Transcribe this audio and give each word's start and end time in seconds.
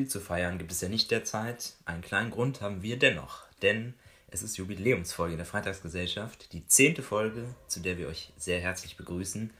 viel 0.00 0.08
zu 0.08 0.20
feiern 0.20 0.56
gibt 0.56 0.72
es 0.72 0.80
ja 0.80 0.88
nicht 0.88 1.10
derzeit. 1.10 1.74
Einen 1.84 2.00
kleinen 2.00 2.30
Grund 2.30 2.62
haben 2.62 2.80
wir 2.80 2.98
dennoch, 2.98 3.42
denn 3.60 3.92
es 4.28 4.42
ist 4.42 4.56
Jubiläumsfolge 4.56 5.36
der 5.36 5.44
Freitagsgesellschaft, 5.44 6.54
die 6.54 6.66
zehnte 6.66 7.02
Folge, 7.02 7.54
zu 7.66 7.80
der 7.80 7.98
wir 7.98 8.08
euch 8.08 8.32
sehr 8.38 8.60
herzlich 8.60 8.96
begrüßen. 8.96 9.50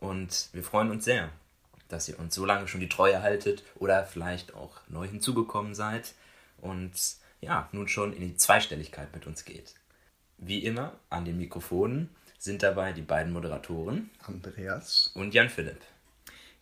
Und 0.00 0.48
wir 0.54 0.62
freuen 0.62 0.90
uns 0.90 1.04
sehr, 1.04 1.28
dass 1.90 2.08
ihr 2.08 2.18
uns 2.18 2.34
so 2.34 2.46
lange 2.46 2.68
schon 2.68 2.80
die 2.80 2.88
Treue 2.88 3.20
haltet 3.20 3.64
oder 3.74 4.06
vielleicht 4.06 4.54
auch 4.54 4.80
neu 4.88 5.06
hinzugekommen 5.06 5.74
seid 5.74 6.14
und 6.62 6.92
ja, 7.42 7.68
nun 7.72 7.86
schon 7.86 8.14
in 8.14 8.22
die 8.22 8.36
Zweistelligkeit 8.36 9.12
mit 9.14 9.26
uns 9.26 9.44
geht. 9.44 9.74
Wie 10.38 10.64
immer 10.64 10.94
an 11.10 11.26
den 11.26 11.36
Mikrofonen 11.36 12.08
sind 12.38 12.62
dabei 12.62 12.94
die 12.94 13.02
beiden 13.02 13.34
Moderatoren 13.34 14.08
Andreas 14.22 15.10
und 15.12 15.34
Jan 15.34 15.50
Philipp. 15.50 15.82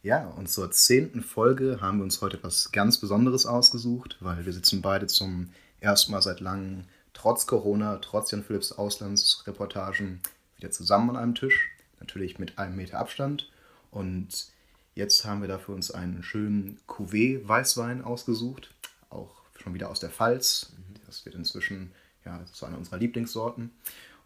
Ja, 0.03 0.29
und 0.29 0.49
zur 0.49 0.71
zehnten 0.71 1.23
Folge 1.23 1.79
haben 1.83 1.99
wir 1.99 2.05
uns 2.05 2.23
heute 2.23 2.39
etwas 2.39 2.73
ganz 2.73 2.97
Besonderes 2.97 3.45
ausgesucht, 3.45 4.17
weil 4.21 4.47
wir 4.47 4.53
sitzen 4.55 4.81
beide 4.81 5.07
zum 5.07 5.51
ersten 5.79 6.13
Mal 6.13 6.23
seit 6.23 6.41
langem, 6.41 6.85
trotz 7.13 7.47
Corona, 7.47 7.97
trotz 7.97 8.31
Jan 8.31 8.43
Philipps 8.43 8.73
Auslandsreportagen, 8.73 10.21
wieder 10.57 10.71
zusammen 10.71 11.11
an 11.11 11.17
einem 11.17 11.35
Tisch. 11.35 11.69
Natürlich 12.01 12.39
mit 12.39 12.59
einem 12.59 12.77
Meter 12.77 12.99
Abstand. 12.99 13.51
Und 13.91 14.47
jetzt 14.95 15.27
haben 15.27 15.43
wir 15.43 15.49
dafür 15.49 15.75
uns 15.75 15.91
einen 15.91 16.23
schönen 16.23 16.79
Cuvée 16.89 17.47
Weißwein 17.47 18.03
ausgesucht, 18.03 18.73
auch 19.11 19.43
schon 19.59 19.75
wieder 19.75 19.91
aus 19.91 20.01
der 20.01 20.09
Pfalz. 20.09 20.73
Das 21.07 21.27
wird 21.27 21.35
inzwischen 21.35 21.93
ja, 22.25 22.41
zu 22.51 22.65
einer 22.65 22.79
unserer 22.79 22.97
Lieblingssorten. 22.97 23.71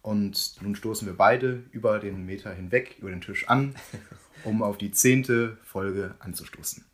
Und 0.05 0.61
nun 0.61 0.77
stoßen 0.77 1.07
wir 1.07 1.17
beide 1.17 1.65
über 1.71 1.99
den 1.99 2.27
Meter 2.27 2.53
hinweg, 2.53 2.97
über 2.99 3.09
den 3.09 3.23
Tisch 3.23 3.49
an 3.49 3.75
um 4.45 4.63
auf 4.63 4.77
die 4.77 4.91
zehnte 4.93 5.57
Folge 5.65 6.15
anzustoßen. 6.19 6.85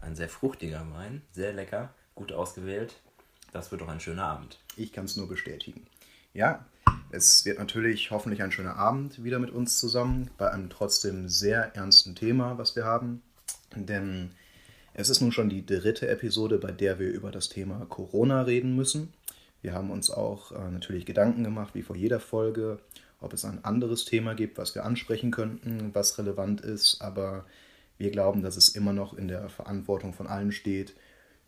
Ein 0.00 0.16
sehr 0.16 0.30
fruchtiger 0.30 0.86
Wein, 0.94 1.20
sehr 1.32 1.52
lecker, 1.52 1.92
gut 2.14 2.32
ausgewählt. 2.32 2.98
Das 3.52 3.70
wird 3.70 3.82
doch 3.82 3.88
ein 3.88 4.00
schöner 4.00 4.24
Abend. 4.24 4.58
Ich 4.74 4.94
kann 4.94 5.04
es 5.04 5.18
nur 5.18 5.28
bestätigen. 5.28 5.86
Ja, 6.32 6.64
es 7.10 7.44
wird 7.44 7.58
natürlich 7.58 8.10
hoffentlich 8.10 8.42
ein 8.42 8.52
schöner 8.52 8.76
Abend 8.76 9.22
wieder 9.22 9.38
mit 9.38 9.50
uns 9.50 9.78
zusammen, 9.78 10.30
bei 10.38 10.50
einem 10.50 10.70
trotzdem 10.70 11.28
sehr 11.28 11.76
ernsten 11.76 12.14
Thema, 12.14 12.56
was 12.56 12.74
wir 12.74 12.86
haben. 12.86 13.20
Denn 13.76 14.30
es 14.94 15.10
ist 15.10 15.20
nun 15.20 15.30
schon 15.30 15.50
die 15.50 15.66
dritte 15.66 16.08
Episode, 16.08 16.56
bei 16.56 16.72
der 16.72 16.98
wir 16.98 17.10
über 17.10 17.30
das 17.30 17.50
Thema 17.50 17.84
Corona 17.84 18.40
reden 18.40 18.74
müssen. 18.76 19.12
Wir 19.62 19.74
haben 19.74 19.90
uns 19.90 20.10
auch 20.10 20.52
äh, 20.52 20.70
natürlich 20.70 21.06
Gedanken 21.06 21.44
gemacht, 21.44 21.74
wie 21.74 21.82
vor 21.82 21.96
jeder 21.96 22.20
Folge, 22.20 22.80
ob 23.20 23.32
es 23.32 23.44
ein 23.44 23.64
anderes 23.64 24.04
Thema 24.04 24.34
gibt, 24.34 24.58
was 24.58 24.74
wir 24.74 24.84
ansprechen 24.84 25.30
könnten, 25.30 25.94
was 25.94 26.18
relevant 26.18 26.60
ist. 26.60 27.00
Aber 27.00 27.46
wir 27.96 28.10
glauben, 28.10 28.42
dass 28.42 28.56
es 28.56 28.70
immer 28.70 28.92
noch 28.92 29.14
in 29.14 29.28
der 29.28 29.48
Verantwortung 29.48 30.12
von 30.12 30.26
allen 30.26 30.52
steht, 30.52 30.94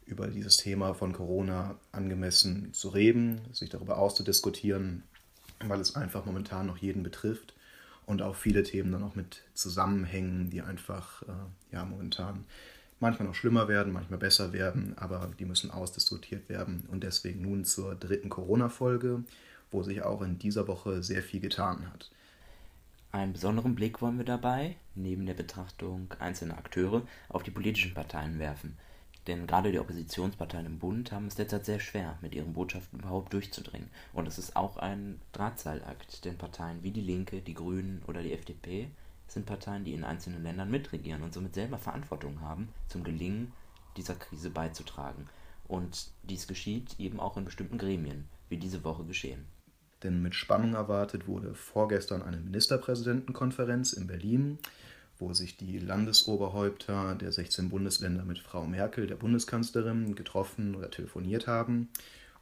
über 0.06 0.28
dieses 0.28 0.56
Thema 0.56 0.94
von 0.94 1.12
Corona 1.12 1.76
angemessen 1.90 2.72
zu 2.72 2.90
reden, 2.90 3.40
sich 3.52 3.70
darüber 3.70 3.98
auszudiskutieren, 3.98 5.02
weil 5.60 5.80
es 5.80 5.96
einfach 5.96 6.24
momentan 6.26 6.66
noch 6.66 6.76
jeden 6.76 7.02
betrifft 7.02 7.54
und 8.06 8.22
auch 8.22 8.36
viele 8.36 8.62
Themen 8.62 8.92
dann 8.92 9.02
auch 9.02 9.14
mit 9.14 9.42
zusammenhängen, 9.54 10.50
die 10.50 10.62
einfach 10.62 11.22
äh, 11.22 11.74
ja 11.74 11.84
momentan 11.84 12.44
manchmal 13.04 13.28
noch 13.28 13.34
schlimmer 13.34 13.68
werden, 13.68 13.92
manchmal 13.92 14.18
besser 14.18 14.52
werden, 14.52 14.94
aber 14.96 15.30
die 15.38 15.44
müssen 15.44 15.70
ausdiskutiert 15.70 16.48
werden. 16.48 16.88
Und 16.90 17.04
deswegen 17.04 17.42
nun 17.42 17.64
zur 17.64 17.94
dritten 17.94 18.28
Corona-Folge 18.28 19.22
wo 19.74 19.82
sich 19.82 20.02
auch 20.02 20.22
in 20.22 20.38
dieser 20.38 20.68
Woche 20.68 21.02
sehr 21.02 21.22
viel 21.22 21.40
getan 21.40 21.90
hat. 21.92 22.10
Einen 23.12 23.32
besonderen 23.32 23.74
Blick 23.74 24.00
wollen 24.00 24.18
wir 24.18 24.24
dabei, 24.24 24.76
neben 24.94 25.26
der 25.26 25.34
Betrachtung 25.34 26.12
einzelner 26.18 26.56
Akteure, 26.56 27.02
auf 27.28 27.42
die 27.42 27.50
politischen 27.50 27.92
Parteien 27.92 28.38
werfen. 28.38 28.76
Denn 29.26 29.46
gerade 29.46 29.72
die 29.72 29.78
Oppositionsparteien 29.78 30.66
im 30.66 30.78
Bund 30.78 31.10
haben 31.10 31.26
es 31.26 31.34
derzeit 31.34 31.64
sehr 31.64 31.80
schwer, 31.80 32.18
mit 32.20 32.34
ihren 32.34 32.52
Botschaften 32.52 33.00
überhaupt 33.00 33.32
durchzudringen. 33.32 33.88
Und 34.12 34.28
es 34.28 34.38
ist 34.38 34.54
auch 34.54 34.76
ein 34.76 35.20
Drahtseilakt, 35.32 36.24
denn 36.24 36.36
Parteien 36.36 36.82
wie 36.82 36.90
die 36.90 37.00
Linke, 37.00 37.40
die 37.40 37.54
Grünen 37.54 38.02
oder 38.06 38.22
die 38.22 38.32
FDP 38.32 38.90
sind 39.26 39.46
Parteien, 39.46 39.84
die 39.84 39.94
in 39.94 40.04
einzelnen 40.04 40.42
Ländern 40.42 40.70
mitregieren 40.70 41.22
und 41.22 41.34
somit 41.34 41.54
selber 41.54 41.78
Verantwortung 41.78 42.40
haben, 42.40 42.68
zum 42.88 43.04
Gelingen 43.04 43.52
dieser 43.96 44.14
Krise 44.14 44.50
beizutragen. 44.50 45.28
Und 45.66 46.10
dies 46.22 46.46
geschieht 46.46 46.98
eben 46.98 47.20
auch 47.20 47.36
in 47.36 47.44
bestimmten 47.44 47.78
Gremien, 47.78 48.28
wie 48.48 48.58
diese 48.58 48.84
Woche 48.84 49.04
geschehen 49.04 49.46
denn 50.04 50.22
mit 50.22 50.34
Spannung 50.34 50.74
erwartet 50.74 51.26
wurde 51.26 51.54
vorgestern 51.54 52.22
eine 52.22 52.36
Ministerpräsidentenkonferenz 52.36 53.94
in 53.94 54.06
Berlin, 54.06 54.58
wo 55.18 55.32
sich 55.32 55.56
die 55.56 55.78
Landesoberhäupter 55.78 57.14
der 57.14 57.32
16 57.32 57.70
Bundesländer 57.70 58.24
mit 58.24 58.38
Frau 58.38 58.66
Merkel, 58.66 59.06
der 59.06 59.16
Bundeskanzlerin, 59.16 60.14
getroffen 60.14 60.74
oder 60.74 60.90
telefoniert 60.90 61.46
haben 61.46 61.88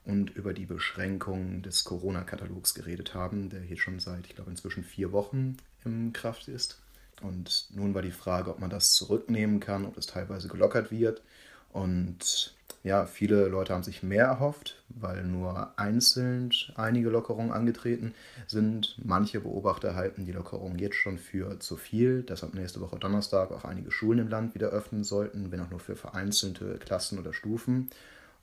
und 0.04 0.30
über 0.30 0.52
die 0.52 0.66
Beschränkung 0.66 1.62
des 1.62 1.84
Corona-Katalogs 1.84 2.74
geredet 2.74 3.14
haben, 3.14 3.50
der 3.50 3.60
hier 3.60 3.78
schon 3.78 4.00
seit, 4.00 4.26
ich 4.26 4.34
glaube, 4.34 4.50
inzwischen 4.50 4.82
vier 4.82 5.12
Wochen 5.12 5.56
in 5.84 6.12
Kraft 6.12 6.48
ist. 6.48 6.78
Und 7.22 7.68
nun 7.70 7.94
war 7.94 8.02
die 8.02 8.10
Frage, 8.10 8.50
ob 8.50 8.58
man 8.58 8.70
das 8.70 8.94
zurücknehmen 8.94 9.60
kann, 9.60 9.86
ob 9.86 9.96
es 9.96 10.06
teilweise 10.06 10.48
gelockert 10.48 10.90
wird. 10.90 11.22
Und 11.72 12.54
ja, 12.84 13.06
viele 13.06 13.46
Leute 13.46 13.72
haben 13.72 13.84
sich 13.84 14.02
mehr 14.02 14.24
erhofft, 14.24 14.82
weil 14.88 15.22
nur 15.22 15.78
einzeln 15.78 16.50
einige 16.74 17.10
Lockerungen 17.10 17.52
angetreten 17.52 18.12
sind. 18.48 18.96
Manche 19.02 19.40
Beobachter 19.40 19.94
halten 19.94 20.24
die 20.24 20.32
Lockerungen 20.32 20.78
jetzt 20.78 20.96
schon 20.96 21.18
für 21.18 21.60
zu 21.60 21.76
viel, 21.76 22.24
dass 22.24 22.42
ab 22.42 22.54
nächste 22.54 22.80
Woche 22.80 22.98
Donnerstag 22.98 23.52
auch 23.52 23.64
einige 23.64 23.92
Schulen 23.92 24.18
im 24.18 24.28
Land 24.28 24.56
wieder 24.56 24.68
öffnen 24.68 25.04
sollten, 25.04 25.52
wenn 25.52 25.60
auch 25.60 25.70
nur 25.70 25.78
für 25.78 25.94
vereinzelte 25.94 26.78
Klassen 26.78 27.20
oder 27.20 27.32
Stufen. 27.32 27.88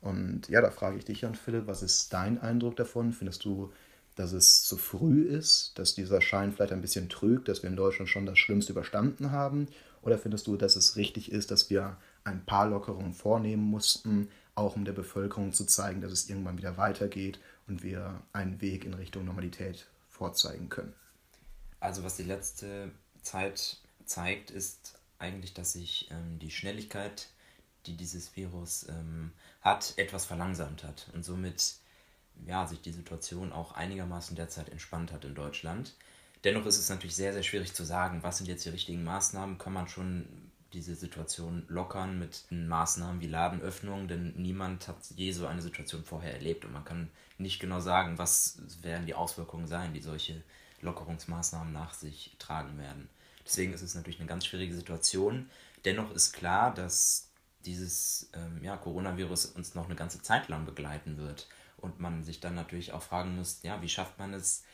Und 0.00 0.48
ja, 0.48 0.62
da 0.62 0.70
frage 0.70 0.96
ich 0.96 1.04
dich, 1.04 1.20
Jan 1.20 1.34
Philipp, 1.34 1.66
was 1.66 1.82
ist 1.82 2.10
dein 2.14 2.40
Eindruck 2.40 2.76
davon? 2.76 3.12
Findest 3.12 3.44
du, 3.44 3.70
dass 4.16 4.32
es 4.32 4.62
zu 4.64 4.76
früh 4.76 5.22
ist, 5.22 5.78
dass 5.78 5.94
dieser 5.94 6.20
Schein 6.20 6.52
vielleicht 6.52 6.72
ein 6.72 6.80
bisschen 6.80 7.08
trügt, 7.08 7.48
dass 7.48 7.62
wir 7.62 7.70
in 7.70 7.76
Deutschland 7.76 8.08
schon 8.08 8.26
das 8.26 8.38
Schlimmste 8.38 8.72
überstanden 8.72 9.30
haben? 9.30 9.68
Oder 10.02 10.18
findest 10.18 10.46
du, 10.46 10.56
dass 10.56 10.76
es 10.76 10.96
richtig 10.96 11.30
ist, 11.30 11.50
dass 11.50 11.70
wir 11.70 11.96
ein 12.24 12.44
paar 12.44 12.68
Lockerungen 12.68 13.12
vornehmen 13.12 13.62
mussten, 13.62 14.28
auch 14.54 14.76
um 14.76 14.84
der 14.84 14.92
Bevölkerung 14.92 15.52
zu 15.52 15.64
zeigen, 15.64 16.00
dass 16.00 16.12
es 16.12 16.28
irgendwann 16.28 16.58
wieder 16.58 16.76
weitergeht 16.76 17.38
und 17.66 17.82
wir 17.82 18.22
einen 18.32 18.60
Weg 18.60 18.84
in 18.84 18.94
Richtung 18.94 19.24
Normalität 19.24 19.86
vorzeigen 20.08 20.68
können. 20.68 20.94
Also 21.78 22.02
was 22.02 22.16
die 22.16 22.24
letzte 22.24 22.90
Zeit 23.22 23.78
zeigt, 24.04 24.50
ist 24.50 24.98
eigentlich, 25.18 25.54
dass 25.54 25.72
sich 25.72 26.08
ähm, 26.10 26.38
die 26.38 26.50
Schnelligkeit, 26.50 27.28
die 27.86 27.96
dieses 27.96 28.36
Virus 28.36 28.86
ähm, 28.88 29.32
hat, 29.60 29.94
etwas 29.96 30.26
verlangsamt 30.26 30.84
hat 30.84 31.08
und 31.14 31.24
somit 31.24 31.76
ja, 32.46 32.66
sich 32.66 32.80
die 32.80 32.92
Situation 32.92 33.52
auch 33.52 33.72
einigermaßen 33.72 34.36
derzeit 34.36 34.68
entspannt 34.68 35.12
hat 35.12 35.24
in 35.24 35.34
Deutschland. 35.34 35.94
Dennoch 36.44 36.66
ist 36.66 36.78
es 36.78 36.88
natürlich 36.88 37.16
sehr, 37.16 37.32
sehr 37.32 37.42
schwierig 37.42 37.74
zu 37.74 37.84
sagen, 37.84 38.22
was 38.22 38.38
sind 38.38 38.46
jetzt 38.46 38.64
die 38.64 38.70
richtigen 38.70 39.04
Maßnahmen. 39.04 39.58
Kann 39.58 39.72
man 39.72 39.88
schon 39.88 40.26
diese 40.72 40.94
Situation 40.94 41.64
lockern 41.68 42.18
mit 42.18 42.44
Maßnahmen 42.50 43.20
wie 43.20 43.26
Ladenöffnung, 43.26 44.08
denn 44.08 44.34
niemand 44.36 44.88
hat 44.88 44.96
je 45.16 45.32
so 45.32 45.46
eine 45.46 45.62
Situation 45.62 46.04
vorher 46.04 46.32
erlebt 46.32 46.64
und 46.64 46.72
man 46.72 46.84
kann 46.84 47.10
nicht 47.38 47.60
genau 47.60 47.80
sagen, 47.80 48.18
was 48.18 48.58
werden 48.82 49.06
die 49.06 49.14
Auswirkungen 49.14 49.66
sein, 49.66 49.92
die 49.92 50.00
solche 50.00 50.42
Lockerungsmaßnahmen 50.80 51.72
nach 51.72 51.92
sich 51.94 52.36
tragen 52.38 52.78
werden. 52.78 53.08
Deswegen 53.44 53.72
ist 53.72 53.82
es 53.82 53.94
natürlich 53.94 54.20
eine 54.20 54.28
ganz 54.28 54.46
schwierige 54.46 54.74
Situation. 54.74 55.50
Dennoch 55.84 56.12
ist 56.12 56.32
klar, 56.32 56.72
dass 56.72 57.28
dieses 57.64 58.30
ähm, 58.32 58.62
ja, 58.62 58.76
Coronavirus 58.76 59.46
uns 59.46 59.74
noch 59.74 59.86
eine 59.86 59.96
ganze 59.96 60.22
Zeit 60.22 60.48
lang 60.48 60.64
begleiten 60.64 61.16
wird 61.18 61.48
und 61.80 62.00
man 62.00 62.24
sich 62.24 62.40
dann 62.40 62.54
natürlich 62.54 62.92
auch 62.92 63.02
fragen 63.02 63.36
muss, 63.36 63.62
ja, 63.62 63.80
wie 63.82 63.88
schafft 63.88 64.18
man 64.18 64.34
es, 64.34 64.64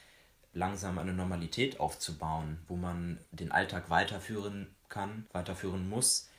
langsam 0.53 0.99
eine 0.99 1.13
Normalität 1.13 1.79
aufzubauen, 1.81 2.59
wo 2.67 2.77
man 2.77 3.19
den 3.31 3.53
Alltag 3.53 3.91
weiterführen 3.91 4.75
kann, 4.89 5.27
weiterführen 5.33 5.89
muss 5.89 6.31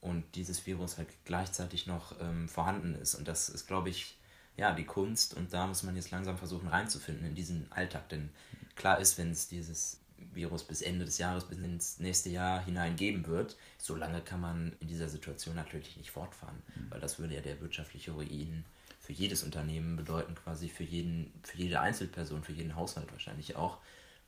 und 0.00 0.24
dieses 0.34 0.66
Virus 0.66 0.98
halt 0.98 1.08
gleichzeitig 1.24 1.86
noch 1.86 2.20
ähm, 2.20 2.48
vorhanden 2.48 2.94
ist. 2.94 3.14
Und 3.14 3.26
das 3.26 3.48
ist, 3.48 3.66
glaube 3.66 3.88
ich, 3.88 4.18
ja, 4.56 4.72
die 4.74 4.84
Kunst 4.84 5.34
und 5.34 5.54
da 5.54 5.66
muss 5.66 5.82
man 5.84 5.96
jetzt 5.96 6.10
langsam 6.10 6.36
versuchen 6.36 6.68
reinzufinden 6.68 7.26
in 7.26 7.34
diesen 7.34 7.72
Alltag. 7.72 8.10
Denn 8.10 8.28
klar 8.76 9.00
ist, 9.00 9.16
wenn 9.16 9.30
es 9.30 9.48
dieses 9.48 10.00
Virus 10.34 10.64
bis 10.64 10.82
Ende 10.82 11.06
des 11.06 11.18
Jahres, 11.18 11.44
bis 11.44 11.58
ins 11.58 11.98
nächste 11.98 12.28
Jahr 12.28 12.62
hinein 12.64 12.96
geben 12.96 13.26
wird, 13.26 13.56
so 13.78 13.96
lange 13.96 14.20
kann 14.20 14.40
man 14.40 14.76
in 14.80 14.88
dieser 14.88 15.08
Situation 15.08 15.56
natürlich 15.56 15.96
nicht 15.96 16.10
fortfahren, 16.10 16.62
mhm. 16.74 16.90
weil 16.90 17.00
das 17.00 17.18
würde 17.18 17.34
ja 17.34 17.40
der 17.40 17.60
wirtschaftliche 17.60 18.12
Ruin 18.12 18.64
für 19.02 19.12
jedes 19.12 19.42
Unternehmen 19.42 19.96
bedeuten, 19.96 20.34
quasi 20.36 20.68
für, 20.68 20.84
jeden, 20.84 21.32
für 21.42 21.58
jede 21.58 21.80
Einzelperson, 21.80 22.44
für 22.44 22.52
jeden 22.52 22.76
Haushalt 22.76 23.10
wahrscheinlich 23.10 23.56
auch. 23.56 23.78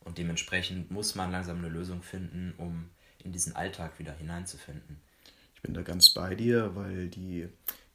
Und 0.01 0.17
dementsprechend 0.17 0.91
muss 0.91 1.15
man 1.15 1.31
langsam 1.31 1.57
eine 1.57 1.69
Lösung 1.69 2.03
finden, 2.03 2.53
um 2.57 2.89
in 3.23 3.31
diesen 3.31 3.55
Alltag 3.55 3.97
wieder 3.99 4.13
hineinzufinden. 4.13 4.97
Ich 5.55 5.61
bin 5.61 5.73
da 5.73 5.81
ganz 5.81 6.11
bei 6.11 6.35
dir, 6.35 6.75
weil 6.75 7.07
die 7.07 7.47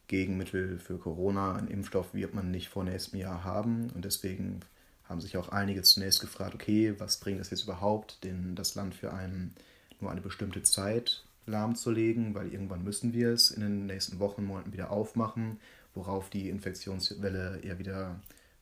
Gegenmittel 0.08 0.78
für 0.78 0.98
Corona, 0.98 1.54
einen 1.54 1.68
Impfstoff 1.68 2.14
wird 2.14 2.34
man 2.34 2.50
nicht 2.50 2.68
vor 2.68 2.82
nächstem 2.82 3.20
Jahr 3.20 3.44
haben. 3.44 3.90
Und 3.90 4.04
deswegen 4.06 4.60
haben 5.04 5.20
sich 5.20 5.36
auch 5.36 5.50
einige 5.50 5.82
zunächst 5.82 6.20
gefragt, 6.20 6.54
okay, 6.54 6.94
was 6.98 7.20
bringt 7.20 7.40
das 7.40 7.50
jetzt 7.50 7.64
überhaupt, 7.64 8.24
denn 8.24 8.56
das 8.56 8.74
Land 8.74 8.94
für 8.94 9.12
einen 9.12 9.54
nur 10.00 10.10
eine 10.10 10.22
bestimmte 10.22 10.62
Zeit 10.62 11.22
lahmzulegen, 11.46 12.34
weil 12.34 12.52
irgendwann 12.52 12.82
müssen 12.82 13.12
wir 13.12 13.30
es 13.30 13.50
in 13.50 13.60
den 13.60 13.86
nächsten 13.86 14.18
Wochen, 14.18 14.44
Monaten 14.44 14.72
wieder 14.72 14.90
aufmachen, 14.90 15.60
worauf 15.94 16.30
die 16.30 16.48
Infektionswelle 16.48 17.60
eher 17.62 17.78
wieder 17.78 18.20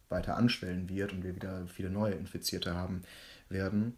weiter 0.08 0.36
anschwellen 0.36 0.88
wird 0.88 1.12
und 1.12 1.22
wir 1.24 1.34
wieder 1.34 1.66
viele 1.66 1.90
neue 1.90 2.14
Infizierte 2.14 2.74
haben 2.74 3.02
werden. 3.48 3.94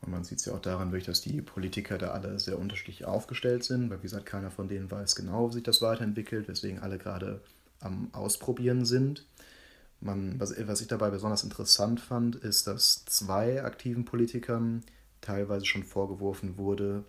Und 0.00 0.12
man 0.12 0.24
sieht 0.24 0.38
es 0.38 0.44
ja 0.44 0.54
auch 0.54 0.60
daran, 0.60 0.92
dass 0.92 1.20
die 1.20 1.42
Politiker 1.42 1.98
da 1.98 2.10
alle 2.12 2.38
sehr 2.38 2.58
unterschiedlich 2.58 3.04
aufgestellt 3.04 3.64
sind, 3.64 3.90
weil 3.90 3.98
wie 3.98 4.02
gesagt, 4.02 4.26
keiner 4.26 4.50
von 4.50 4.68
denen 4.68 4.90
weiß 4.90 5.16
genau, 5.16 5.48
wie 5.48 5.54
sich 5.54 5.64
das 5.64 5.82
weiterentwickelt, 5.82 6.46
weswegen 6.46 6.78
alle 6.78 6.98
gerade 6.98 7.40
am 7.80 8.08
Ausprobieren 8.12 8.84
sind. 8.84 9.24
Man, 10.00 10.38
was, 10.38 10.54
was 10.66 10.80
ich 10.80 10.86
dabei 10.86 11.10
besonders 11.10 11.42
interessant 11.42 12.00
fand, 12.00 12.36
ist, 12.36 12.68
dass 12.68 13.04
zwei 13.06 13.64
aktiven 13.64 14.04
Politikern 14.04 14.84
teilweise 15.20 15.66
schon 15.66 15.82
vorgeworfen 15.82 16.56
wurde, 16.56 17.04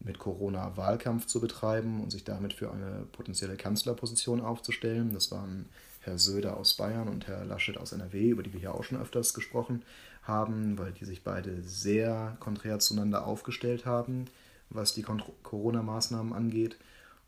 mit 0.00 0.18
Corona 0.18 0.76
Wahlkampf 0.76 1.26
zu 1.26 1.40
betreiben 1.40 2.02
und 2.02 2.10
sich 2.10 2.24
damit 2.24 2.52
für 2.52 2.70
eine 2.70 3.06
potenzielle 3.12 3.56
Kanzlerposition 3.56 4.40
aufzustellen. 4.40 5.12
Das 5.12 5.30
waren 5.30 5.66
Herr 6.00 6.18
Söder 6.18 6.56
aus 6.56 6.74
Bayern 6.74 7.08
und 7.08 7.26
Herr 7.26 7.44
Laschet 7.44 7.76
aus 7.78 7.92
NRW, 7.92 8.28
über 8.30 8.42
die 8.42 8.52
wir 8.52 8.60
hier 8.60 8.74
auch 8.74 8.84
schon 8.84 9.00
öfters 9.00 9.34
gesprochen 9.34 9.82
haben, 10.22 10.78
weil 10.78 10.92
die 10.92 11.04
sich 11.04 11.24
beide 11.24 11.62
sehr 11.62 12.36
konträr 12.40 12.78
zueinander 12.78 13.26
aufgestellt 13.26 13.86
haben, 13.86 14.26
was 14.70 14.94
die 14.94 15.02
Corona-Maßnahmen 15.02 16.32
angeht. 16.32 16.76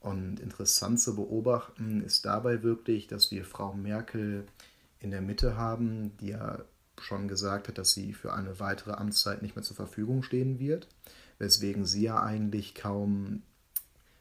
Und 0.00 0.38
interessant 0.38 1.00
zu 1.00 1.16
beobachten 1.16 2.02
ist 2.02 2.24
dabei 2.24 2.62
wirklich, 2.62 3.08
dass 3.08 3.30
wir 3.30 3.44
Frau 3.44 3.72
Merkel 3.72 4.44
in 5.00 5.10
der 5.10 5.22
Mitte 5.22 5.56
haben, 5.56 6.16
die 6.18 6.28
ja 6.28 6.60
schon 7.00 7.28
gesagt 7.28 7.68
hat, 7.68 7.78
dass 7.78 7.92
sie 7.92 8.12
für 8.12 8.32
eine 8.32 8.60
weitere 8.60 8.92
Amtszeit 8.92 9.42
nicht 9.42 9.56
mehr 9.56 9.62
zur 9.62 9.76
Verfügung 9.76 10.22
stehen 10.22 10.58
wird, 10.58 10.88
weswegen 11.38 11.84
sie 11.84 12.02
ja 12.02 12.22
eigentlich 12.22 12.74
kaum 12.74 13.42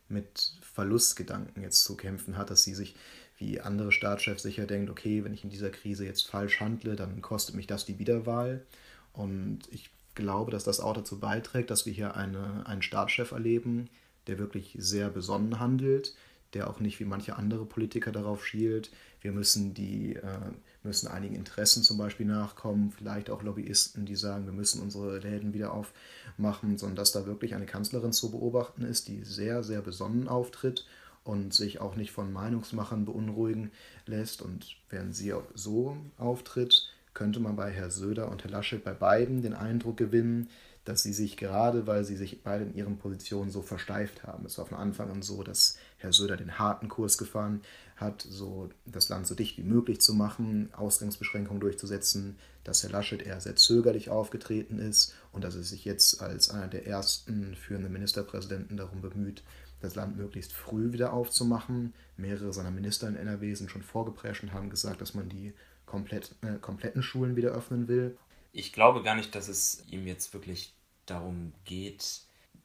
mit 0.09 0.53
Verlustgedanken 0.61 1.63
jetzt 1.63 1.83
zu 1.83 1.97
kämpfen 1.97 2.37
hat, 2.37 2.49
dass 2.49 2.63
sie 2.63 2.73
sich 2.73 2.95
wie 3.37 3.59
andere 3.59 3.91
Staatschefs 3.91 4.43
sicher 4.43 4.65
denkt, 4.65 4.89
okay, 4.89 5.23
wenn 5.23 5.33
ich 5.33 5.43
in 5.43 5.49
dieser 5.49 5.69
Krise 5.69 6.05
jetzt 6.05 6.27
falsch 6.27 6.59
handle, 6.59 6.95
dann 6.95 7.21
kostet 7.21 7.55
mich 7.55 7.67
das 7.67 7.85
die 7.85 7.99
Wiederwahl. 7.99 8.65
Und 9.13 9.61
ich 9.71 9.89
glaube, 10.15 10.51
dass 10.51 10.63
das 10.63 10.79
auch 10.79 10.93
dazu 10.93 11.19
beiträgt, 11.19 11.69
dass 11.69 11.85
wir 11.85 11.93
hier 11.93 12.15
eine, 12.15 12.65
einen 12.65 12.81
Staatschef 12.81 13.31
erleben, 13.31 13.89
der 14.25 14.39
wirklich 14.39 14.75
sehr 14.79 15.09
besonnen 15.09 15.59
handelt, 15.59 16.15
der 16.53 16.69
auch 16.69 16.79
nicht 16.79 16.99
wie 16.99 17.05
manche 17.05 17.35
andere 17.35 17.65
Politiker 17.65 18.11
darauf 18.11 18.45
schielt. 18.45 18.91
Wir 19.21 19.31
müssen, 19.31 19.73
die, 19.73 20.15
äh, 20.15 20.39
müssen 20.83 21.07
einigen 21.07 21.35
Interessen 21.35 21.83
zum 21.83 21.97
Beispiel 21.97 22.25
nachkommen, 22.25 22.91
vielleicht 22.91 23.29
auch 23.29 23.43
Lobbyisten, 23.43 24.05
die 24.05 24.15
sagen, 24.15 24.45
wir 24.45 24.53
müssen 24.53 24.81
unsere 24.81 25.19
Läden 25.19 25.53
wieder 25.53 25.73
aufmachen, 25.73 26.77
sondern 26.77 26.95
dass 26.95 27.11
da 27.11 27.25
wirklich 27.25 27.55
eine 27.55 27.65
Kanzlerin 27.65 28.13
zu 28.13 28.31
beobachten 28.31 28.83
ist, 28.83 29.07
die 29.07 29.23
sehr, 29.23 29.63
sehr 29.63 29.81
besonnen 29.81 30.27
auftritt 30.27 30.85
und 31.23 31.53
sich 31.53 31.81
auch 31.81 31.95
nicht 31.95 32.11
von 32.11 32.31
Meinungsmachern 32.31 33.05
beunruhigen 33.05 33.71
lässt. 34.05 34.41
Und 34.41 34.77
während 34.89 35.15
sie 35.15 35.33
auch 35.33 35.43
so 35.53 35.97
auftritt, 36.17 36.89
könnte 37.13 37.39
man 37.39 37.55
bei 37.55 37.71
Herr 37.71 37.89
Söder 37.89 38.31
und 38.31 38.43
Herr 38.43 38.51
Laschet 38.51 38.83
bei 38.83 38.93
beiden 38.93 39.41
den 39.41 39.53
Eindruck 39.53 39.97
gewinnen, 39.97 40.49
dass 40.87 41.03
sie 41.03 41.11
sich 41.11 41.35
gerade, 41.35 41.85
weil 41.85 42.05
sie 42.05 42.15
sich 42.15 42.43
beide 42.43 42.63
in 42.63 42.73
ihren 42.73 42.97
Positionen 42.97 43.49
so 43.49 43.61
versteift 43.61 44.23
haben. 44.23 44.45
Es 44.45 44.57
war 44.57 44.65
von 44.65 44.77
Anfang 44.77 45.11
an 45.11 45.21
so, 45.21 45.43
dass 45.43 45.77
Herr 45.97 46.13
Söder 46.13 46.37
den 46.37 46.59
harten 46.59 46.87
Kurs 46.87 47.17
gefahren 47.17 47.61
hat, 47.97 48.21
so 48.21 48.69
das 48.85 49.09
Land 49.09 49.27
so 49.27 49.35
dicht 49.35 49.57
wie 49.57 49.63
möglich 49.63 49.99
zu 49.99 50.13
machen, 50.13 50.69
Ausgangsbeschränkungen 50.73 51.59
durchzusetzen, 51.59 52.37
dass 52.63 52.83
Herr 52.83 52.91
Laschet 52.91 53.21
eher 53.21 53.41
sehr 53.41 53.57
zögerlich 53.57 54.09
aufgetreten 54.09 54.79
ist 54.79 55.13
und 55.33 55.43
dass 55.43 55.55
er 55.55 55.63
sich 55.63 55.83
jetzt 55.83 56.21
als 56.21 56.51
einer 56.51 56.67
der 56.67 56.87
ersten 56.87 57.55
führenden 57.55 57.91
Ministerpräsidenten 57.91 58.77
darum 58.77 59.01
bemüht, 59.01 59.43
das 59.81 59.95
Land 59.95 60.15
möglichst 60.15 60.53
früh 60.53 60.93
wieder 60.93 61.11
aufzumachen. 61.11 61.93
Mehrere 62.15 62.53
seiner 62.53 62.71
Minister 62.71 63.09
in 63.09 63.17
NRW 63.17 63.53
sind 63.55 63.69
schon 63.69 63.83
vorgeprescht 63.83 64.41
und 64.41 64.53
haben 64.53 64.69
gesagt, 64.69 65.01
dass 65.01 65.13
man 65.13 65.27
die 65.27 65.53
komplett, 65.85 66.33
äh, 66.41 66.57
kompletten 66.59 67.03
Schulen 67.03 67.35
wieder 67.35 67.51
öffnen 67.51 67.89
will. 67.89 68.17
Ich 68.53 68.73
glaube 68.73 69.03
gar 69.03 69.15
nicht, 69.15 69.35
dass 69.35 69.49
es 69.49 69.83
ihm 69.89 70.07
jetzt 70.07 70.33
wirklich 70.33 70.73
darum 71.09 71.53
geht, 71.65 72.21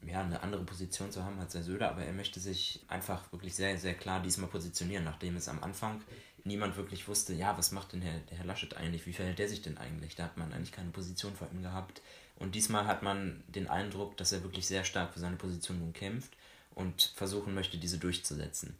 ja, 0.07 0.21
eine 0.21 0.43
andere 0.43 0.65
Position 0.65 1.11
zu 1.11 1.25
haben 1.25 1.39
als 1.39 1.55
Herr 1.55 1.63
Söder, 1.63 1.91
aber 1.91 2.03
er 2.03 2.13
möchte 2.13 2.41
sich 2.41 2.85
einfach 2.89 3.31
wirklich 3.33 3.55
sehr, 3.55 3.79
sehr 3.79 3.95
klar 3.95 4.21
diesmal 4.21 4.51
positionieren, 4.51 5.05
nachdem 5.05 5.37
es 5.37 5.49
am 5.49 5.63
Anfang 5.63 6.03
niemand 6.45 6.77
wirklich 6.77 7.07
wusste, 7.09 7.35
ja, 7.35 7.57
was 7.57 7.73
macht 7.73 7.93
denn 7.93 8.03
Herr, 8.03 8.21
Herr 8.31 8.45
Laschet 8.45 8.77
eigentlich, 8.77 9.07
wie 9.07 9.13
verhält 9.13 9.39
der 9.39 9.49
sich 9.49 9.63
denn 9.63 9.79
eigentlich? 9.79 10.17
Da 10.17 10.25
hat 10.25 10.37
man 10.37 10.53
eigentlich 10.53 10.73
keine 10.73 10.91
Position 10.91 11.35
vor 11.35 11.49
ihm 11.53 11.63
gehabt. 11.63 12.03
Und 12.37 12.55
diesmal 12.55 12.87
hat 12.87 13.03
man 13.03 13.45
den 13.47 13.69
Eindruck, 13.69 14.17
dass 14.17 14.33
er 14.33 14.43
wirklich 14.43 14.67
sehr 14.67 14.85
stark 14.85 15.13
für 15.13 15.21
seine 15.21 15.37
Position 15.37 15.93
kämpft 15.93 16.37
und 16.75 17.13
versuchen 17.15 17.55
möchte, 17.55 17.79
diese 17.79 17.99
durchzusetzen. 17.99 18.77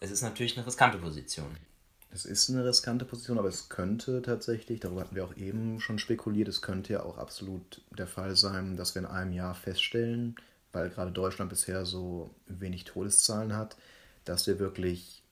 Es 0.00 0.10
ist 0.10 0.22
natürlich 0.22 0.56
eine 0.56 0.66
riskante 0.66 0.98
Position. 0.98 1.56
Es 2.16 2.24
ist 2.24 2.48
eine 2.48 2.64
riskante 2.64 3.04
Position, 3.04 3.38
aber 3.38 3.48
es 3.48 3.68
könnte 3.68 4.22
tatsächlich, 4.22 4.80
darüber 4.80 5.02
hatten 5.02 5.14
wir 5.14 5.26
auch 5.26 5.36
eben 5.36 5.80
schon 5.80 5.98
spekuliert, 5.98 6.48
es 6.48 6.62
könnte 6.62 6.94
ja 6.94 7.02
auch 7.02 7.18
absolut 7.18 7.82
der 7.90 8.06
Fall 8.06 8.36
sein, 8.36 8.74
dass 8.78 8.94
wir 8.94 9.02
in 9.02 9.06
einem 9.06 9.32
Jahr 9.32 9.54
feststellen, 9.54 10.34
weil 10.72 10.88
gerade 10.88 11.12
Deutschland 11.12 11.50
bisher 11.50 11.84
so 11.84 12.30
wenig 12.46 12.84
Todeszahlen 12.84 13.54
hat, 13.54 13.76
dass 14.24 14.46
wir 14.46 14.58
wirklich 14.58 15.22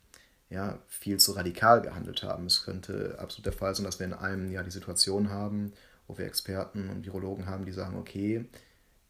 ja, 0.50 0.78
viel 0.86 1.16
zu 1.19 1.32
radikal 1.32 1.81
gehandelt 1.81 2.22
haben. 2.22 2.44
Es 2.44 2.64
könnte 2.64 3.16
absolut 3.19 3.46
der 3.46 3.54
Fall 3.54 3.75
sein, 3.75 3.87
dass 3.87 3.98
wir 3.98 4.06
in 4.06 4.12
einem 4.12 4.52
Jahr 4.52 4.62
die 4.62 4.70
Situation 4.70 5.30
haben, 5.30 5.72
wo 6.06 6.19
wir 6.19 6.26
Experten 6.26 6.90
und 6.90 7.06
Virologen 7.06 7.46
haben, 7.46 7.64
die 7.64 7.72
sagen, 7.72 7.96
okay, 7.96 8.44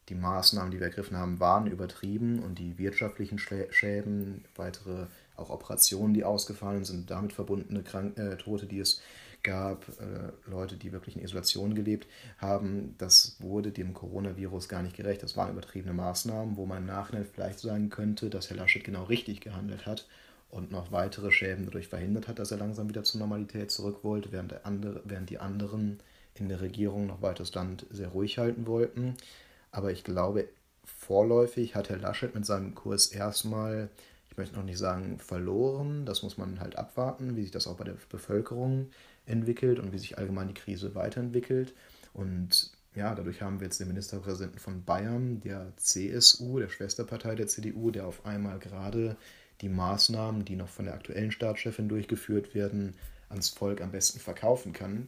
die 0.09 0.15
Maßnahmen, 0.15 0.71
die 0.71 0.79
wir 0.79 0.87
ergriffen 0.87 1.17
haben, 1.17 1.41
waren 1.41 1.67
übertrieben 1.67 2.39
und 2.39 2.57
die 2.61 2.79
wirtschaftlichen 2.79 3.41
Schäden, 3.41 4.45
weitere 4.55 5.07
auch 5.37 5.51
Operationen, 5.51 6.15
die 6.15 6.25
ausgefallen 6.25 6.85
sind, 6.85 7.11
damit 7.11 7.33
verbundene 7.33 7.83
Krank 7.83 8.19
äh, 8.19 8.37
Tote, 8.37 8.67
die 8.67 8.79
es 8.79 9.01
gab, 9.45 9.89
äh, 10.01 10.51
Leute, 10.51 10.77
die 10.77 10.91
wirklich 10.91 11.17
in 11.17 11.23
Isolation 11.23 11.75
gelebt 11.75 12.09
haben, 12.39 12.95
das 12.99 13.37
wurde 13.39 13.71
dem 13.71 13.95
Coronavirus 13.95 14.69
gar 14.69 14.83
nicht 14.83 14.97
gerecht. 14.97 15.23
Das 15.23 15.37
waren 15.37 15.53
übertriebene 15.53 15.95
Maßnahmen, 15.95 16.57
wo 16.57 16.67
man 16.67 16.79
im 16.79 16.87
Nachhinein 16.87 17.27
vielleicht 17.27 17.61
sagen 17.61 17.91
könnte, 17.91 18.31
dass 18.31 18.51
Herr 18.51 18.57
Laschet 18.57 18.83
genau 18.83 19.05
richtig 19.05 19.41
gehandelt 19.41 19.87
hat 19.87 20.09
und 20.51 20.73
noch 20.73 20.91
weitere 20.91 21.31
Schäden 21.31 21.67
dadurch 21.67 21.89
verhindert 21.89 22.27
hat, 22.27 22.39
dass 22.39 22.51
er 22.51 22.59
langsam 22.59 22.89
wieder 22.89 23.05
zur 23.05 23.21
Normalität 23.21 23.71
zurück 23.71 23.99
wollte, 24.03 24.33
während, 24.33 24.65
andere, 24.65 25.03
während 25.05 25.31
die 25.31 25.39
anderen 25.39 26.01
in 26.35 26.49
der 26.49 26.61
Regierung 26.61 27.07
noch 27.07 27.23
weiter 27.23 27.43
das 27.45 27.55
Land 27.55 27.87
sehr 27.91 28.09
ruhig 28.09 28.39
halten 28.39 28.67
wollten. 28.67 29.15
Aber 29.71 29.93
ich 29.93 30.05
glaube, 30.05 30.49
vorläufig 30.85 31.75
hat 31.75 31.91
Herr 31.91 31.99
Laschet 31.99 32.35
mit 32.35 32.47
seinem 32.47 32.75
Kurs 32.75 33.09
erstmal 33.09 33.91
ich 34.35 34.39
möchte 34.39 34.57
noch 34.57 34.65
nicht 34.65 34.79
sagen 34.79 35.21
verloren, 35.21 36.05
das 36.07 36.25
muss 36.25 36.37
man 36.37 36.59
halt 36.59 36.75
abwarten, 36.75 37.37
wie 37.37 37.43
sich 37.43 37.53
das 37.53 37.69
auch 37.69 37.77
bei 37.77 37.85
der 37.85 37.95
Bevölkerung 38.09 38.91
entwickelt 39.27 39.79
und 39.79 39.93
wie 39.93 39.99
sich 39.99 40.19
allgemein 40.19 40.49
die 40.49 40.55
Krise 40.55 40.97
weiterentwickelt. 40.97 41.73
Und 42.13 42.73
ja, 42.97 43.15
dadurch 43.15 43.43
haben 43.43 43.61
wir 43.61 43.67
jetzt 43.67 43.79
den 43.79 43.87
Ministerpräsidenten 43.87 44.59
von 44.59 44.83
Bayern, 44.83 45.39
der 45.39 45.73
CSU, 45.77 46.59
der 46.59 46.69
Schwesterpartei 46.69 47.37
der 47.37 47.47
CDU, 47.47 47.93
der 47.93 48.09
auf 48.09 48.27
einmal 48.27 48.59
gerade 48.59 49.17
die 49.61 49.69
Maßnahmen, 49.69 50.45
die 50.45 50.57
noch 50.57 50.69
von 50.69 50.87
der 50.87 50.95
aktuellen 50.95 51.31
Staatschefin 51.31 51.89
durchgeführt 51.89 52.57
werden, 52.57 52.97
ans 53.29 53.51
Volk 53.51 53.81
am 53.81 53.93
besten 53.93 54.19
verkaufen 54.19 54.73
kann. 54.73 55.07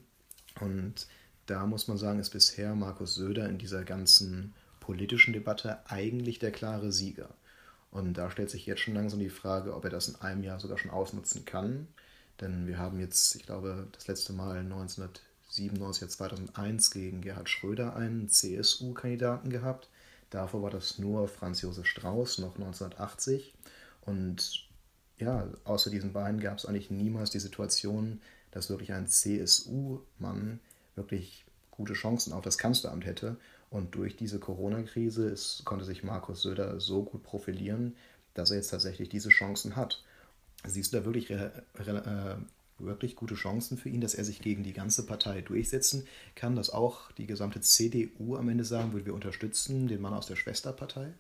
Und 0.61 1.09
da 1.47 1.67
muss 1.67 1.89
man 1.89 1.99
sagen, 1.99 2.21
ist 2.21 2.31
bisher 2.31 2.77
Markus 2.77 3.17
Söder 3.17 3.49
in 3.49 3.59
dieser 3.59 3.83
ganzen 3.83 4.55
politischen 4.79 5.33
Debatte 5.33 5.81
eigentlich 5.91 6.39
der 6.39 6.53
klare 6.53 6.93
Sieger. 6.93 7.35
Und 7.91 8.15
da 8.15 8.31
stellt 8.31 8.51
sich 8.51 8.67
jetzt 8.67 8.81
schon 8.81 8.95
langsam 8.95 9.21
die 9.21 9.31
Frage, 9.31 9.75
ob 9.75 9.85
er 9.85 9.91
das 9.91 10.09
in 10.09 10.17
einem 10.17 10.43
Jahr 10.43 10.61
sogar 10.61 10.79
schon 10.79 10.91
ausnutzen 10.91 11.45
kann. 11.45 11.89
Denn 12.41 12.67
wir 12.67 12.79
haben 12.79 13.01
jetzt, 13.01 13.35
ich 13.37 13.47
glaube, 13.47 13.89
das 13.93 14.07
letzte 14.07 14.33
Mal 14.33 14.59
1997, 14.59 16.09
2001 16.09 16.91
gegen 16.91 17.23
Gerhard 17.23 17.49
Schröder 17.49 17.97
einen 17.97 18.29
CSU-Kandidaten 18.29 19.51
gehabt. 19.51 19.89
Davor 20.31 20.63
war 20.63 20.71
das 20.71 20.99
nur 20.99 21.29
Franz 21.29 21.63
Josef 21.63 21.87
Strauß, 21.87 22.39
noch 22.39 22.57
1980. 22.57 23.55
Und 24.03 24.67
ja, 25.19 25.49
außer 25.65 25.91
diesen 25.91 26.13
beiden 26.13 26.41
gab 26.41 26.59
es 26.59 26.67
eigentlich 26.67 26.91
niemals 26.91 27.31
die 27.31 27.41
Situation, 27.41 28.21
dass 28.51 28.69
wirklich 28.69 28.93
ein 28.93 29.07
CSU-Mann 29.07 30.61
wirklich 30.95 31.45
gute 31.71 31.95
Chancen 31.95 32.33
auf 32.33 32.43
das 32.43 32.59
Kanzleramt 32.59 33.07
hätte. 33.07 33.37
Und 33.71 33.95
durch 33.95 34.17
diese 34.17 34.39
Corona-Krise 34.39 35.35
konnte 35.65 35.85
sich 35.85 36.05
Markus 36.05 36.43
Söder 36.43 36.81
so 36.81 37.03
gut 37.03 37.23
profilieren, 37.23 37.97
dass 38.35 38.51
er 38.51 38.59
jetzt 38.59 38.71
tatsächlich 38.71 39.09
diese 39.09 39.31
Chancen 39.31 39.77
hat. 39.77 40.05
Siehst 40.65 40.93
du 40.93 40.99
da 40.99 41.05
wirklich, 41.05 41.31
äh, 41.31 41.51
wirklich 42.79 43.17
gute 43.17 43.35
Chancen 43.35 43.79
für 43.79 43.89
ihn, 43.89 44.01
dass 44.01 44.15
er 44.15 44.25
sich 44.25 44.41
gegen 44.41 44.63
die 44.63 44.73
ganze 44.73 45.07
Partei 45.07 45.41
durchsetzen 45.41 46.07
kann, 46.35 46.57
dass 46.57 46.71
auch 46.71 47.11
die 47.13 47.27
gesamte 47.27 47.61
CDU 47.61 48.37
am 48.37 48.49
Ende 48.49 48.65
sagen 48.65 48.93
würde, 48.93 49.07
wir 49.07 49.15
unterstützen 49.15 49.89
den 49.89 50.01
Mann 50.01 50.15
aus 50.15 50.27
der 50.27 50.37
Schwesterpartei? 50.37 51.13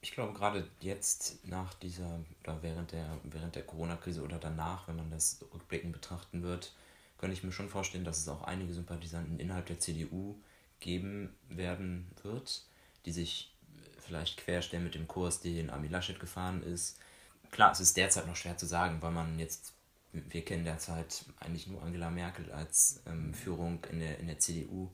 Ich 0.00 0.12
glaube, 0.12 0.32
gerade 0.32 0.66
jetzt 0.80 1.46
nach 1.46 1.74
dieser 1.74 2.20
oder 2.42 2.60
während 2.62 2.90
der, 2.90 3.18
während 3.22 3.54
der 3.54 3.62
Corona-Krise 3.62 4.22
oder 4.22 4.38
danach, 4.38 4.88
wenn 4.88 4.96
man 4.96 5.10
das 5.10 5.44
rückblickend 5.54 5.92
betrachten 5.92 6.42
wird, 6.42 6.74
könnte 7.18 7.34
ich 7.34 7.44
mir 7.44 7.52
schon 7.52 7.68
vorstellen, 7.68 8.04
dass 8.04 8.18
es 8.18 8.28
auch 8.28 8.42
einige 8.42 8.74
Sympathisanten 8.74 9.38
innerhalb 9.38 9.66
der 9.66 9.78
CDU 9.78 10.34
geben 10.82 11.34
werden 11.48 12.10
wird, 12.22 12.64
die 13.06 13.12
sich 13.12 13.54
vielleicht 14.00 14.36
querstellen 14.36 14.84
mit 14.84 14.94
dem 14.94 15.08
Kurs, 15.08 15.40
den 15.40 15.70
Armin 15.70 15.90
Laschet 15.90 16.20
gefahren 16.20 16.62
ist. 16.62 16.98
Klar, 17.50 17.72
es 17.72 17.80
ist 17.80 17.96
derzeit 17.96 18.26
noch 18.26 18.36
schwer 18.36 18.56
zu 18.58 18.66
sagen, 18.66 19.00
weil 19.00 19.12
man 19.12 19.38
jetzt, 19.38 19.72
wir 20.12 20.44
kennen 20.44 20.64
derzeit 20.64 21.24
eigentlich 21.40 21.66
nur 21.66 21.82
Angela 21.82 22.10
Merkel 22.10 22.52
als 22.52 23.02
ähm, 23.06 23.32
Führung 23.32 23.84
in 23.90 24.00
der, 24.00 24.18
in 24.18 24.26
der 24.26 24.38
CDU 24.38 24.90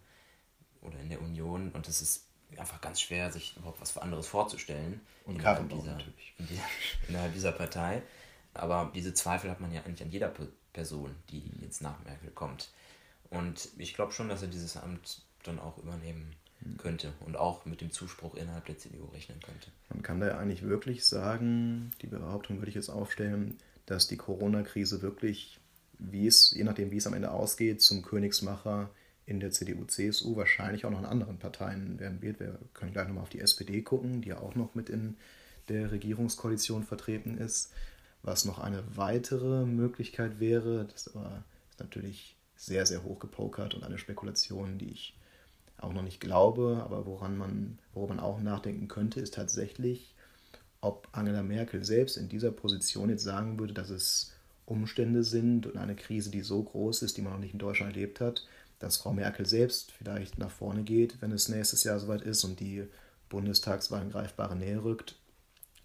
oder 0.81 0.99
in 1.01 1.09
der 1.09 1.21
Union 1.21 1.73
und 1.73 1.89
es 1.89 2.03
ist 2.03 2.27
einfach 2.57 2.81
ganz 2.81 3.01
schwer, 3.01 3.31
sich 3.31 3.57
überhaupt 3.57 3.81
was 3.81 3.97
anderes 3.99 4.27
vorzustellen. 4.27 5.01
Und 5.25 5.37
innerhalb 5.37 5.69
dieser, 5.69 5.93
natürlich. 5.93 6.35
In 6.39 6.47
dieser, 6.47 6.63
innerhalb 7.09 7.35
dieser 7.35 7.53
Partei. 7.53 8.03
Aber 8.55 8.91
diese 8.95 9.13
Zweifel 9.15 9.51
hat 9.51 9.61
man 9.61 9.73
ja 9.73 9.83
eigentlich 9.83 10.03
an 10.03 10.11
jeder 10.11 10.33
Person, 10.73 11.15
die 11.31 11.51
jetzt 11.61 11.83
nach 11.83 12.03
Merkel 12.05 12.31
kommt. 12.31 12.71
Und 13.31 13.69
ich 13.77 13.95
glaube 13.95 14.13
schon, 14.13 14.29
dass 14.29 14.43
er 14.43 14.49
dieses 14.49 14.77
Amt 14.77 15.23
dann 15.49 15.59
auch 15.59 15.79
übernehmen 15.79 16.35
könnte 16.77 17.13
und 17.25 17.37
auch 17.37 17.65
mit 17.65 17.81
dem 17.81 17.91
Zuspruch 17.91 18.35
innerhalb 18.35 18.67
der 18.67 18.79
CDU 18.79 19.07
rechnen 19.07 19.41
könnte. 19.41 19.71
Man 19.91 20.03
kann 20.03 20.21
da 20.21 20.29
ja 20.29 20.39
eigentlich 20.39 20.63
wirklich 20.63 21.05
sagen, 21.05 21.91
die 22.03 22.07
Behauptung 22.07 22.59
würde 22.59 22.69
ich 22.69 22.75
jetzt 22.75 22.89
aufstellen, 22.89 23.59
dass 23.87 24.09
die 24.09 24.17
Corona-Krise 24.17 25.03
wirklich, 25.03 25.59
wie 25.99 26.27
es, 26.27 26.53
je 26.53 26.65
nachdem 26.65 26.91
wie 26.91 26.97
es 26.97 27.07
am 27.07 27.15
Ende 27.15 27.31
ausgeht, 27.31 27.81
zum 27.81 28.03
Königsmacher 28.03 28.91
in 29.25 29.41
der 29.41 29.51
CDU, 29.51 29.85
CSU, 29.85 30.37
wahrscheinlich 30.37 30.85
auch 30.85 30.91
noch 30.91 31.01
in 31.01 31.05
anderen 31.05 31.39
Parteien 31.39 31.99
werden 31.99 32.23
wird. 32.23 32.41
Wir 32.41 32.59
können 32.75 32.93
gleich 32.93 33.07
nochmal 33.07 33.23
auf 33.23 33.31
die 33.31 33.41
SPD 33.41 33.83
gucken, 33.83 34.23
die 34.23 34.31
ja 34.31 34.39
auch 34.39 34.55
noch 34.55 34.75
mit 34.75 34.89
in 34.89 35.17
der 35.69 35.93
Regierungskoalition 35.93 36.85
vertreten 36.85 37.37
ist. 37.39 37.73
Was 38.23 38.45
noch 38.45 38.59
eine 38.59 38.83
weitere 38.97 39.65
Möglichkeit 39.65 40.41
wäre, 40.41 40.87
das 40.91 41.15
aber 41.15 41.45
ist 41.71 41.79
natürlich 41.79 42.37
sehr, 42.57 42.87
sehr 42.87 43.05
hoch 43.05 43.21
gepokert 43.21 43.75
und 43.75 43.85
eine 43.85 43.99
Spekulation, 43.99 44.79
die 44.79 44.91
ich 44.91 45.15
auch 45.81 45.93
noch 45.93 46.03
nicht 46.03 46.21
glaube, 46.21 46.83
aber 46.85 47.07
woran 47.07 47.37
man, 47.37 47.79
worüber 47.95 48.15
man 48.15 48.25
auch 48.25 48.41
nachdenken 48.41 48.89
könnte, 48.89 49.21
ist 49.21 49.35
tatsächlich, 49.35 50.15
ob 50.81 51.09
Angela 51.13 51.43
Merkel 51.43 51.85
selbst 51.85 52.17
in 52.17 52.29
dieser 52.29 52.51
Position 52.51 53.11
jetzt 53.11 53.25
sagen 53.25 53.59
würde, 53.59 53.75
dass 53.75 53.91
es 53.91 54.33
Umstände 54.67 55.25
sind 55.25 55.67
und 55.67 55.77
eine 55.77 55.97
Krise, 55.97 56.31
die 56.31 56.43
so 56.43 56.63
groß 56.63 57.03
ist, 57.03 57.17
die 57.17 57.23
man 57.23 57.33
noch 57.33 57.41
nicht 57.41 57.55
in 57.55 57.59
Deutschland 57.59 57.95
erlebt 57.95 58.21
hat, 58.21 58.47
dass 58.79 58.99
Frau 58.99 59.13
Merkel 59.13 59.47
selbst 59.47 59.93
vielleicht 59.93 60.39
nach 60.39 60.51
vorne 60.51 60.83
geht, 60.83 61.21
wenn 61.21 61.33
es 61.33 61.49
nächstes 61.49 61.85
Jahr 61.85 61.99
soweit 61.99 62.23
ist 62.23 62.45
und 62.45 62.61
die 62.61 62.85
Bundestagswahl 63.29 64.03
in 64.03 64.11
greifbare 64.11 64.57
Nähe 64.57 64.83
rückt 64.85 65.17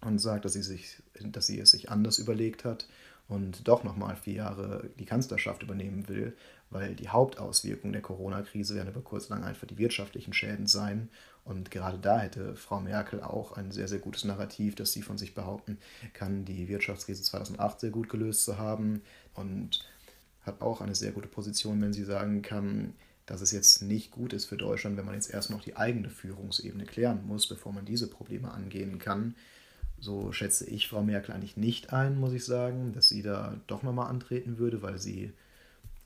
und 0.00 0.18
sagt, 0.18 0.44
dass 0.44 0.52
sie, 0.52 0.62
sich, 0.62 1.02
dass 1.20 1.46
sie 1.46 1.58
es 1.58 1.70
sich 1.70 1.90
anders 1.90 2.18
überlegt 2.18 2.64
hat 2.64 2.86
und 3.28 3.66
doch 3.66 3.84
nochmal 3.84 4.16
vier 4.16 4.34
Jahre 4.34 4.90
die 4.98 5.06
Kanzlerschaft 5.06 5.62
übernehmen 5.62 6.08
will, 6.08 6.36
weil 6.70 6.94
die 6.94 7.08
Hauptauswirkungen 7.08 7.92
der 7.92 8.02
Corona-Krise 8.02 8.74
werden 8.74 8.90
über 8.90 9.00
kurz 9.00 9.28
lang 9.28 9.44
einfach 9.44 9.66
die 9.66 9.78
wirtschaftlichen 9.78 10.32
Schäden 10.32 10.66
sein. 10.66 11.08
Und 11.44 11.70
gerade 11.70 11.98
da 11.98 12.18
hätte 12.18 12.56
Frau 12.56 12.80
Merkel 12.80 13.22
auch 13.22 13.52
ein 13.52 13.70
sehr, 13.70 13.88
sehr 13.88 13.98
gutes 13.98 14.24
Narrativ, 14.24 14.74
dass 14.74 14.92
sie 14.92 15.02
von 15.02 15.18
sich 15.18 15.34
behaupten 15.34 15.78
kann, 16.12 16.44
die 16.44 16.68
Wirtschaftskrise 16.68 17.22
2008 17.22 17.80
sehr 17.80 17.90
gut 17.90 18.08
gelöst 18.08 18.44
zu 18.44 18.58
haben 18.58 19.02
und 19.34 19.86
hat 20.42 20.60
auch 20.60 20.80
eine 20.80 20.94
sehr 20.94 21.12
gute 21.12 21.28
Position, 21.28 21.80
wenn 21.80 21.92
sie 21.92 22.04
sagen 22.04 22.42
kann, 22.42 22.94
dass 23.26 23.40
es 23.40 23.52
jetzt 23.52 23.82
nicht 23.82 24.10
gut 24.10 24.32
ist 24.32 24.44
für 24.44 24.56
Deutschland, 24.56 24.96
wenn 24.96 25.06
man 25.06 25.14
jetzt 25.14 25.32
erst 25.32 25.50
noch 25.50 25.62
die 25.62 25.76
eigene 25.76 26.10
Führungsebene 26.10 26.84
klären 26.84 27.26
muss, 27.26 27.48
bevor 27.48 27.72
man 27.72 27.86
diese 27.86 28.08
Probleme 28.08 28.50
angehen 28.52 28.98
kann. 28.98 29.34
So 29.98 30.32
schätze 30.32 30.66
ich 30.66 30.88
Frau 30.88 31.02
Merkel 31.02 31.34
eigentlich 31.34 31.56
nicht 31.56 31.92
ein, 31.92 32.18
muss 32.18 32.32
ich 32.32 32.44
sagen, 32.44 32.92
dass 32.92 33.08
sie 33.08 33.22
da 33.22 33.58
doch 33.66 33.82
nochmal 33.82 34.10
antreten 34.10 34.58
würde, 34.58 34.82
weil 34.82 34.98
sie, 34.98 35.32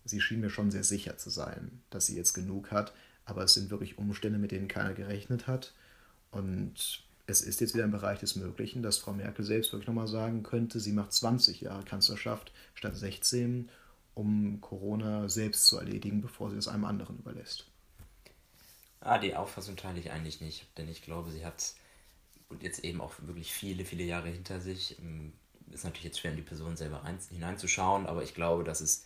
sie 0.05 0.21
schien 0.21 0.41
mir 0.41 0.51
schon 0.51 0.71
sehr 0.71 0.85
sicher 0.85 1.17
zu 1.17 1.31
sein, 1.31 1.83
dass 1.91 2.07
sie 2.07 2.17
jetzt 2.17 2.33
genug 2.33 2.71
hat. 2.71 2.93
Aber 3.25 3.43
es 3.43 3.55
sind 3.55 3.71
wirklich 3.71 3.99
Umstände, 3.99 4.39
mit 4.39 4.53
denen 4.53 4.69
keiner 4.69 4.95
gerechnet 4.95 5.47
hat. 5.47 5.75
Und 6.31 7.03
es 7.27 7.43
ist 7.43 7.61
jetzt 7.61 7.75
wieder 7.75 7.85
im 7.85 7.91
Bereich 7.91 8.21
des 8.21 8.37
Möglichen, 8.37 8.83
dass 8.83 8.99
Frau 8.99 9.13
Merkel 9.13 9.45
selbst 9.45 9.73
wirklich 9.73 9.89
nochmal 9.89 10.09
sagen 10.09 10.43
könnte, 10.43 10.81
sie 10.81 10.93
macht 10.93 11.13
20 11.13 11.61
Jahre 11.61 11.85
Kanzlerschaft 11.85 12.53
statt 12.75 12.97
16 12.97 13.69
um 14.19 14.61
Corona 14.61 15.29
selbst 15.29 15.69
zu 15.69 15.79
erledigen, 15.79 16.21
bevor 16.21 16.51
sie 16.51 16.57
es 16.57 16.67
einem 16.67 16.85
anderen 16.85 17.19
überlässt. 17.19 17.67
Ah, 19.01 19.19
die 19.19 19.37
Auffassung 19.37 19.77
teile 19.77 20.01
ich 20.01 20.11
eigentlich 20.11 20.41
nicht, 20.41 20.67
denn 20.77 20.89
ich 20.89 21.03
glaube, 21.03 21.31
sie 21.31 21.47
hat 21.47 21.75
jetzt 22.61 22.85
eben 22.85 23.01
auch 23.01 23.15
wirklich 23.21 23.53
viele, 23.53 23.85
viele 23.85 24.05
Jahre 24.05 24.29
hinter 24.29 24.61
sich. 24.61 24.99
Ähm, 24.99 25.33
ist 25.71 25.85
natürlich 25.85 26.05
jetzt 26.05 26.21
schwer 26.21 26.31
in 26.31 26.39
die 26.39 26.43
Person 26.43 26.77
selber 26.77 27.03
hineinzuschauen, 27.31 28.07
aber 28.07 28.23
ich 28.23 28.35
glaube, 28.35 28.65
dass 28.65 28.81
es 28.81 29.05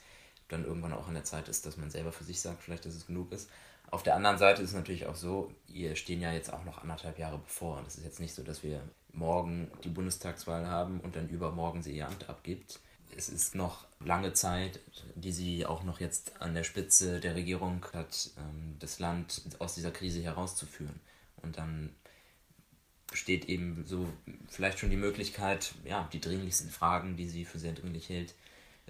dann 0.48 0.64
irgendwann 0.64 0.92
auch 0.92 1.08
an 1.08 1.14
der 1.14 1.24
Zeit 1.24 1.48
ist, 1.48 1.66
dass 1.66 1.76
man 1.76 1.90
selber 1.90 2.12
für 2.12 2.22
sich 2.22 2.40
sagt, 2.40 2.62
vielleicht, 2.62 2.86
dass 2.86 2.94
es 2.94 3.06
genug 3.06 3.32
ist. 3.32 3.50
Auf 3.90 4.04
der 4.04 4.14
anderen 4.14 4.38
Seite 4.38 4.62
ist 4.62 4.70
es 4.70 4.76
natürlich 4.76 5.06
auch 5.06 5.16
so, 5.16 5.52
ihr 5.66 5.96
stehen 5.96 6.20
ja 6.20 6.32
jetzt 6.32 6.52
auch 6.52 6.64
noch 6.64 6.82
anderthalb 6.82 7.18
Jahre 7.18 7.38
bevor. 7.38 7.78
Und 7.78 7.88
es 7.88 7.96
ist 7.96 8.04
jetzt 8.04 8.20
nicht 8.20 8.34
so, 8.34 8.44
dass 8.44 8.62
wir 8.62 8.80
morgen 9.12 9.70
die 9.82 9.88
Bundestagswahl 9.88 10.68
haben 10.68 11.00
und 11.00 11.16
dann 11.16 11.28
übermorgen 11.28 11.82
sie 11.82 11.96
ihr 11.96 12.06
Amt 12.06 12.28
abgibt 12.28 12.78
es 13.16 13.28
ist 13.28 13.54
noch 13.54 13.86
lange 14.00 14.32
Zeit, 14.32 14.80
die 15.14 15.32
sie 15.32 15.66
auch 15.66 15.84
noch 15.84 16.00
jetzt 16.00 16.40
an 16.40 16.54
der 16.54 16.64
Spitze 16.64 17.20
der 17.20 17.34
Regierung 17.34 17.84
hat, 17.92 18.30
ähm, 18.38 18.76
das 18.78 18.98
Land 18.98 19.42
aus 19.58 19.74
dieser 19.74 19.90
Krise 19.90 20.22
herauszuführen. 20.22 21.00
Und 21.36 21.58
dann 21.58 21.94
besteht 23.12 23.44
eben 23.48 23.84
so 23.86 24.08
vielleicht 24.48 24.80
schon 24.80 24.90
die 24.90 24.96
Möglichkeit, 24.96 25.74
ja, 25.84 26.08
die 26.12 26.20
dringlichsten 26.20 26.70
Fragen, 26.70 27.16
die 27.16 27.28
sie 27.28 27.44
für 27.44 27.60
sehr 27.60 27.72
dringlich 27.72 28.08
hält, 28.08 28.34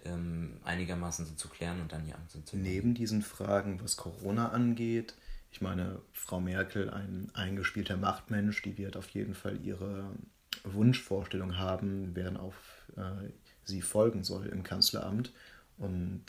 ähm, 0.06 0.56
einigermaßen 0.64 1.26
so 1.26 1.34
zu 1.34 1.48
klären 1.48 1.82
und 1.82 1.92
dann 1.92 2.08
ja 2.08 2.16
zu 2.28 2.56
Neben 2.56 2.94
diesen 2.94 3.20
Fragen, 3.20 3.82
was 3.82 3.98
Corona 3.98 4.48
angeht, 4.48 5.14
ich 5.52 5.60
meine, 5.60 6.00
Frau 6.12 6.40
Merkel, 6.40 6.88
ein 6.88 7.30
eingespielter 7.34 7.98
Machtmensch, 7.98 8.62
die 8.62 8.78
wird 8.78 8.96
auf 8.96 9.10
jeden 9.10 9.34
Fall 9.34 9.60
ihre 9.62 10.10
Wunschvorstellung 10.64 11.58
haben, 11.58 12.16
werden 12.16 12.38
auf 12.38 12.54
äh, 12.96 13.28
sie 13.64 13.82
folgen 13.82 14.24
soll 14.24 14.46
im 14.46 14.62
Kanzleramt. 14.62 15.32
Und 15.76 16.24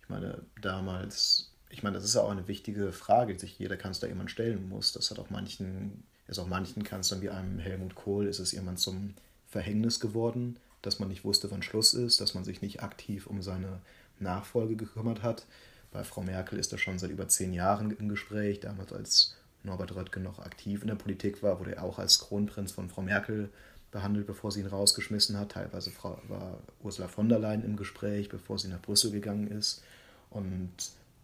ich 0.00 0.08
meine, 0.08 0.42
damals, 0.60 1.52
ich 1.68 1.82
meine, 1.82 1.96
das 1.96 2.04
ist 2.04 2.14
ja 2.14 2.22
auch 2.22 2.30
eine 2.30 2.48
wichtige 2.48 2.92
Frage, 2.92 3.34
die 3.34 3.40
sich 3.40 3.58
jeder 3.58 3.76
Kanzler 3.76 4.08
jemand 4.08 4.30
stellen 4.30 4.68
muss. 4.68 4.92
Das 4.92 5.10
hat 5.10 5.18
auch 5.18 5.28
manchen, 5.28 6.04
ist 6.32 6.38
auch 6.38 6.48
manchen 6.48 6.82
Kanzlern 6.82 7.22
wie 7.22 7.30
einem 7.30 7.58
Helmut 7.58 7.94
Kohl, 7.94 8.26
ist 8.26 8.38
es 8.38 8.52
jemand 8.52 8.80
zum 8.80 9.14
Verhängnis 9.48 10.00
geworden, 10.00 10.56
dass 10.80 10.98
man 10.98 11.08
nicht 11.08 11.24
wusste, 11.24 11.50
wann 11.50 11.62
Schluss 11.62 11.94
ist, 11.94 12.20
dass 12.20 12.34
man 12.34 12.44
sich 12.44 12.62
nicht 12.62 12.82
aktiv 12.82 13.26
um 13.26 13.42
seine 13.42 13.80
Nachfolge 14.18 14.74
gekümmert 14.76 15.22
hat. 15.22 15.46
Bei 15.92 16.04
Frau 16.04 16.22
Merkel 16.22 16.58
ist 16.58 16.72
das 16.72 16.80
schon 16.80 16.98
seit 16.98 17.10
über 17.10 17.28
zehn 17.28 17.52
Jahren 17.52 17.90
im 17.90 18.08
Gespräch. 18.08 18.60
Damals, 18.60 18.92
als 18.92 19.36
Norbert 19.62 19.94
Röttgen 19.94 20.22
noch 20.22 20.38
aktiv 20.38 20.80
in 20.80 20.88
der 20.88 20.94
Politik 20.94 21.42
war, 21.42 21.60
wurde 21.60 21.76
er 21.76 21.84
auch 21.84 21.98
als 21.98 22.18
Kronprinz 22.18 22.72
von 22.72 22.88
Frau 22.88 23.02
Merkel 23.02 23.50
behandelt, 23.90 24.26
bevor 24.26 24.50
sie 24.50 24.60
ihn 24.60 24.66
rausgeschmissen 24.66 25.38
hat. 25.38 25.52
Teilweise 25.52 25.92
war 26.28 26.58
Ursula 26.82 27.08
von 27.08 27.28
der 27.28 27.38
Leyen 27.38 27.62
im 27.62 27.76
Gespräch, 27.76 28.30
bevor 28.30 28.58
sie 28.58 28.68
nach 28.68 28.80
Brüssel 28.80 29.10
gegangen 29.10 29.48
ist. 29.48 29.82
Und 30.30 30.72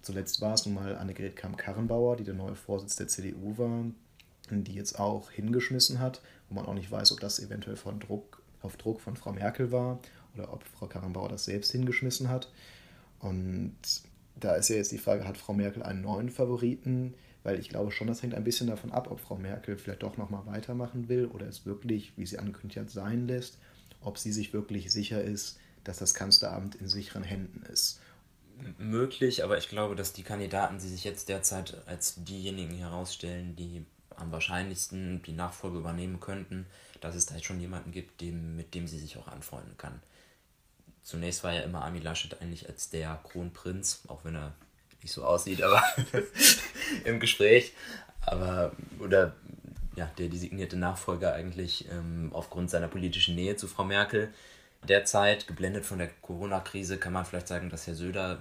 zuletzt 0.02 0.42
war 0.42 0.52
es 0.52 0.66
nun 0.66 0.74
mal 0.74 0.96
Annegret 0.98 1.34
Kamm-Karrenbauer, 1.34 2.16
die 2.16 2.24
der 2.24 2.34
neue 2.34 2.54
Vorsitz 2.54 2.96
der 2.96 3.08
CDU 3.08 3.56
war, 3.56 3.86
die 4.50 4.74
jetzt 4.74 4.98
auch 4.98 5.30
hingeschmissen 5.30 6.00
hat, 6.00 6.22
wo 6.48 6.54
man 6.54 6.66
auch 6.66 6.74
nicht 6.74 6.90
weiß, 6.90 7.12
ob 7.12 7.20
das 7.20 7.40
eventuell 7.40 7.76
von 7.76 8.00
Druck, 8.00 8.42
auf 8.62 8.76
Druck 8.76 9.00
von 9.00 9.16
Frau 9.16 9.32
Merkel 9.32 9.72
war 9.72 10.00
oder 10.34 10.52
ob 10.52 10.64
Frau 10.64 10.86
Karrenbauer 10.86 11.28
das 11.28 11.44
selbst 11.44 11.72
hingeschmissen 11.72 12.28
hat. 12.28 12.50
Und 13.20 13.76
da 14.36 14.54
ist 14.54 14.68
ja 14.68 14.76
jetzt 14.76 14.92
die 14.92 14.98
Frage, 14.98 15.26
hat 15.26 15.36
Frau 15.36 15.52
Merkel 15.52 15.82
einen 15.82 16.02
neuen 16.02 16.30
Favoriten? 16.30 17.14
weil 17.42 17.58
ich 17.58 17.70
glaube 17.70 17.90
schon, 17.90 18.08
das 18.08 18.22
hängt 18.22 18.34
ein 18.34 18.44
bisschen 18.44 18.66
davon 18.66 18.92
ab, 18.92 19.10
ob 19.10 19.20
Frau 19.20 19.36
Merkel 19.36 19.78
vielleicht 19.78 20.02
doch 20.02 20.18
nochmal 20.18 20.44
weitermachen 20.46 21.08
will 21.08 21.26
oder 21.26 21.46
es 21.46 21.64
wirklich, 21.64 22.12
wie 22.16 22.26
sie 22.26 22.38
angekündigt 22.38 22.78
hat, 22.78 22.90
sein 22.90 23.26
lässt, 23.26 23.58
ob 24.02 24.18
sie 24.18 24.32
sich 24.32 24.52
wirklich 24.52 24.92
sicher 24.92 25.22
ist, 25.22 25.58
dass 25.82 25.98
das 25.98 26.12
Kanzleramt 26.12 26.74
in 26.74 26.88
sicheren 26.88 27.22
Händen 27.22 27.62
ist. 27.72 28.00
Möglich, 28.76 29.44
aber 29.44 29.56
ich 29.56 29.68
glaube, 29.68 29.94
dass 29.94 30.12
die 30.12 30.24
Kandidaten, 30.24 30.78
die 30.78 30.88
sich 30.88 31.04
jetzt 31.04 31.30
derzeit 31.30 31.80
als 31.86 32.22
diejenigen 32.24 32.74
herausstellen, 32.74 33.56
die 33.56 33.86
am 34.18 34.32
wahrscheinlichsten 34.32 35.22
die 35.22 35.32
Nachfolge 35.32 35.78
übernehmen 35.78 36.20
könnten, 36.20 36.66
dass 37.00 37.14
es 37.14 37.26
da 37.26 37.38
schon 37.42 37.60
jemanden 37.60 37.92
gibt, 37.92 38.20
dem, 38.20 38.56
mit 38.56 38.74
dem 38.74 38.86
sie 38.86 38.98
sich 38.98 39.16
auch 39.16 39.28
anfreunden 39.28 39.76
kann. 39.76 40.00
Zunächst 41.02 41.42
war 41.44 41.52
ja 41.52 41.62
immer 41.62 41.84
Armin 41.84 42.02
Laschet 42.02 42.40
eigentlich 42.40 42.68
als 42.68 42.90
der 42.90 43.18
Kronprinz, 43.24 44.02
auch 44.08 44.24
wenn 44.24 44.34
er 44.34 44.52
nicht 45.02 45.12
so 45.12 45.24
aussieht, 45.24 45.62
aber 45.62 45.82
im 47.04 47.20
Gespräch. 47.20 47.72
Aber, 48.20 48.72
oder 48.98 49.34
ja, 49.96 50.10
der 50.18 50.28
designierte 50.28 50.76
Nachfolger 50.76 51.32
eigentlich 51.32 51.88
ähm, 51.90 52.30
aufgrund 52.32 52.70
seiner 52.70 52.88
politischen 52.88 53.34
Nähe 53.34 53.56
zu 53.56 53.66
Frau 53.66 53.84
Merkel. 53.84 54.32
Derzeit, 54.86 55.46
geblendet 55.48 55.84
von 55.86 55.98
der 55.98 56.08
Corona-Krise, 56.08 56.98
kann 56.98 57.12
man 57.12 57.24
vielleicht 57.24 57.48
sagen, 57.48 57.68
dass 57.68 57.86
Herr 57.86 57.94
Söder 57.94 58.38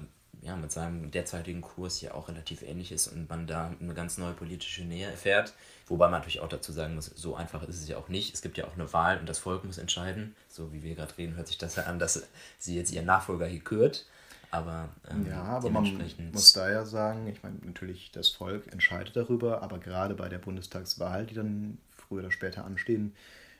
ja, 0.47 0.55
mit 0.55 0.71
seinem 0.71 1.11
derzeitigen 1.11 1.61
Kurs 1.61 1.97
hier 1.97 2.15
auch 2.15 2.29
relativ 2.29 2.61
ähnlich 2.61 2.93
ist 2.93 3.07
und 3.07 3.29
man 3.29 3.47
da 3.47 3.75
eine 3.79 3.93
ganz 3.93 4.17
neue 4.17 4.33
politische 4.33 4.83
Nähe 4.83 5.07
erfährt. 5.07 5.53
Wobei 5.87 6.05
man 6.05 6.19
natürlich 6.19 6.39
auch 6.39 6.47
dazu 6.47 6.71
sagen 6.71 6.95
muss, 6.95 7.05
so 7.05 7.35
einfach 7.35 7.63
ist 7.63 7.81
es 7.81 7.87
ja 7.87 7.97
auch 7.97 8.07
nicht. 8.07 8.33
Es 8.33 8.41
gibt 8.41 8.57
ja 8.57 8.65
auch 8.65 8.73
eine 8.73 8.91
Wahl 8.93 9.19
und 9.19 9.27
das 9.27 9.39
Volk 9.39 9.65
muss 9.65 9.77
entscheiden. 9.77 10.35
So 10.47 10.71
wie 10.71 10.83
wir 10.83 10.95
gerade 10.95 11.17
reden, 11.17 11.35
hört 11.35 11.47
sich 11.47 11.57
das 11.57 11.75
ja 11.75 11.83
an, 11.83 11.99
dass 11.99 12.23
sie 12.59 12.77
jetzt 12.77 12.91
ihren 12.91 13.05
Nachfolger 13.05 13.45
hier 13.45 13.59
kürt. 13.59 14.05
Aber, 14.49 14.87
ähm, 15.09 15.27
ja, 15.27 15.43
aber 15.43 15.69
man 15.69 16.13
muss 16.31 16.53
da 16.53 16.71
ja 16.71 16.85
sagen, 16.85 17.27
ich 17.27 17.43
meine, 17.43 17.57
natürlich 17.65 18.11
das 18.13 18.29
Volk 18.29 18.71
entscheidet 18.71 19.17
darüber, 19.17 19.61
aber 19.61 19.77
gerade 19.77 20.15
bei 20.15 20.29
der 20.29 20.37
Bundestagswahl, 20.37 21.25
die 21.25 21.35
dann 21.35 21.77
früher 21.91 22.19
oder 22.19 22.31
später 22.31 22.63
anstehen 22.63 23.13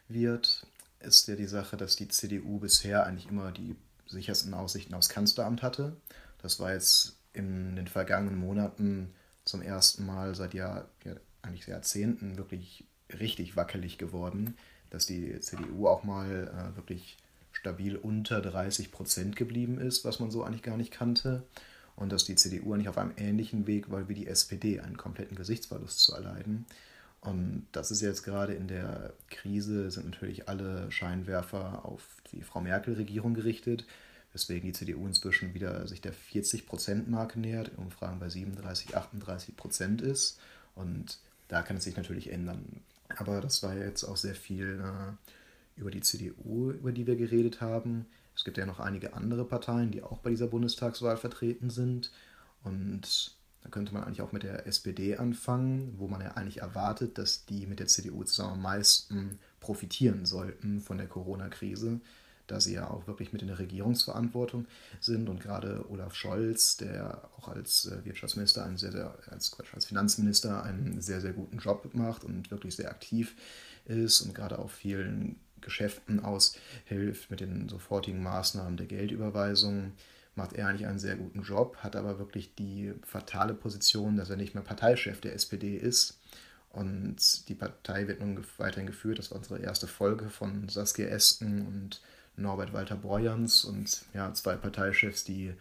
wird, 0.08 0.65
ist 1.01 1.27
ja 1.27 1.36
die 1.36 1.48
Sache, 1.48 1.75
dass 1.75 1.98
die 1.98 2.08
CDU 2.08 2.60
bisher 2.60 3.06
eigentlich 3.06 3.27
immer 3.27 3.51
die 3.51 3.75
sichersten 4.06 4.53
Aussichten 4.53 4.94
aufs 4.94 5.10
Kanzleramt 5.10 5.62
hatte. 5.62 5.98
Das 6.41 6.60
war 6.60 6.74
jetzt 6.74 7.17
in 7.34 7.75
den 7.75 7.88
vergangenen 7.88 8.38
Monaten 8.38 9.13
zum 9.46 9.62
ersten 9.62 10.06
Mal 10.06 10.36
seit 10.36 10.53
Jahr, 10.53 10.88
ja, 11.03 11.13
eigentlich 11.41 11.67
Jahrzehnten 11.67 12.38
wirklich 12.38 12.86
richtig 13.20 13.56
wackelig 13.56 13.98
geworden, 13.98 14.58
dass 14.89 15.06
die 15.06 15.39
CDU 15.39 15.88
auch 15.88 16.03
mal 16.03 16.48
äh, 16.48 16.75
wirklich 16.75 17.17
stabil 17.51 17.96
unter 17.96 18.41
30 18.41 18.91
Prozent 18.91 19.36
geblieben 19.36 19.79
ist, 19.79 20.06
was 20.06 20.20
man 20.20 20.32
so 20.32 20.44
eigentlich 20.44 20.63
gar 20.63 20.77
nicht 20.77 20.91
kannte. 20.91 21.44
Und 21.96 22.12
dass 22.12 22.25
die 22.25 22.36
CDU 22.36 22.74
eigentlich 22.74 22.89
auf 22.89 22.98
einem 23.00 23.13
ähnlichen 23.17 23.65
Weg 23.65 23.89
war 23.89 24.08
wie 24.08 24.13
die 24.13 24.27
SPD, 24.27 24.79
einen 24.79 24.98
kompletten 24.98 25.36
Gesichtsverlust 25.36 26.00
zu 26.00 26.13
erleiden. 26.13 26.67
Und 27.22 27.65
das 27.72 27.89
ist 27.89 28.01
jetzt 28.01 28.22
gerade 28.22 28.53
in 28.53 28.67
der 28.67 29.13
Krise, 29.32 29.89
sind 29.89 30.06
natürlich 30.06 30.48
alle 30.48 30.91
Scheinwerfer 30.91 31.84
auf 31.84 32.03
die 32.32 32.44
Frau 32.44 32.62
Merkel-Regierung 32.62 33.34
gerichtet, 33.34 33.86
weswegen 34.38 34.67
die 34.67 34.74
CDU 34.74 35.08
inzwischen 35.08 35.56
wieder 35.56 35.88
sich 35.88 36.00
der 36.00 36.13
40-Prozent-Marke 36.13 37.39
nähert, 37.39 37.70
in 37.70 37.77
Umfragen 37.77 38.20
bei 38.20 38.29
37, 38.29 38.96
38 38.96 39.58
Prozent 39.58 40.00
ist. 40.03 40.39
Und 40.75 41.17
da 41.48 41.63
kann 41.63 41.77
es 41.77 41.86
sich 41.86 41.98
natürlich 41.98 42.32
ändern. 42.32 42.82
Aber 43.10 43.41
das 43.41 43.63
war 43.63 43.75
jetzt 43.75 44.03
auch 44.03 44.15
sehr 44.15 44.36
viel 44.36 44.79
äh, 44.79 45.79
über 45.79 45.89
die 45.89 46.01
CDU, 46.01 46.70
über 46.70 46.91
die 46.91 47.08
wir 47.08 47.15
geredet 47.15 47.62
haben. 47.62 48.06
Es 48.36 48.44
gibt 48.44 48.60
ja 48.60 48.67
noch 48.67 48.79
einige 48.79 49.15
andere 49.15 49.44
Parteien, 49.44 49.89
die 49.89 50.03
auch 50.03 50.20
bei 50.20 50.29
dieser 50.29 50.46
Bundestagswahl 50.46 51.17
vertreten 51.17 51.72
sind. 51.72 52.12
Und 52.63 53.36
da 53.63 53.70
könnte 53.70 53.91
man 53.91 54.03
eigentlich 54.03 54.22
auch 54.22 54.34
mit 54.34 54.44
der 54.44 54.67
SPD 54.67 55.17
anfangen, 55.17 55.96
wo 55.98 56.08
man 56.08 56.22
ja 56.22 56.34
eigentlich 56.34 56.62
erwartet, 56.62 57.17
dass 57.17 57.46
die 57.46 57.65
mit 57.65 57.79
der 57.79 57.88
CDU 57.88 58.24
zusammen 58.24 58.53
am 58.53 58.62
meisten 58.62 59.39
profitieren 59.60 60.27
sollten 60.27 60.79
von 60.79 61.00
der 61.00 61.08
Corona-Krise, 61.08 62.01
da 62.47 62.59
sie 62.59 62.73
ja 62.73 62.89
auch 62.89 63.07
wirklich 63.07 63.33
mit 63.33 63.41
in 63.41 63.49
der 63.49 63.59
Regierungsverantwortung 63.59 64.65
sind 64.99 65.29
und 65.29 65.41
gerade 65.41 65.85
Olaf 65.89 66.15
Scholz, 66.15 66.77
der 66.77 67.29
auch 67.37 67.49
als 67.49 67.85
äh, 67.85 68.03
Wirtschaftsminister 68.05 68.65
einen 68.65 68.77
sehr, 68.77 68.91
sehr, 68.91 69.17
als, 69.29 69.55
als 69.73 69.85
Finanzminister 69.85 70.63
einen 70.63 71.01
sehr, 71.01 71.21
sehr 71.21 71.33
guten 71.33 71.59
Job 71.59 71.89
macht 71.93 72.23
und 72.23 72.49
wirklich 72.51 72.75
sehr 72.75 72.89
aktiv 72.89 73.35
ist 73.85 74.21
und 74.21 74.33
gerade 74.33 74.59
auch 74.59 74.69
vielen 74.69 75.37
Geschäften 75.61 76.19
aushilft 76.19 77.29
mit 77.29 77.39
den 77.39 77.67
sofortigen 77.69 78.23
Maßnahmen 78.23 78.77
der 78.77 78.87
Geldüberweisung, 78.87 79.93
macht 80.35 80.53
er 80.53 80.67
eigentlich 80.67 80.87
einen 80.87 80.99
sehr 80.99 81.15
guten 81.15 81.41
Job, 81.41 81.77
hat 81.77 81.95
aber 81.95 82.19
wirklich 82.19 82.53
die 82.55 82.93
fatale 83.03 83.53
Position, 83.53 84.17
dass 84.17 84.29
er 84.29 84.37
nicht 84.37 84.53
mehr 84.53 84.63
Parteichef 84.63 85.19
der 85.19 85.33
SPD 85.33 85.75
ist. 85.75 86.19
Und 86.69 87.49
die 87.49 87.55
Partei 87.55 88.07
wird 88.07 88.19
nun 88.19 88.45
weiterhin 88.57 88.85
geführt. 88.85 89.17
Das 89.17 89.31
war 89.31 89.39
unsere 89.39 89.59
erste 89.59 89.87
Folge 89.87 90.29
von 90.29 90.69
Saskia 90.69 91.07
Esken 91.07 91.65
und 91.65 92.01
Norbert 92.38 92.72
Walter 92.72 92.96
Borjans 92.96 93.65
und 93.65 94.06
ja, 94.13 94.34
zwei 94.34 94.56
Parteichefs, 94.56 95.24
die 95.24 95.53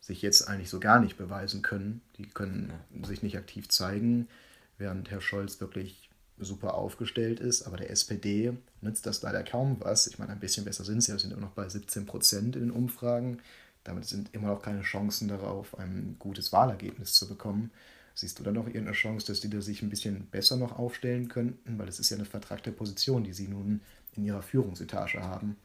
sich 0.00 0.22
jetzt 0.22 0.48
eigentlich 0.48 0.70
so 0.70 0.78
gar 0.78 1.00
nicht 1.00 1.16
beweisen 1.16 1.62
können. 1.62 2.00
Die 2.16 2.26
können 2.26 2.72
sich 3.02 3.22
nicht 3.22 3.36
aktiv 3.36 3.68
zeigen, 3.68 4.28
während 4.76 5.10
Herr 5.10 5.20
Scholz 5.20 5.60
wirklich 5.60 6.08
super 6.38 6.74
aufgestellt 6.74 7.40
ist, 7.40 7.66
aber 7.66 7.76
der 7.76 7.90
SPD 7.90 8.52
nützt 8.80 9.06
das 9.06 9.22
leider 9.22 9.42
kaum 9.42 9.76
was. 9.80 10.06
Ich 10.06 10.18
meine, 10.18 10.32
ein 10.32 10.40
bisschen 10.40 10.64
besser 10.64 10.84
sind 10.84 11.02
sie, 11.02 11.12
wir 11.12 11.18
sind 11.18 11.32
immer 11.32 11.42
noch 11.42 11.52
bei 11.52 11.68
17 11.68 12.06
Prozent 12.06 12.54
in 12.54 12.62
den 12.62 12.70
Umfragen. 12.70 13.38
Damit 13.84 14.04
sind 14.04 14.34
immer 14.34 14.48
noch 14.48 14.62
keine 14.62 14.82
Chancen 14.82 15.28
darauf, 15.28 15.76
ein 15.78 16.16
gutes 16.18 16.52
Wahlergebnis 16.52 17.14
zu 17.14 17.28
bekommen. 17.28 17.70
Siehst 18.14 18.38
du 18.38 18.42
da 18.42 18.50
noch 18.50 18.66
irgendeine 18.66 18.92
Chance, 18.92 19.26
dass 19.26 19.40
die 19.40 19.50
da 19.50 19.60
sich 19.60 19.82
ein 19.82 19.90
bisschen 19.90 20.26
besser 20.26 20.56
noch 20.56 20.78
aufstellen 20.78 21.28
könnten? 21.28 21.78
Weil 21.78 21.88
es 21.88 22.00
ist 22.00 22.10
ja 22.10 22.16
eine 22.16 22.26
vertragte 22.26 22.72
Position, 22.72 23.24
die 23.24 23.32
sie 23.32 23.48
nun 23.48 23.80
in 24.16 24.24
ihrer 24.24 24.42
Führungsetage 24.42 25.22
haben. 25.22 25.56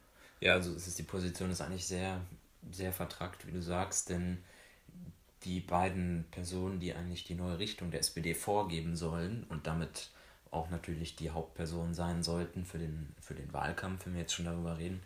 Ja, 0.43 0.55
also 0.55 0.73
es 0.75 0.87
ist, 0.87 0.99
die 0.99 1.03
Position 1.03 1.51
ist 1.51 1.61
eigentlich 1.61 1.85
sehr, 1.85 2.19
sehr 2.69 2.91
vertrackt, 2.91 3.47
wie 3.47 3.53
du 3.53 3.61
sagst, 3.61 4.09
denn 4.09 4.43
die 5.45 5.61
beiden 5.61 6.25
Personen, 6.31 6.81
die 6.81 6.93
eigentlich 6.93 7.23
die 7.23 7.35
neue 7.35 7.59
Richtung 7.59 7.91
der 7.91 8.01
SPD 8.01 8.33
vorgeben 8.33 8.97
sollen 8.97 9.45
und 9.47 9.67
damit 9.67 10.09
auch 10.51 10.69
natürlich 10.69 11.15
die 11.15 11.29
Hauptpersonen 11.29 11.93
sein 11.93 12.23
sollten 12.23 12.65
für 12.65 12.77
den, 12.77 13.15
für 13.21 13.35
den 13.35 13.53
Wahlkampf, 13.53 14.05
wenn 14.05 14.15
wir 14.15 14.21
jetzt 14.23 14.33
schon 14.33 14.43
darüber 14.43 14.77
reden. 14.77 15.01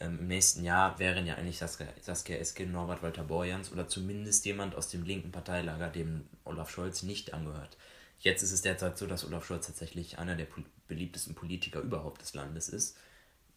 Ähm, 0.00 0.18
Im 0.18 0.26
nächsten 0.26 0.64
Jahr 0.64 0.98
wären 0.98 1.26
ja 1.26 1.36
eigentlich 1.36 1.56
Saskia, 1.56 1.86
Saskia 2.02 2.36
Esken, 2.36 2.70
Norbert 2.70 3.02
Walter 3.02 3.24
Borjans 3.24 3.72
oder 3.72 3.88
zumindest 3.88 4.44
jemand 4.44 4.74
aus 4.74 4.88
dem 4.88 5.02
linken 5.02 5.32
Parteilager, 5.32 5.88
dem 5.88 6.26
Olaf 6.44 6.68
Scholz 6.68 7.02
nicht 7.02 7.32
angehört. 7.32 7.78
Jetzt 8.18 8.42
ist 8.42 8.52
es 8.52 8.60
derzeit 8.60 8.98
so, 8.98 9.06
dass 9.06 9.24
Olaf 9.24 9.46
Scholz 9.46 9.66
tatsächlich 9.66 10.18
einer 10.18 10.34
der 10.36 10.46
beliebtesten 10.88 11.34
Politiker 11.34 11.80
überhaupt 11.80 12.20
des 12.20 12.34
Landes 12.34 12.68
ist. 12.68 12.98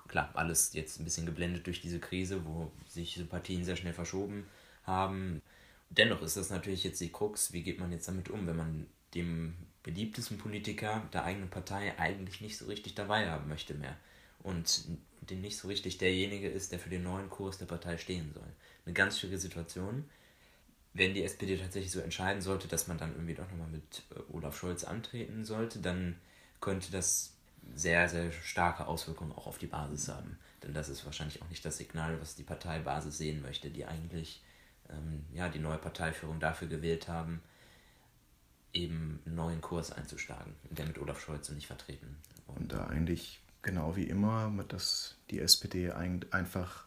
Klar, 0.08 0.32
alles 0.34 0.74
jetzt 0.74 1.00
ein 1.00 1.04
bisschen 1.04 1.26
geblendet 1.26 1.68
durch 1.68 1.82
diese 1.82 2.00
Krise, 2.00 2.46
wo 2.46 2.72
sich 2.88 3.16
Sympathien 3.16 3.64
sehr 3.64 3.76
schnell 3.76 3.94
verschoben 3.94 4.46
haben. 4.84 5.42
Dennoch 5.90 6.22
ist 6.22 6.38
das 6.38 6.50
natürlich 6.50 6.84
jetzt 6.84 7.02
die 7.02 7.12
Krux, 7.12 7.54
wie 7.54 7.64
geht 7.64 7.80
man 7.80 7.92
jetzt 7.92 8.08
damit 8.08 8.30
um, 8.30 8.48
wenn 8.48 8.56
man 8.56 8.88
dem 9.14 9.56
beliebtesten 9.84 10.38
Politiker 10.38 11.08
der 11.14 11.24
eigenen 11.24 11.50
Partei 11.50 11.98
eigentlich 11.98 12.42
nicht 12.42 12.58
so 12.58 12.66
richtig 12.66 12.96
dabei 12.96 13.30
haben 13.30 13.48
möchte 13.48 13.74
mehr. 13.74 13.96
Und 14.44 14.86
den 15.22 15.42
nicht 15.42 15.58
so 15.58 15.68
richtig 15.68 15.98
derjenige 15.98 16.50
ist, 16.50 16.72
der 16.72 16.80
für 16.80 16.90
den 16.90 17.04
neuen 17.04 17.30
Kurs 17.30 17.58
der 17.58 17.66
Partei 17.66 17.98
stehen 17.98 18.32
soll. 18.34 18.48
Eine 18.86 18.94
ganz 18.94 19.20
schwierige 19.20 19.40
Situation. 19.40 20.06
Wenn 20.94 21.14
die 21.14 21.24
SPD 21.24 21.58
tatsächlich 21.58 21.92
so 21.92 22.00
entscheiden 22.00 22.42
sollte, 22.42 22.68
dass 22.68 22.88
man 22.88 22.98
dann 22.98 23.14
irgendwie 23.14 23.36
doch 23.36 23.50
nochmal 23.50 23.70
mit 23.70 24.04
äh, 24.16 24.34
Olaf 24.34 24.58
Scholz 24.58 24.84
antreten 24.84 25.46
sollte, 25.46 25.80
dann 25.80 26.16
könnte 26.60 26.92
das 26.92 27.37
sehr, 27.76 28.08
sehr 28.10 28.32
starke 28.32 28.88
Auswirkungen 28.88 29.32
auch 29.34 29.48
auf 29.48 29.58
die 29.58 29.68
Basis 29.68 30.08
haben. 30.08 30.38
Denn 30.64 30.74
das 30.74 30.90
ist 30.90 31.06
wahrscheinlich 31.06 31.42
auch 31.42 31.50
nicht 31.50 31.64
das 31.66 31.78
Signal, 31.78 32.20
was 32.20 32.36
die 32.36 32.44
Parteibasis 32.44 33.18
sehen 33.18 33.42
möchte, 33.42 33.70
die 33.70 33.86
eigentlich 33.86 34.42
ähm, 34.90 35.26
ja, 35.34 35.50
die 35.50 35.60
neue 35.60 35.78
Parteiführung 35.78 36.40
dafür 36.40 36.68
gewählt 36.68 37.08
haben, 37.08 37.42
eben 38.74 39.22
einen 39.26 39.36
neuen 39.36 39.62
Kurs 39.62 39.92
einzuschlagen, 39.92 40.54
der 40.70 40.86
mit 40.86 41.00
Olaf 41.00 41.20
Scholz 41.20 41.50
nicht 41.50 41.68
vertreten. 41.68 42.18
Und, 42.48 42.58
und 42.58 42.72
da 42.74 42.88
eigentlich 42.88 43.40
genau 43.62 43.96
wie 43.96 44.04
immer, 44.04 44.52
dass 44.68 45.16
die 45.30 45.40
SPD 45.40 45.92
einfach 45.92 46.86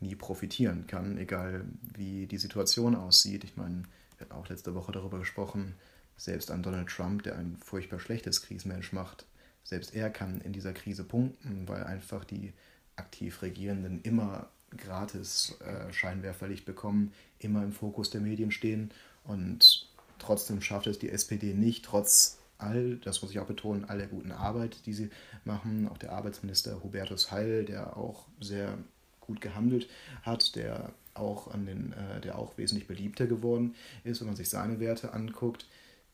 nie 0.00 0.14
profitieren 0.14 0.86
kann, 0.86 1.18
egal 1.18 1.64
wie 1.82 2.26
die 2.26 2.38
Situation 2.38 2.94
aussieht. 2.94 3.44
Ich 3.44 3.56
meine, 3.56 3.82
wir 4.16 4.26
hatten 4.26 4.32
auch 4.32 4.48
letzte 4.48 4.74
Woche 4.74 4.92
darüber 4.92 5.18
gesprochen, 5.18 5.74
selbst 6.16 6.50
an 6.50 6.62
Donald 6.62 6.88
Trump, 6.88 7.22
der 7.24 7.36
ein 7.36 7.56
furchtbar 7.56 8.00
schlechtes 8.00 8.42
Krisenmensch 8.42 8.92
macht, 8.92 9.26
selbst 9.68 9.94
er 9.94 10.10
kann 10.10 10.40
in 10.40 10.52
dieser 10.52 10.72
Krise 10.72 11.04
punkten, 11.04 11.68
weil 11.68 11.84
einfach 11.84 12.24
die 12.24 12.52
aktiv 12.96 13.42
Regierenden 13.42 14.00
immer 14.02 14.48
gratis 14.76 15.56
äh, 15.60 15.92
Scheinwerferlicht 15.92 16.64
bekommen, 16.64 17.12
immer 17.38 17.62
im 17.62 17.72
Fokus 17.72 18.10
der 18.10 18.20
Medien 18.20 18.50
stehen 18.50 18.90
und 19.24 19.88
Trotzdem 20.18 20.60
schafft 20.60 20.86
es 20.86 20.98
die 20.98 21.10
SPD 21.10 21.54
nicht, 21.54 21.84
trotz 21.84 22.38
all, 22.58 22.96
das 22.96 23.22
muss 23.22 23.30
ich 23.30 23.38
auch 23.38 23.46
betonen, 23.46 23.84
all 23.84 23.98
der 23.98 24.08
guten 24.08 24.32
Arbeit, 24.32 24.84
die 24.86 24.92
sie 24.92 25.10
machen. 25.44 25.88
Auch 25.88 25.98
der 25.98 26.12
Arbeitsminister 26.12 26.82
Hubertus 26.82 27.30
Heil, 27.30 27.64
der 27.64 27.96
auch 27.96 28.26
sehr 28.40 28.76
gut 29.20 29.40
gehandelt 29.40 29.88
hat, 30.22 30.56
der 30.56 30.92
auch 31.14 31.48
an 31.52 31.66
den, 31.66 31.92
äh, 31.92 32.20
der 32.20 32.36
auch 32.38 32.58
wesentlich 32.58 32.88
beliebter 32.88 33.26
geworden 33.26 33.74
ist, 34.04 34.20
wenn 34.20 34.26
man 34.26 34.36
sich 34.36 34.48
seine 34.48 34.80
Werte 34.80 35.12
anguckt. 35.12 35.66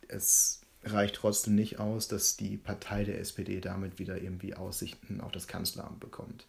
Es 0.08 0.60
reicht 0.84 1.16
trotzdem 1.16 1.54
nicht 1.54 1.78
aus, 1.80 2.08
dass 2.08 2.36
die 2.36 2.56
Partei 2.56 3.04
der 3.04 3.20
SPD 3.20 3.60
damit 3.60 3.98
wieder 3.98 4.20
irgendwie 4.20 4.54
Aussichten 4.54 5.20
auf 5.20 5.32
das 5.32 5.48
Kanzleramt 5.48 6.00
bekommt. 6.00 6.46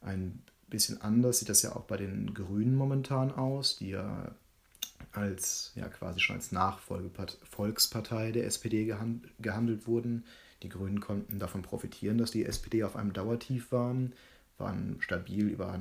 Ein 0.00 0.42
bisschen 0.68 1.00
anders 1.00 1.38
sieht 1.40 1.48
das 1.48 1.62
ja 1.62 1.74
auch 1.74 1.84
bei 1.84 1.96
den 1.96 2.34
Grünen 2.34 2.74
momentan 2.74 3.32
aus, 3.32 3.76
die 3.78 3.90
ja 3.90 4.32
als 5.12 5.72
ja 5.74 5.88
quasi 5.88 6.20
schon 6.20 6.36
als 6.36 6.52
Nachfolgevolkspartei 6.52 8.32
der 8.32 8.46
SPD 8.46 8.84
gehandelt 9.40 9.86
wurden. 9.86 10.24
Die 10.62 10.68
Grünen 10.68 11.00
konnten 11.00 11.38
davon 11.38 11.62
profitieren, 11.62 12.18
dass 12.18 12.30
die 12.30 12.44
SPD 12.44 12.84
auf 12.84 12.96
einem 12.96 13.12
Dauertief 13.12 13.72
waren, 13.72 14.12
waren 14.58 14.96
stabil 15.00 15.48
über, 15.48 15.80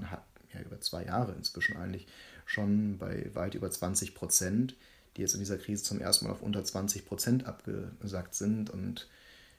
ja, 0.54 0.62
über 0.62 0.80
zwei 0.82 1.06
Jahre 1.06 1.34
inzwischen 1.34 1.78
eigentlich 1.78 2.08
schon 2.46 2.98
bei 2.98 3.30
weit 3.34 3.56
über 3.56 3.70
20 3.70 4.16
Prozent, 4.16 4.76
die 5.18 5.22
jetzt 5.22 5.34
in 5.34 5.40
dieser 5.40 5.58
Krise 5.58 5.84
zum 5.84 6.00
ersten 6.00 6.26
Mal 6.26 6.32
auf 6.32 6.42
unter 6.42 6.64
20 6.64 7.06
Prozent 7.06 7.46
abgesackt 7.46 8.36
sind. 8.36 8.70
Und 8.70 9.10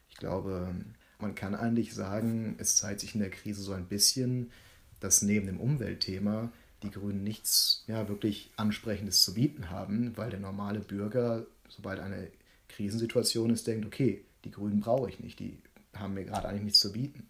ich 0.08 0.16
glaube, 0.16 0.74
man 1.18 1.34
kann 1.34 1.54
eigentlich 1.54 1.94
sagen, 1.94 2.56
es 2.58 2.76
zeigt 2.76 3.00
sich 3.00 3.14
in 3.14 3.20
der 3.20 3.30
Krise 3.30 3.60
so 3.62 3.72
ein 3.72 3.86
bisschen, 3.86 4.52
dass 5.00 5.22
neben 5.22 5.46
dem 5.46 5.60
Umweltthema 5.60 6.50
die 6.82 6.90
Grünen 6.90 7.24
nichts 7.24 7.84
ja, 7.88 8.08
wirklich 8.08 8.52
Ansprechendes 8.56 9.22
zu 9.22 9.34
bieten 9.34 9.70
haben, 9.70 10.16
weil 10.16 10.30
der 10.30 10.40
normale 10.40 10.78
Bürger, 10.78 11.44
sobald 11.68 11.98
eine 11.98 12.30
Krisensituation 12.68 13.50
ist, 13.50 13.66
denkt, 13.66 13.84
okay, 13.84 14.24
die 14.44 14.52
Grünen 14.52 14.80
brauche 14.80 15.08
ich 15.08 15.18
nicht, 15.18 15.40
die 15.40 15.58
haben 15.94 16.14
mir 16.14 16.24
gerade 16.24 16.48
eigentlich 16.48 16.64
nichts 16.64 16.80
zu 16.80 16.92
bieten. 16.92 17.28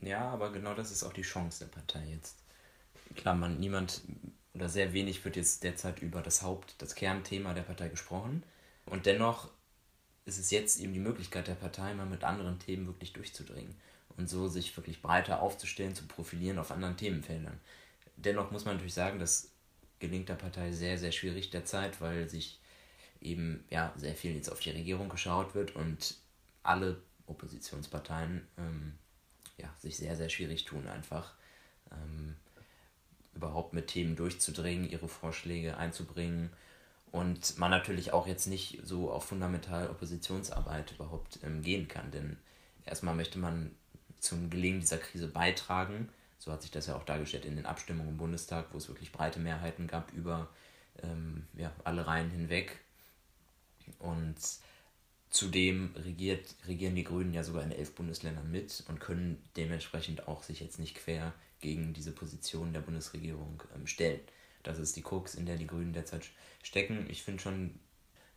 Ja, 0.00 0.28
aber 0.30 0.52
genau 0.52 0.74
das 0.74 0.90
ist 0.90 1.04
auch 1.04 1.12
die 1.12 1.22
Chance 1.22 1.60
der 1.60 1.70
Partei 1.70 2.04
jetzt. 2.10 2.36
Klar, 3.16 3.34
man, 3.34 3.58
niemand 3.58 4.02
oder 4.58 4.68
sehr 4.68 4.92
wenig 4.92 5.24
wird 5.24 5.36
jetzt 5.36 5.62
derzeit 5.62 6.02
über 6.02 6.20
das 6.20 6.42
Haupt-, 6.42 6.74
das 6.78 6.96
Kernthema 6.96 7.54
der 7.54 7.62
Partei 7.62 7.88
gesprochen. 7.88 8.42
Und 8.86 9.06
dennoch 9.06 9.48
ist 10.24 10.38
es 10.38 10.50
jetzt 10.50 10.80
eben 10.80 10.92
die 10.92 10.98
Möglichkeit 10.98 11.46
der 11.46 11.54
Partei, 11.54 11.94
mal 11.94 12.06
mit 12.06 12.24
anderen 12.24 12.58
Themen 12.58 12.86
wirklich 12.88 13.12
durchzudringen 13.12 13.76
und 14.16 14.28
so 14.28 14.48
sich 14.48 14.76
wirklich 14.76 15.00
breiter 15.00 15.40
aufzustellen, 15.40 15.94
zu 15.94 16.06
profilieren 16.06 16.58
auf 16.58 16.72
anderen 16.72 16.96
Themenfeldern. 16.96 17.60
Dennoch 18.16 18.50
muss 18.50 18.64
man 18.64 18.74
natürlich 18.74 18.94
sagen, 18.94 19.20
das 19.20 19.52
gelingt 20.00 20.28
der 20.28 20.34
Partei 20.34 20.72
sehr, 20.72 20.98
sehr 20.98 21.12
schwierig 21.12 21.50
derzeit, 21.50 22.00
weil 22.00 22.28
sich 22.28 22.58
eben 23.20 23.64
ja 23.70 23.92
sehr 23.96 24.16
viel 24.16 24.34
jetzt 24.34 24.50
auf 24.50 24.58
die 24.58 24.70
Regierung 24.70 25.08
geschaut 25.08 25.54
wird 25.54 25.76
und 25.76 26.16
alle 26.64 27.00
Oppositionsparteien 27.26 28.46
ähm, 28.58 28.98
ja, 29.56 29.72
sich 29.78 29.96
sehr, 29.96 30.16
sehr 30.16 30.28
schwierig 30.28 30.64
tun, 30.64 30.88
einfach 30.88 31.32
ähm, 31.92 32.34
überhaupt 33.38 33.72
mit 33.72 33.86
Themen 33.88 34.16
durchzudringen, 34.16 34.90
ihre 34.90 35.08
Vorschläge 35.08 35.76
einzubringen 35.76 36.50
und 37.10 37.58
man 37.58 37.70
natürlich 37.70 38.12
auch 38.12 38.26
jetzt 38.26 38.46
nicht 38.46 38.80
so 38.84 39.10
auf 39.10 39.24
fundamental 39.24 39.88
Oppositionsarbeit 39.88 40.92
überhaupt 40.92 41.38
ähm, 41.42 41.62
gehen 41.62 41.88
kann, 41.88 42.10
denn 42.10 42.36
erstmal 42.84 43.14
möchte 43.14 43.38
man 43.38 43.70
zum 44.18 44.50
Gelingen 44.50 44.80
dieser 44.80 44.98
Krise 44.98 45.28
beitragen. 45.28 46.08
So 46.38 46.52
hat 46.52 46.62
sich 46.62 46.70
das 46.70 46.86
ja 46.86 46.96
auch 46.96 47.04
dargestellt 47.04 47.44
in 47.44 47.56
den 47.56 47.66
Abstimmungen 47.66 48.10
im 48.10 48.16
Bundestag, 48.16 48.66
wo 48.72 48.78
es 48.78 48.88
wirklich 48.88 49.12
breite 49.12 49.40
Mehrheiten 49.40 49.86
gab 49.86 50.12
über 50.12 50.48
ähm, 51.02 51.46
ja, 51.54 51.72
alle 51.84 52.06
Reihen 52.06 52.30
hinweg. 52.30 52.78
Und 53.98 54.36
zudem 55.30 55.94
regiert, 55.96 56.54
regieren 56.66 56.94
die 56.94 57.04
Grünen 57.04 57.32
ja 57.32 57.42
sogar 57.42 57.62
in 57.62 57.72
elf 57.72 57.94
Bundesländern 57.94 58.50
mit 58.50 58.84
und 58.88 59.00
können 59.00 59.42
dementsprechend 59.56 60.28
auch 60.28 60.42
sich 60.42 60.60
jetzt 60.60 60.78
nicht 60.78 60.94
quer 60.94 61.32
gegen 61.60 61.92
diese 61.92 62.12
Position 62.12 62.72
der 62.72 62.80
Bundesregierung 62.80 63.62
ähm, 63.74 63.86
stellen. 63.86 64.20
Das 64.62 64.78
ist 64.78 64.96
die 64.96 65.02
Krux, 65.02 65.34
in 65.34 65.46
der 65.46 65.56
die 65.56 65.66
Grünen 65.66 65.92
derzeit 65.92 66.28
stecken. 66.62 67.06
Ich 67.08 67.22
finde 67.22 67.42
schon, 67.42 67.78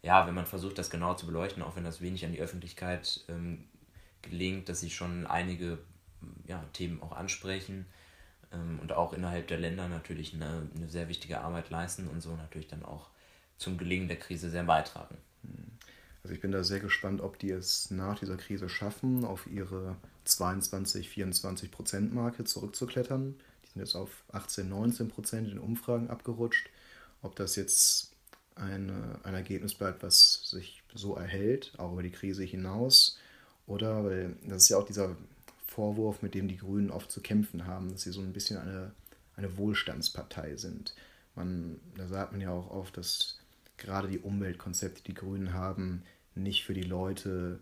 ja, 0.01 0.27
wenn 0.27 0.33
man 0.33 0.45
versucht, 0.45 0.77
das 0.77 0.89
genau 0.89 1.13
zu 1.13 1.25
beleuchten, 1.25 1.63
auch 1.63 1.75
wenn 1.75 1.83
das 1.83 2.01
wenig 2.01 2.25
an 2.25 2.31
die 2.31 2.41
Öffentlichkeit 2.41 3.25
ähm, 3.27 3.65
gelingt, 4.21 4.69
dass 4.69 4.79
sie 4.79 4.89
schon 4.89 5.27
einige 5.27 5.79
ja, 6.47 6.63
Themen 6.73 7.01
auch 7.01 7.11
ansprechen 7.11 7.85
ähm, 8.51 8.79
und 8.79 8.93
auch 8.93 9.13
innerhalb 9.13 9.47
der 9.47 9.59
Länder 9.59 9.87
natürlich 9.87 10.33
eine, 10.33 10.69
eine 10.75 10.89
sehr 10.89 11.09
wichtige 11.09 11.41
Arbeit 11.41 11.69
leisten 11.69 12.07
und 12.07 12.21
so 12.21 12.35
natürlich 12.35 12.67
dann 12.67 12.83
auch 12.83 13.09
zum 13.57 13.77
Gelingen 13.77 14.07
der 14.07 14.19
Krise 14.19 14.49
sehr 14.49 14.63
beitragen. 14.63 15.17
Also 16.23 16.35
ich 16.35 16.41
bin 16.41 16.51
da 16.51 16.63
sehr 16.63 16.79
gespannt, 16.79 17.21
ob 17.21 17.39
die 17.39 17.51
es 17.51 17.89
nach 17.89 18.19
dieser 18.19 18.37
Krise 18.37 18.69
schaffen, 18.69 19.25
auf 19.25 19.47
ihre 19.47 19.95
22, 20.25 21.09
24 21.09 21.71
Prozent 21.71 22.13
Marke 22.13 22.43
zurückzuklettern. 22.43 23.35
Die 23.63 23.69
sind 23.69 23.81
jetzt 23.81 23.95
auf 23.95 24.23
18, 24.31 24.69
19 24.69 25.07
Prozent 25.09 25.49
in 25.49 25.57
Umfragen 25.57 26.09
abgerutscht. 26.09 26.69
Ob 27.23 27.35
das 27.35 27.55
jetzt 27.55 28.11
eine, 28.55 29.19
ein 29.23 29.33
Ergebnis 29.33 29.73
bleibt, 29.73 30.03
was 30.03 30.49
sich 30.49 30.83
so 30.93 31.15
erhält, 31.15 31.73
auch 31.77 31.93
über 31.93 32.03
die 32.03 32.11
Krise 32.11 32.43
hinaus, 32.43 33.17
oder, 33.67 34.03
weil 34.03 34.35
das 34.43 34.63
ist 34.63 34.69
ja 34.69 34.77
auch 34.77 34.85
dieser 34.85 35.15
Vorwurf, 35.65 36.21
mit 36.21 36.35
dem 36.35 36.47
die 36.47 36.57
Grünen 36.57 36.91
oft 36.91 37.11
zu 37.11 37.21
kämpfen 37.21 37.65
haben, 37.65 37.91
dass 37.91 38.01
sie 38.01 38.11
so 38.11 38.21
ein 38.21 38.33
bisschen 38.33 38.57
eine, 38.57 38.91
eine 39.35 39.57
Wohlstandspartei 39.57 40.57
sind. 40.57 40.93
Man, 41.35 41.79
da 41.95 42.07
sagt 42.07 42.33
man 42.33 42.41
ja 42.41 42.51
auch 42.51 42.69
oft, 42.69 42.97
dass 42.97 43.39
gerade 43.81 44.07
die 44.07 44.19
Umweltkonzepte, 44.19 45.03
die 45.03 45.13
Grünen 45.13 45.53
haben, 45.53 46.03
nicht 46.35 46.63
für 46.63 46.73
die 46.73 46.83
Leute 46.83 47.59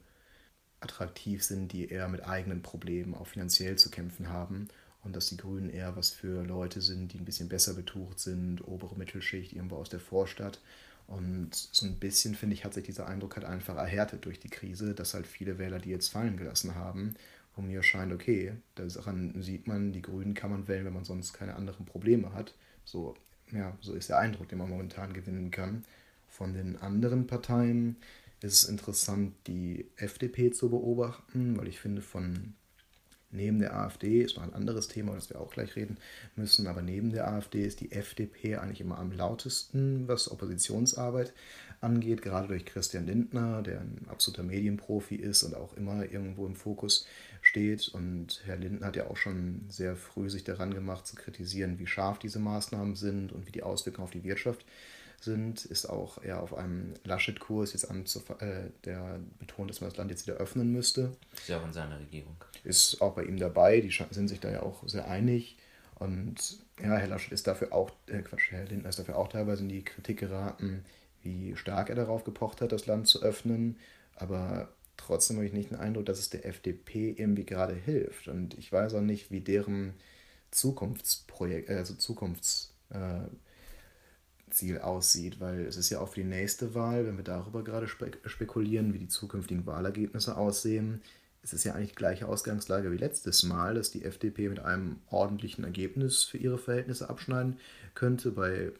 attraktiv 0.79 1.43
sind, 1.43 1.73
die 1.73 1.89
eher 1.89 2.07
mit 2.07 2.25
eigenen 2.25 2.61
Problemen 2.61 3.15
auch 3.15 3.27
finanziell 3.27 3.77
zu 3.77 3.89
kämpfen 3.89 4.29
haben 4.29 4.67
und 5.03 5.15
dass 5.15 5.29
die 5.29 5.37
Grünen 5.37 5.69
eher 5.69 5.95
was 5.95 6.11
für 6.11 6.43
Leute 6.43 6.81
sind, 6.81 7.13
die 7.13 7.19
ein 7.19 7.25
bisschen 7.25 7.49
besser 7.49 7.73
betucht 7.73 8.19
sind, 8.19 8.65
obere 8.67 8.95
Mittelschicht, 8.95 9.53
irgendwo 9.53 9.77
aus 9.77 9.89
der 9.89 9.99
Vorstadt. 9.99 10.59
Und 11.07 11.55
so 11.55 11.85
ein 11.85 11.95
bisschen, 11.95 12.35
finde 12.35 12.53
ich, 12.53 12.65
hat 12.65 12.73
sich 12.73 12.85
dieser 12.85 13.07
Eindruck 13.07 13.35
halt 13.35 13.45
einfach 13.45 13.77
erhärtet 13.77 14.25
durch 14.25 14.39
die 14.39 14.49
Krise, 14.49 14.93
dass 14.93 15.13
halt 15.13 15.25
viele 15.25 15.57
Wähler 15.57 15.79
die 15.79 15.89
jetzt 15.89 16.09
fallen 16.09 16.37
gelassen 16.37 16.75
haben, 16.75 17.15
wo 17.55 17.61
mir 17.61 17.81
scheint, 17.81 18.13
okay, 18.13 18.53
daran 18.75 19.41
sieht 19.41 19.67
man, 19.67 19.91
die 19.91 20.03
Grünen 20.03 20.35
kann 20.35 20.51
man 20.51 20.67
wählen, 20.67 20.85
wenn 20.85 20.93
man 20.93 21.05
sonst 21.05 21.33
keine 21.33 21.55
anderen 21.55 21.85
Probleme 21.85 22.33
hat. 22.33 22.53
So, 22.85 23.15
ja, 23.51 23.75
so 23.81 23.93
ist 23.93 24.09
der 24.09 24.19
Eindruck, 24.19 24.49
den 24.49 24.59
man 24.59 24.69
momentan 24.69 25.13
gewinnen 25.13 25.49
kann. 25.49 25.83
Von 26.29 26.53
den 26.53 26.77
anderen 26.77 27.27
Parteien 27.27 27.97
ist 28.41 28.63
es 28.63 28.69
interessant, 28.69 29.33
die 29.47 29.89
FDP 29.97 30.51
zu 30.51 30.69
beobachten, 30.69 31.57
weil 31.57 31.67
ich 31.67 31.79
finde, 31.79 32.01
von 32.01 32.53
neben 33.31 33.59
der 33.59 33.75
AfD 33.75 34.21
ist 34.21 34.37
noch 34.37 34.43
ein 34.43 34.53
anderes 34.53 34.87
Thema, 34.87 35.13
das 35.13 35.29
wir 35.29 35.39
auch 35.39 35.51
gleich 35.51 35.75
reden 35.75 35.97
müssen, 36.35 36.65
aber 36.67 36.81
neben 36.81 37.11
der 37.11 37.27
AfD 37.27 37.63
ist 37.63 37.79
die 37.79 37.91
FDP 37.91 38.55
eigentlich 38.55 38.81
immer 38.81 38.97
am 38.97 39.11
lautesten, 39.11 40.07
was 40.07 40.31
Oppositionsarbeit 40.31 41.33
angeht, 41.81 42.21
gerade 42.21 42.47
durch 42.47 42.65
Christian 42.65 43.05
Lindner, 43.05 43.61
der 43.61 43.81
ein 43.81 44.05
absoluter 44.09 44.43
Medienprofi 44.43 45.15
ist 45.15 45.43
und 45.43 45.55
auch 45.55 45.75
immer 45.75 46.09
irgendwo 46.11 46.45
im 46.45 46.55
Fokus 46.55 47.05
steht. 47.41 47.87
Und 47.89 48.41
Herr 48.45 48.57
Lindner 48.57 48.87
hat 48.87 48.95
ja 48.95 49.07
auch 49.07 49.17
schon 49.17 49.65
sehr 49.69 49.95
früh 49.95 50.29
sich 50.29 50.43
daran 50.43 50.73
gemacht, 50.73 51.05
zu 51.07 51.15
kritisieren, 51.15 51.79
wie 51.79 51.87
scharf 51.87 52.19
diese 52.19 52.39
Maßnahmen 52.39 52.95
sind 52.95 53.31
und 53.31 53.47
wie 53.47 53.51
die 53.51 53.63
Auswirkungen 53.63 54.05
auf 54.05 54.11
die 54.11 54.23
Wirtschaft 54.23 54.61
sind, 54.61 54.98
ist 55.27 55.85
auch 55.87 56.23
eher 56.23 56.41
auf 56.41 56.53
einem 56.53 56.93
Laschet-Kurs 57.03 57.73
jetzt 57.73 57.89
an, 57.89 58.05
äh, 58.39 58.69
der 58.85 59.19
betont, 59.39 59.69
dass 59.69 59.81
man 59.81 59.89
das 59.89 59.97
Land 59.97 60.11
jetzt 60.11 60.27
wieder 60.27 60.37
öffnen 60.37 60.71
müsste. 60.71 61.15
Ist 61.33 61.49
ja 61.49 61.59
auch 61.59 61.65
in 61.65 61.73
seiner 61.73 61.99
Regierung. 61.99 62.35
Ist 62.63 63.01
auch 63.01 63.15
bei 63.15 63.23
ihm 63.23 63.37
dabei, 63.37 63.81
die 63.81 63.91
sind 64.11 64.27
sich 64.27 64.39
da 64.39 64.51
ja 64.51 64.63
auch 64.63 64.87
sehr 64.87 65.07
einig. 65.07 65.57
Und 65.95 66.59
ja, 66.81 66.95
Herr 66.95 67.07
Laschet 67.07 67.33
ist 67.33 67.47
dafür 67.47 67.73
auch, 67.73 67.91
äh 68.07 68.21
Quatsch, 68.21 68.51
Herr 68.51 68.65
Lindner 68.65 68.89
ist 68.89 68.99
dafür 68.99 69.17
auch 69.17 69.27
teilweise 69.27 69.63
in 69.63 69.69
die 69.69 69.83
Kritik 69.83 70.19
geraten, 70.19 70.85
wie 71.21 71.55
stark 71.55 71.89
er 71.89 71.95
darauf 71.95 72.23
gepocht 72.23 72.61
hat, 72.61 72.71
das 72.71 72.85
Land 72.85 73.07
zu 73.07 73.21
öffnen. 73.21 73.77
Aber 74.15 74.69
trotzdem 74.95 75.37
habe 75.37 75.45
ich 75.45 75.53
nicht 75.53 75.71
den 75.71 75.77
Eindruck, 75.77 76.05
dass 76.05 76.19
es 76.19 76.29
der 76.29 76.45
FDP 76.45 77.11
irgendwie 77.17 77.45
gerade 77.45 77.73
hilft. 77.75 78.27
Und 78.27 78.57
ich 78.57 78.71
weiß 78.71 78.93
auch 78.93 79.01
nicht, 79.01 79.31
wie 79.31 79.41
deren 79.41 79.93
Zukunftsprojekt, 80.51 81.69
also 81.69 81.93
Zukunfts, 81.95 82.73
äh, 82.89 83.27
Ziel 84.49 84.79
aussieht, 84.79 85.39
weil 85.39 85.65
es 85.65 85.77
ist 85.77 85.89
ja 85.89 85.99
auch 85.99 86.09
für 86.09 86.21
die 86.21 86.27
nächste 86.27 86.75
Wahl, 86.75 87.05
wenn 87.05 87.17
wir 87.17 87.23
darüber 87.23 87.63
gerade 87.63 87.87
spekulieren, 87.87 88.93
wie 88.93 88.99
die 88.99 89.07
zukünftigen 89.07 89.65
Wahlergebnisse 89.65 90.37
aussehen, 90.37 91.01
es 91.41 91.53
ist 91.53 91.63
ja 91.63 91.73
eigentlich 91.73 91.91
die 91.91 91.95
gleiche 91.95 92.27
Ausgangslage 92.27 92.91
wie 92.91 92.97
letztes 92.97 93.43
Mal, 93.43 93.75
dass 93.75 93.91
die 93.91 94.03
FDP 94.03 94.49
mit 94.49 94.59
einem 94.59 94.97
ordentlichen 95.09 95.63
Ergebnis 95.63 96.23
für 96.23 96.37
ihre 96.37 96.57
Verhältnisse 96.57 97.09
abschneiden 97.09 97.57
könnte. 97.95 98.31
Bei 98.31 98.71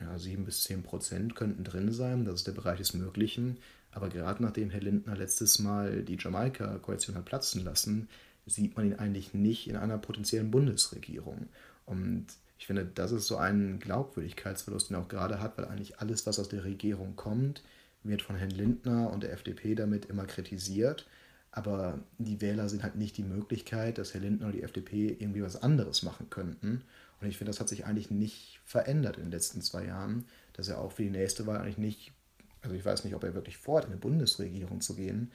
ja, 0.00 0.18
7 0.18 0.44
bis 0.44 0.62
10 0.64 0.82
Prozent 0.82 1.36
könnten 1.36 1.64
drin 1.64 1.92
sein, 1.92 2.24
das 2.24 2.36
ist 2.36 2.46
der 2.46 2.52
Bereich 2.52 2.78
des 2.78 2.94
Möglichen. 2.94 3.58
Aber 3.92 4.08
gerade 4.08 4.42
nachdem 4.42 4.70
Herr 4.70 4.80
Lindner 4.80 5.16
letztes 5.16 5.58
Mal 5.58 6.02
die 6.02 6.16
Jamaika-Koalition 6.18 7.16
hat 7.16 7.24
platzen 7.24 7.64
lassen, 7.64 8.08
sieht 8.46 8.76
man 8.76 8.86
ihn 8.86 8.98
eigentlich 8.98 9.34
nicht 9.34 9.68
in 9.68 9.76
einer 9.76 9.98
potenziellen 9.98 10.50
Bundesregierung. 10.50 11.48
Und 11.84 12.26
ich 12.58 12.66
finde, 12.66 12.84
das 12.84 13.12
ist 13.12 13.28
so 13.28 13.36
ein 13.36 13.78
Glaubwürdigkeitsverlust, 13.78 14.90
den 14.90 14.96
er 14.96 15.02
auch 15.02 15.08
gerade 15.08 15.40
hat, 15.40 15.56
weil 15.56 15.66
eigentlich 15.66 16.00
alles, 16.00 16.26
was 16.26 16.40
aus 16.40 16.48
der 16.48 16.64
Regierung 16.64 17.14
kommt, 17.14 17.62
wird 18.02 18.22
von 18.22 18.36
Herrn 18.36 18.50
Lindner 18.50 19.10
und 19.10 19.22
der 19.22 19.32
FDP 19.32 19.74
damit 19.74 20.06
immer 20.06 20.26
kritisiert. 20.26 21.06
Aber 21.52 22.00
die 22.18 22.40
Wähler 22.40 22.68
sehen 22.68 22.82
halt 22.82 22.96
nicht 22.96 23.16
die 23.16 23.22
Möglichkeit, 23.22 23.98
dass 23.98 24.12
Herr 24.12 24.20
Lindner 24.20 24.48
oder 24.48 24.56
die 24.56 24.62
FDP 24.62 25.16
irgendwie 25.18 25.42
was 25.42 25.62
anderes 25.62 26.02
machen 26.02 26.30
könnten. 26.30 26.82
Und 27.20 27.28
ich 27.28 27.38
finde, 27.38 27.50
das 27.50 27.60
hat 27.60 27.68
sich 27.68 27.86
eigentlich 27.86 28.10
nicht 28.10 28.60
verändert 28.64 29.16
in 29.16 29.24
den 29.24 29.32
letzten 29.32 29.62
zwei 29.62 29.86
Jahren, 29.86 30.24
dass 30.52 30.68
er 30.68 30.78
auch 30.78 30.92
für 30.92 31.02
die 31.04 31.10
nächste 31.10 31.46
Wahl 31.46 31.58
eigentlich 31.58 31.78
nicht, 31.78 32.12
also 32.60 32.74
ich 32.74 32.84
weiß 32.84 33.04
nicht, 33.04 33.14
ob 33.14 33.24
er 33.24 33.34
wirklich 33.34 33.56
vorhat, 33.56 33.86
in 33.86 33.92
eine 33.92 34.00
Bundesregierung 34.00 34.80
zu 34.80 34.94
gehen, 34.94 35.30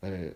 weil 0.00 0.34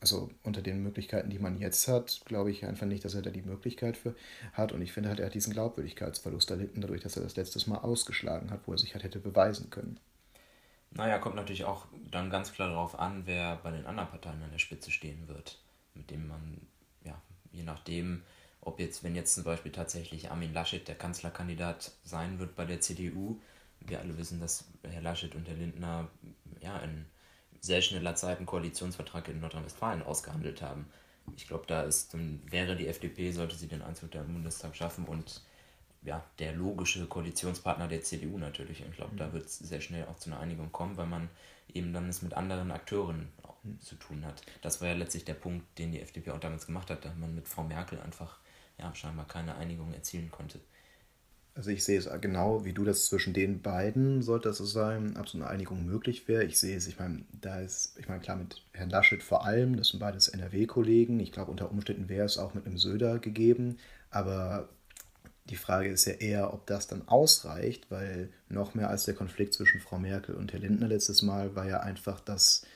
also 0.00 0.30
unter 0.42 0.62
den 0.62 0.82
Möglichkeiten, 0.82 1.30
die 1.30 1.38
man 1.38 1.58
jetzt 1.58 1.88
hat, 1.88 2.20
glaube 2.24 2.50
ich 2.50 2.64
einfach 2.64 2.86
nicht, 2.86 3.04
dass 3.04 3.14
er 3.14 3.22
da 3.22 3.30
die 3.30 3.42
Möglichkeit 3.42 3.96
für 3.96 4.14
hat. 4.52 4.72
Und 4.72 4.82
ich 4.82 4.92
finde 4.92 5.08
halt, 5.08 5.20
er 5.20 5.26
hat 5.26 5.34
diesen 5.34 5.52
Glaubwürdigkeitsverlust 5.52 6.50
erlitten, 6.50 6.80
dadurch, 6.80 7.02
dass 7.02 7.16
er 7.16 7.22
das 7.22 7.36
letztes 7.36 7.66
Mal 7.66 7.78
ausgeschlagen 7.78 8.50
hat, 8.50 8.60
wo 8.66 8.72
er 8.72 8.78
sich 8.78 8.94
halt 8.94 9.04
hätte 9.04 9.18
beweisen 9.18 9.70
können. 9.70 9.98
Naja, 10.92 11.18
kommt 11.18 11.36
natürlich 11.36 11.64
auch 11.64 11.86
dann 12.10 12.30
ganz 12.30 12.52
klar 12.52 12.68
darauf 12.68 12.98
an, 12.98 13.22
wer 13.26 13.56
bei 13.56 13.70
den 13.70 13.86
anderen 13.86 14.08
Parteien 14.08 14.42
an 14.42 14.52
der 14.52 14.58
Spitze 14.58 14.90
stehen 14.90 15.28
wird. 15.28 15.58
Mit 15.94 16.10
dem 16.10 16.28
man, 16.28 16.60
ja, 17.04 17.20
je 17.52 17.64
nachdem, 17.64 18.22
ob 18.60 18.80
jetzt, 18.80 19.02
wenn 19.02 19.14
jetzt 19.14 19.34
zum 19.34 19.44
Beispiel 19.44 19.72
tatsächlich 19.72 20.30
Armin 20.30 20.54
Laschet 20.54 20.86
der 20.86 20.94
Kanzlerkandidat 20.94 21.92
sein 22.04 22.38
wird 22.38 22.56
bei 22.56 22.64
der 22.64 22.80
CDU, 22.80 23.40
wir 23.80 24.00
alle 24.00 24.16
wissen, 24.16 24.40
dass 24.40 24.64
Herr 24.82 25.02
Laschet 25.02 25.34
und 25.34 25.46
Herr 25.46 25.56
Lindner 25.56 26.08
ja 26.60 26.78
in 26.78 27.06
sehr 27.66 27.82
schneller 27.82 28.14
Zeit 28.14 28.38
einen 28.38 28.46
Koalitionsvertrag 28.46 29.28
in 29.28 29.40
Nordrhein-Westfalen 29.40 30.02
ausgehandelt 30.02 30.62
haben. 30.62 30.86
Ich 31.36 31.48
glaube, 31.48 31.64
da 31.66 31.82
ist, 31.82 32.14
dann 32.14 32.40
wäre 32.48 32.76
die 32.76 32.86
FDP, 32.86 33.32
sollte 33.32 33.56
sie 33.56 33.66
den 33.66 33.82
Einzug 33.82 34.14
im 34.14 34.32
Bundestag 34.32 34.76
schaffen 34.76 35.04
und 35.04 35.42
ja, 36.02 36.24
der 36.38 36.52
logische 36.52 37.06
Koalitionspartner 37.06 37.88
der 37.88 38.02
CDU 38.02 38.38
natürlich. 38.38 38.82
Und 38.82 38.90
ich 38.90 38.96
glaube, 38.96 39.14
mhm. 39.14 39.18
da 39.18 39.32
wird 39.32 39.46
es 39.46 39.58
sehr 39.58 39.80
schnell 39.80 40.06
auch 40.06 40.16
zu 40.16 40.30
einer 40.30 40.40
Einigung 40.40 40.70
kommen, 40.70 40.96
weil 40.96 41.06
man 41.06 41.28
eben 41.74 41.92
dann 41.92 42.08
es 42.08 42.22
mit 42.22 42.34
anderen 42.34 42.70
Akteuren 42.70 43.28
mhm. 43.64 43.80
zu 43.80 43.96
tun 43.96 44.24
hat. 44.24 44.42
Das 44.62 44.80
war 44.80 44.88
ja 44.88 44.94
letztlich 44.94 45.24
der 45.24 45.34
Punkt, 45.34 45.66
den 45.78 45.92
die 45.92 46.00
FDP 46.00 46.30
auch 46.30 46.38
damals 46.38 46.66
gemacht 46.66 46.90
hat, 46.90 47.04
da 47.04 47.12
man 47.18 47.34
mit 47.34 47.48
Frau 47.48 47.64
Merkel 47.64 48.00
einfach 48.00 48.38
ja, 48.78 48.94
scheinbar 48.94 49.26
keine 49.26 49.56
Einigung 49.56 49.92
erzielen 49.92 50.30
konnte. 50.30 50.60
Also 51.56 51.70
ich 51.70 51.84
sehe 51.84 51.98
es 51.98 52.06
genau, 52.20 52.66
wie 52.66 52.74
du 52.74 52.84
das 52.84 53.06
zwischen 53.06 53.32
den 53.32 53.62
beiden 53.62 54.20
sollte 54.20 54.50
es 54.50 54.58
so 54.58 54.66
sein, 54.66 55.16
ob 55.18 55.26
so 55.26 55.38
eine 55.38 55.46
Einigung 55.46 55.86
möglich 55.86 56.28
wäre. 56.28 56.44
Ich 56.44 56.58
sehe 56.58 56.76
es, 56.76 56.86
ich 56.86 56.98
meine, 56.98 57.24
da 57.32 57.60
ist, 57.60 57.98
ich 57.98 58.08
meine, 58.08 58.20
klar 58.20 58.36
mit 58.36 58.62
Herrn 58.74 58.90
Laschet 58.90 59.22
vor 59.22 59.46
allem, 59.46 59.74
das 59.78 59.88
sind 59.88 60.00
beides 60.00 60.28
NRW-Kollegen. 60.28 61.18
Ich 61.18 61.32
glaube, 61.32 61.50
unter 61.50 61.70
Umständen 61.70 62.10
wäre 62.10 62.26
es 62.26 62.36
auch 62.36 62.52
mit 62.52 62.66
einem 62.66 62.76
Söder 62.76 63.18
gegeben. 63.20 63.78
Aber 64.10 64.68
die 65.48 65.56
Frage 65.56 65.88
ist 65.88 66.04
ja 66.04 66.12
eher, 66.12 66.52
ob 66.52 66.66
das 66.66 66.88
dann 66.88 67.08
ausreicht, 67.08 67.90
weil 67.90 68.28
noch 68.50 68.74
mehr 68.74 68.90
als 68.90 69.04
der 69.04 69.14
Konflikt 69.14 69.54
zwischen 69.54 69.80
Frau 69.80 69.98
Merkel 69.98 70.34
und 70.34 70.52
Herr 70.52 70.60
Lindner 70.60 70.88
letztes 70.88 71.22
Mal 71.22 71.56
war 71.56 71.66
ja 71.66 71.80
einfach, 71.80 72.20
dass 72.20 72.66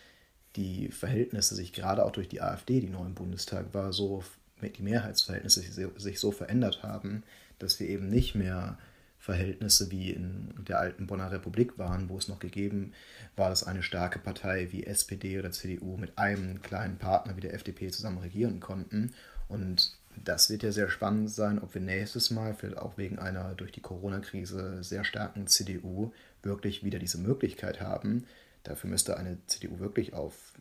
die 0.56 0.88
Verhältnisse 0.88 1.54
sich 1.54 1.74
gerade 1.74 2.02
auch 2.02 2.12
durch 2.12 2.30
die 2.30 2.40
AfD, 2.40 2.80
die 2.80 2.88
neu 2.88 3.04
im 3.04 3.14
Bundestag 3.14 3.74
war, 3.74 3.92
so 3.92 4.24
die 4.62 4.82
Mehrheitsverhältnisse 4.82 5.62
sich 5.98 6.18
so 6.18 6.32
verändert 6.32 6.82
haben, 6.82 7.24
dass 7.60 7.78
wir 7.78 7.88
eben 7.88 8.08
nicht 8.08 8.34
mehr 8.34 8.78
Verhältnisse 9.20 9.90
wie 9.90 10.10
in 10.10 10.54
der 10.66 10.80
alten 10.80 11.06
Bonner 11.06 11.30
Republik 11.30 11.78
waren, 11.78 12.08
wo 12.08 12.16
es 12.16 12.28
noch 12.28 12.38
gegeben 12.38 12.92
war, 13.36 13.50
dass 13.50 13.64
eine 13.64 13.82
starke 13.82 14.18
Partei 14.18 14.68
wie 14.72 14.84
SPD 14.84 15.38
oder 15.38 15.50
CDU 15.50 15.98
mit 15.98 16.18
einem 16.18 16.62
kleinen 16.62 16.96
Partner 16.96 17.36
wie 17.36 17.42
der 17.42 17.52
FDP 17.52 17.90
zusammen 17.90 18.18
regieren 18.18 18.60
konnten. 18.60 19.12
Und 19.46 19.98
das 20.24 20.48
wird 20.48 20.62
ja 20.62 20.72
sehr 20.72 20.88
spannend 20.88 21.30
sein, 21.30 21.58
ob 21.58 21.74
wir 21.74 21.82
nächstes 21.82 22.30
Mal, 22.30 22.54
vielleicht 22.54 22.78
auch 22.78 22.96
wegen 22.96 23.18
einer 23.18 23.54
durch 23.54 23.72
die 23.72 23.82
Corona-Krise 23.82 24.82
sehr 24.82 25.04
starken 25.04 25.46
CDU, 25.46 26.12
wirklich 26.42 26.82
wieder 26.82 26.98
diese 26.98 27.18
Möglichkeit 27.18 27.80
haben. 27.80 28.26
Dafür 28.62 28.88
müsste 28.88 29.18
eine 29.18 29.38
CDU 29.46 29.78
wirklich 29.80 30.14
auf 30.14 30.54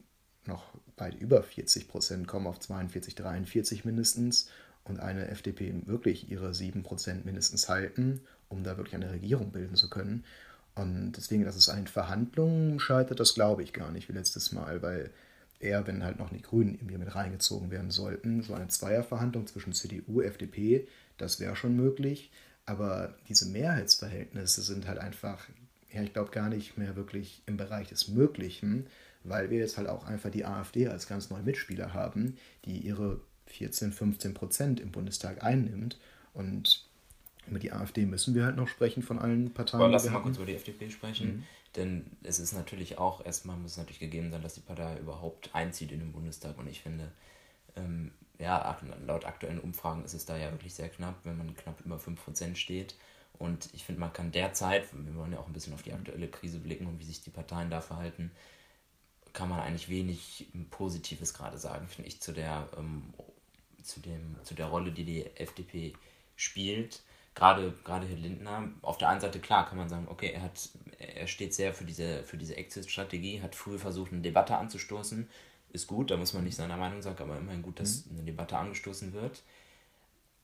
noch 0.45 0.73
weit 0.97 1.15
über 1.15 1.43
40 1.43 1.88
Prozent 1.88 2.27
kommen, 2.27 2.47
auf 2.47 2.59
42, 2.59 3.15
43 3.15 3.85
mindestens 3.85 4.49
und 4.89 4.99
eine 4.99 5.28
FDP 5.30 5.73
wirklich 5.86 6.30
ihre 6.30 6.49
7% 6.49 7.25
mindestens 7.25 7.69
halten, 7.69 8.21
um 8.49 8.63
da 8.63 8.78
wirklich 8.78 8.95
eine 8.95 9.12
Regierung 9.12 9.52
bilden 9.52 9.75
zu 9.75 9.89
können. 9.89 10.23
Und 10.75 11.13
deswegen, 11.13 11.45
dass 11.45 11.56
es 11.56 11.69
an 11.69 11.78
den 11.78 11.88
Verhandlungen 11.88 12.80
scheitert, 12.80 13.19
das 13.19 13.34
glaube 13.34 13.63
ich 13.63 13.73
gar 13.73 13.91
nicht 13.91 14.10
wie 14.10 14.13
letztes 14.13 14.52
Mal, 14.52 14.82
weil 14.82 15.12
eher, 15.60 15.86
wenn 15.88 16.04
halt 16.04 16.19
noch 16.19 16.30
die 16.30 16.41
Grünen 16.41 16.75
irgendwie 16.75 16.97
mit 16.97 17.13
reingezogen 17.13 17.69
werden 17.69 17.91
sollten, 17.91 18.41
so 18.43 18.54
eine 18.54 18.67
Zweierverhandlung 18.67 19.47
zwischen 19.47 19.73
CDU, 19.73 20.21
FDP, 20.21 20.88
das 21.17 21.39
wäre 21.39 21.56
schon 21.56 21.75
möglich. 21.75 22.32
Aber 22.65 23.15
diese 23.28 23.47
Mehrheitsverhältnisse 23.47 24.62
sind 24.62 24.88
halt 24.88 24.99
einfach, 24.99 25.47
ja, 25.91 26.02
ich 26.02 26.13
glaube 26.13 26.32
gar 26.32 26.49
nicht 26.49 26.78
mehr 26.78 26.95
wirklich 26.95 27.41
im 27.45 27.58
Bereich 27.58 27.89
des 27.89 28.08
Möglichen, 28.08 28.88
weil 29.23 29.49
wir 29.49 29.60
jetzt 29.60 29.78
halt 29.78 29.89
auch 29.89 30.06
einfach 30.06 30.30
die 30.30 30.45
AfD 30.45 30.88
als 30.88 31.08
ganz 31.08 31.30
neue 31.30 31.43
Mitspieler 31.43 31.93
haben, 31.93 32.38
die 32.65 32.78
ihre 32.78 33.19
14, 33.49 33.91
15 33.91 34.33
Prozent 34.33 34.79
im 34.79 34.91
Bundestag 34.91 35.43
einnimmt. 35.43 35.99
Und 36.33 36.85
über 37.47 37.59
die 37.59 37.71
AfD 37.71 38.05
müssen 38.05 38.35
wir 38.35 38.45
halt 38.45 38.55
noch 38.55 38.67
sprechen 38.67 39.03
von 39.03 39.19
allen 39.19 39.51
Parteien. 39.51 39.81
Aber 39.81 39.91
lass 39.91 40.09
mal 40.09 40.21
kurz 40.21 40.38
über 40.38 40.45
die 40.45 40.55
FDP 40.55 40.89
sprechen. 40.89 41.27
Mhm. 41.27 41.43
Denn 41.75 42.05
es 42.23 42.39
ist 42.39 42.53
natürlich 42.53 42.97
auch, 42.97 43.25
erstmal 43.25 43.57
muss 43.57 43.71
es 43.71 43.77
natürlich 43.77 43.99
gegeben 43.99 44.31
sein, 44.31 44.41
dass 44.41 44.55
die 44.55 44.62
Partei 44.62 44.97
überhaupt 44.97 45.53
einzieht 45.53 45.91
in 45.91 45.99
den 45.99 46.12
Bundestag. 46.12 46.57
Und 46.57 46.67
ich 46.67 46.81
finde, 46.81 47.12
ähm, 47.75 48.12
ja, 48.39 48.79
laut 49.05 49.25
aktuellen 49.25 49.59
Umfragen 49.59 50.03
ist 50.03 50.13
es 50.13 50.25
da 50.25 50.38
ja 50.38 50.51
wirklich 50.51 50.73
sehr 50.73 50.89
knapp, 50.89 51.15
wenn 51.23 51.38
man 51.38 51.55
knapp 51.55 51.81
über 51.85 51.97
5% 51.97 52.55
steht. 52.55 52.95
Und 53.38 53.69
ich 53.73 53.83
finde, 53.85 54.01
man 54.01 54.13
kann 54.13 54.31
derzeit, 54.31 54.85
wir 54.93 55.15
wollen 55.15 55.31
ja 55.31 55.39
auch 55.39 55.47
ein 55.47 55.53
bisschen 55.53 55.73
auf 55.73 55.83
die 55.83 55.93
aktuelle 55.93 56.27
Krise 56.27 56.59
blicken 56.59 56.88
und 56.88 56.99
wie 56.99 57.05
sich 57.05 57.21
die 57.21 57.29
Parteien 57.29 57.69
da 57.69 57.81
verhalten, 57.81 58.31
kann 59.33 59.49
man 59.49 59.59
eigentlich 59.59 59.89
wenig 59.89 60.47
Positives 60.71 61.33
gerade 61.33 61.57
sagen, 61.57 61.88
finde 61.88 62.09
ich, 62.09 62.19
zu 62.19 62.31
der 62.31 62.67
ähm, 62.77 63.13
zu, 63.83 63.99
dem, 63.99 64.35
zu 64.43 64.53
der 64.53 64.67
Rolle, 64.67 64.91
die 64.91 65.03
die 65.03 65.25
FDP 65.35 65.93
spielt. 66.35 67.01
Gerade, 67.35 67.73
gerade 67.83 68.07
Herr 68.07 68.17
Lindner, 68.17 68.69
auf 68.81 68.97
der 68.97 69.09
einen 69.09 69.21
Seite 69.21 69.39
klar 69.39 69.67
kann 69.67 69.77
man 69.77 69.89
sagen, 69.89 70.07
okay, 70.09 70.31
er, 70.31 70.41
hat, 70.41 70.69
er 70.97 71.27
steht 71.27 71.53
sehr 71.53 71.73
für 71.73 71.85
diese, 71.85 72.23
für 72.23 72.37
diese 72.37 72.57
Exit-Strategie, 72.57 73.41
hat 73.41 73.55
früh 73.55 73.77
versucht, 73.77 74.11
eine 74.11 74.21
Debatte 74.21 74.57
anzustoßen. 74.57 75.29
Ist 75.71 75.87
gut, 75.87 76.11
da 76.11 76.17
muss 76.17 76.33
man 76.33 76.43
nicht 76.43 76.55
seiner 76.55 76.77
Meinung 76.77 77.01
sagen, 77.01 77.21
aber 77.23 77.37
immerhin 77.37 77.61
gut, 77.61 77.79
dass 77.79 78.05
mhm. 78.05 78.17
eine 78.17 78.25
Debatte 78.25 78.57
angestoßen 78.57 79.13
wird. 79.13 79.43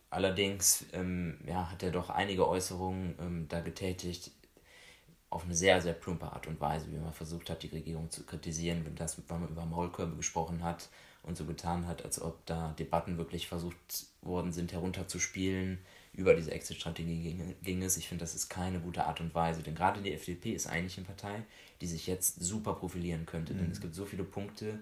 Allerdings 0.10 0.86
ähm, 0.93 1.39
ja, 1.45 1.69
hat 1.71 1.84
er 1.84 1.91
doch 1.91 2.10
einige 2.10 2.48
Äußerungen 2.48 3.15
ähm, 3.19 3.48
da 3.50 3.60
getätigt, 3.60 4.32
auf 5.30 5.43
eine 5.43 5.56
sehr, 5.56 5.82
sehr 5.82 5.93
plumpe 5.93 6.32
Art 6.32 6.48
und 6.48 6.62
Weise, 6.62 6.89
wie 6.91 6.98
man 6.98 7.12
versucht 7.12 7.50
hat, 7.50 7.63
die 7.63 7.67
Regierung 7.67 8.10
zu 8.10 8.24
kritisieren, 8.24 8.86
wenn, 8.86 8.95
das, 8.95 9.17
wenn 9.28 9.41
man 9.41 9.50
über 9.50 9.65
Maulkörbe 9.65 10.15
gesprochen 10.15 10.63
hat 10.63 10.88
und 11.26 11.38
so 11.38 11.46
getan 11.46 11.88
hat, 11.88 12.06
als 12.06 12.22
ob 12.22 12.46
da 12.46 12.74
Debatten 12.78 13.18
wirklich 13.18 13.48
versucht 13.48 14.08
worden 14.22 14.54
sind, 14.54 14.74
herunterzuspielen. 14.74 15.80
Über 16.14 16.34
diese 16.34 16.52
Exit-Strategie 16.52 17.36
ging, 17.62 17.82
es. 17.82 17.98
Ich 17.98 18.08
finde, 18.08 18.24
das 18.24 18.36
ist 18.36 18.48
keine 18.48 18.80
gute 18.80 19.06
Art 19.06 19.20
und 19.20 19.36
Weise, 19.36 19.64
denn 19.64 19.76
gerade 19.76 20.02
die 20.02 20.14
FDP 20.14 20.54
ist 20.54 20.68
eigentlich 20.68 20.98
eine 20.98 21.06
Partei, 21.06 21.44
die 21.82 21.88
sich 21.88 22.08
jetzt 22.08 22.42
super 22.42 22.74
profilieren 22.74 23.26
könnte, 23.26 23.54
mhm. 23.54 23.58
denn 23.58 23.72
es 23.72 23.82
gibt 23.82 23.96
so 23.96 24.06
viele 24.06 24.24
Punkte, 24.24 24.80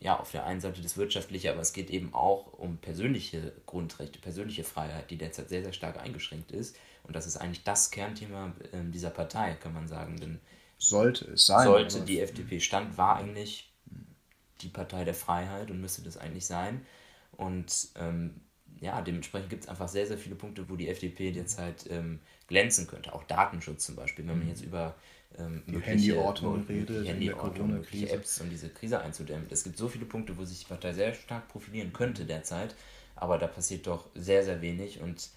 ja, 0.00 0.18
auf 0.18 0.30
der 0.30 0.46
einen 0.46 0.60
Seite 0.60 0.80
das 0.80 0.96
Wirtschaftliche, 0.96 1.50
aber 1.50 1.60
es 1.60 1.72
geht 1.72 1.90
eben 1.90 2.14
auch 2.14 2.52
um 2.52 2.76
persönliche 2.76 3.52
Grundrechte, 3.66 4.20
persönliche 4.20 4.62
Freiheit, 4.62 5.10
die 5.10 5.18
derzeit 5.18 5.48
sehr, 5.48 5.62
sehr 5.62 5.72
stark 5.72 5.98
eingeschränkt 5.98 6.52
ist. 6.52 6.76
Und 7.02 7.16
das 7.16 7.26
ist 7.26 7.36
eigentlich 7.36 7.64
das 7.64 7.90
Kernthema 7.90 8.54
äh, 8.72 8.90
dieser 8.90 9.10
Partei, 9.10 9.54
kann 9.54 9.74
man 9.74 9.88
sagen. 9.88 10.18
Denn 10.18 10.40
sollte 10.78 11.32
es 11.32 11.46
sein. 11.46 11.64
Sollte 11.64 12.00
die 12.02 12.20
FDP 12.20 12.60
stand, 12.60 12.96
war 12.96 13.16
eigentlich 13.16 13.73
die 14.60 14.68
Partei 14.68 15.04
der 15.04 15.14
Freiheit 15.14 15.70
und 15.70 15.80
müsste 15.80 16.02
das 16.02 16.16
eigentlich 16.16 16.46
sein. 16.46 16.84
Und 17.32 17.88
ähm, 17.96 18.40
ja, 18.80 19.00
dementsprechend 19.00 19.50
gibt 19.50 19.64
es 19.64 19.68
einfach 19.68 19.88
sehr, 19.88 20.06
sehr 20.06 20.18
viele 20.18 20.34
Punkte, 20.34 20.68
wo 20.68 20.76
die 20.76 20.88
FDP 20.88 21.32
derzeit 21.32 21.86
ähm, 21.90 22.20
glänzen 22.48 22.86
könnte. 22.86 23.12
Auch 23.12 23.24
Datenschutz 23.24 23.86
zum 23.86 23.96
Beispiel, 23.96 24.26
wenn 24.26 24.38
man 24.38 24.48
jetzt 24.48 24.64
über 24.64 24.94
ähm, 25.38 25.62
die 25.66 25.80
Handyortung 25.80 26.64
redet, 26.66 27.04
die 27.04 27.08
Handyortung, 27.08 27.70
mögliche 27.70 28.10
Apps 28.10 28.40
und 28.40 28.50
diese 28.50 28.68
Krise 28.68 29.00
einzudämmen. 29.00 29.46
Es 29.50 29.64
gibt 29.64 29.76
so 29.76 29.88
viele 29.88 30.04
Punkte, 30.04 30.36
wo 30.36 30.44
sich 30.44 30.60
die 30.60 30.66
Partei 30.66 30.92
sehr 30.92 31.14
stark 31.14 31.48
profilieren 31.48 31.92
könnte 31.92 32.24
derzeit, 32.24 32.74
aber 33.16 33.38
da 33.38 33.46
passiert 33.46 33.86
doch 33.86 34.08
sehr, 34.14 34.44
sehr 34.44 34.60
wenig 34.60 35.00
und 35.00 35.30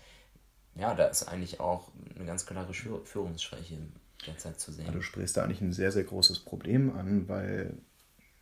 ja, 0.76 0.94
da 0.94 1.08
ist 1.08 1.24
eigentlich 1.24 1.60
auch 1.60 1.90
eine 2.16 2.26
ganz 2.26 2.46
klare 2.46 2.74
Führungsschwäche 2.74 3.78
derzeit 4.26 4.60
zu 4.60 4.72
sehen. 4.72 4.92
du 4.92 5.02
sprichst 5.02 5.38
da 5.38 5.44
eigentlich 5.44 5.62
ein 5.62 5.74
sehr, 5.74 5.92
sehr 5.92 6.04
großes 6.04 6.40
Problem 6.40 6.96
an, 6.96 7.28
weil 7.28 7.78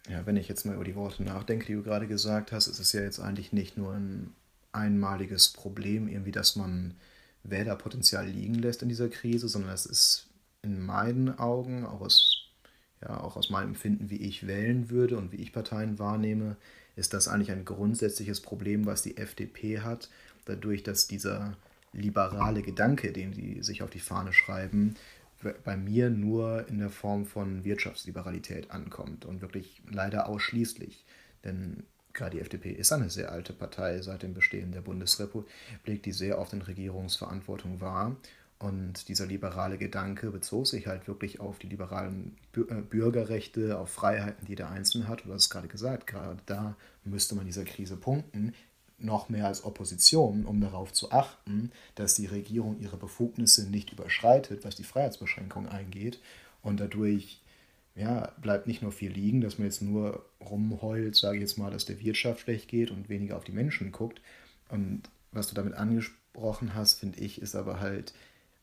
ja, 0.10 0.26
wenn 0.26 0.38
ich 0.38 0.48
jetzt 0.48 0.66
mal 0.66 0.76
über 0.76 0.84
die 0.84 0.96
Worte 0.96 1.24
nachdenke, 1.24 1.66
die 1.66 1.74
du 1.74 1.84
gerade 1.84 2.08
gesagt 2.08 2.52
hast, 2.52 2.68
ist 2.68 2.80
es 2.80 2.94
ja 2.94 3.02
jetzt 3.02 3.20
eigentlich 3.20 3.54
nicht 3.54 3.78
nur 3.78 3.94
ein 3.94 4.34
einmaliges 4.72 5.50
Problem, 5.50 6.08
irgendwie, 6.08 6.32
dass 6.32 6.56
man 6.56 6.96
Wählerpotenzial 7.44 8.28
liegen 8.28 8.56
lässt 8.56 8.82
in 8.82 8.90
dieser 8.90 9.10
Krise, 9.10 9.48
sondern 9.48 9.72
es 9.74 9.86
ist 9.86 10.28
in 10.62 10.86
meinen 10.86 11.38
Augen, 11.40 11.86
auch 11.86 12.02
aus, 12.02 12.48
ja, 13.02 13.20
auch 13.22 13.36
aus 13.36 13.50
meinem 13.50 13.70
Empfinden, 13.70 14.10
wie 14.10 14.18
ich 14.18 14.48
wählen 14.48 14.90
würde 14.90 15.18
und 15.18 15.32
wie 15.32 15.38
ich 15.38 15.54
Parteien 15.54 15.98
wahrnehme, 16.00 16.58
ist 16.96 17.14
das 17.14 17.28
eigentlich 17.28 17.52
ein 17.52 17.66
grundsätzliches 17.66 18.42
Problem, 18.42 18.86
was 18.86 19.02
die 19.02 19.18
FDP 19.18 19.82
hat, 19.82 20.10
dadurch, 20.46 20.84
dass 20.84 21.08
dieser 21.08 21.56
liberale 21.94 22.62
Gedanke, 22.62 23.12
den 23.12 23.34
sie 23.34 23.62
sich 23.62 23.82
auf 23.82 23.90
die 23.90 24.00
Fahne 24.00 24.34
schreiben, 24.34 24.96
bei 25.64 25.78
mir 25.78 26.10
nur 26.10 26.68
in 26.68 26.80
der 26.80 26.90
Form 26.90 27.26
von 27.26 27.64
Wirtschaftsliberalität 27.64 28.72
ankommt 28.72 29.26
und 29.26 29.42
wirklich 29.42 29.82
leider 29.90 30.28
ausschließlich. 30.28 31.06
Denn 31.44 31.84
gerade 32.14 32.38
die 32.38 32.42
FDP 32.42 32.72
ist 32.72 32.92
eine 32.92 33.10
sehr 33.10 33.32
alte 33.32 33.54
Partei 33.54 34.02
seit 34.02 34.24
dem 34.24 34.34
Bestehen 34.34 34.72
der 34.72 34.82
Bundesrepublik, 34.82 36.04
die 36.04 36.12
sehr 36.12 36.40
oft 36.40 36.54
in 36.54 36.62
Regierungsverantwortung 36.62 37.82
war. 37.82 38.16
Und 38.58 39.10
dieser 39.10 39.26
liberale 39.26 39.78
Gedanke 39.78 40.32
bezog 40.32 40.66
sich 40.66 40.88
halt 40.88 41.08
wirklich 41.08 41.42
auf 41.42 41.60
die 41.60 41.68
liberalen 41.68 42.38
äh, 42.56 42.82
Bürgerrechte, 42.82 43.78
auf 43.78 43.90
Freiheiten, 43.90 44.46
die 44.48 44.56
der 44.56 44.70
Einzelne 44.72 45.10
hat. 45.10 45.26
Du 45.26 45.34
hast 45.34 45.44
es 45.44 45.50
gerade 45.50 45.68
gesagt, 45.68 46.08
gerade 46.08 46.40
da 46.46 46.78
müsste 47.04 47.36
man 47.36 47.46
dieser 47.46 47.66
Krise 47.66 47.98
punkten 47.98 48.54
noch 48.98 49.30
mehr 49.30 49.48
als 49.48 49.66
Opposition, 49.66 50.46
um 50.46 50.62
darauf 50.62 50.94
zu 50.94 51.12
achten, 51.12 51.72
dass 51.96 52.16
die 52.16 52.28
Regierung 52.28 52.80
ihre 52.80 52.98
Befugnisse 52.98 53.70
nicht 53.70 53.92
überschreitet, 53.92 54.64
was 54.64 54.76
die 54.76 54.84
Freiheitsbeschränkung 54.84 55.68
eingeht. 55.68 56.20
Und 56.62 56.80
dadurch 56.80 57.42
ja, 57.96 58.34
bleibt 58.42 58.68
nicht 58.68 58.82
nur 58.82 58.92
viel 58.92 59.12
liegen, 59.12 59.42
dass 59.42 59.58
man 59.58 59.68
jetzt 59.68 59.82
nur 59.82 60.26
rumheult, 60.42 61.16
sage 61.16 61.38
ich 61.38 61.42
jetzt 61.42 61.58
mal, 61.58 61.72
dass 61.72 61.86
der 61.86 62.00
Wirtschaft 62.02 62.42
schlecht 62.42 62.68
geht 62.68 62.92
und 62.92 63.10
weniger 63.10 63.38
auf 63.38 63.46
die 63.46 63.54
Menschen 63.54 63.92
guckt. 63.92 64.22
Und 64.70 65.04
was 65.32 65.48
du 65.48 65.56
damit 65.56 65.76
angesprochen 65.76 66.76
hast, 66.76 67.00
finde 67.00 67.20
ich, 67.20 67.42
ist 67.42 67.56
aber 67.56 67.80
halt 67.80 68.14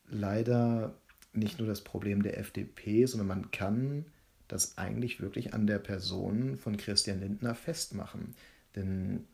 leider 0.07 0.93
nicht 1.33 1.57
nur 1.57 1.67
das 1.67 1.81
Problem 1.81 2.21
der 2.21 2.37
FDP, 2.37 3.05
sondern 3.05 3.27
man 3.27 3.51
kann 3.51 4.05
das 4.47 4.77
eigentlich 4.77 5.19
wirklich 5.19 5.53
an 5.53 5.65
der 5.65 5.79
Person 5.79 6.57
von 6.57 6.77
Christian 6.77 7.19
Lindner 7.19 7.55
festmachen. 7.55 8.35
Denn 8.75 9.25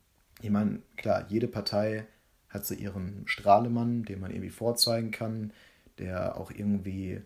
ich 0.41 0.49
meine, 0.49 0.82
klar, 0.97 1.25
jede 1.30 1.47
Partei 1.47 2.06
hat 2.49 2.65
so 2.65 2.73
ihren 2.73 3.23
Strahlemann, 3.28 4.04
den 4.04 4.19
man 4.19 4.32
irgendwie 4.32 4.49
vorzeigen 4.49 5.12
kann, 5.12 5.54
der 5.97 6.38
auch 6.38 6.52
irgendwie 6.52 7.21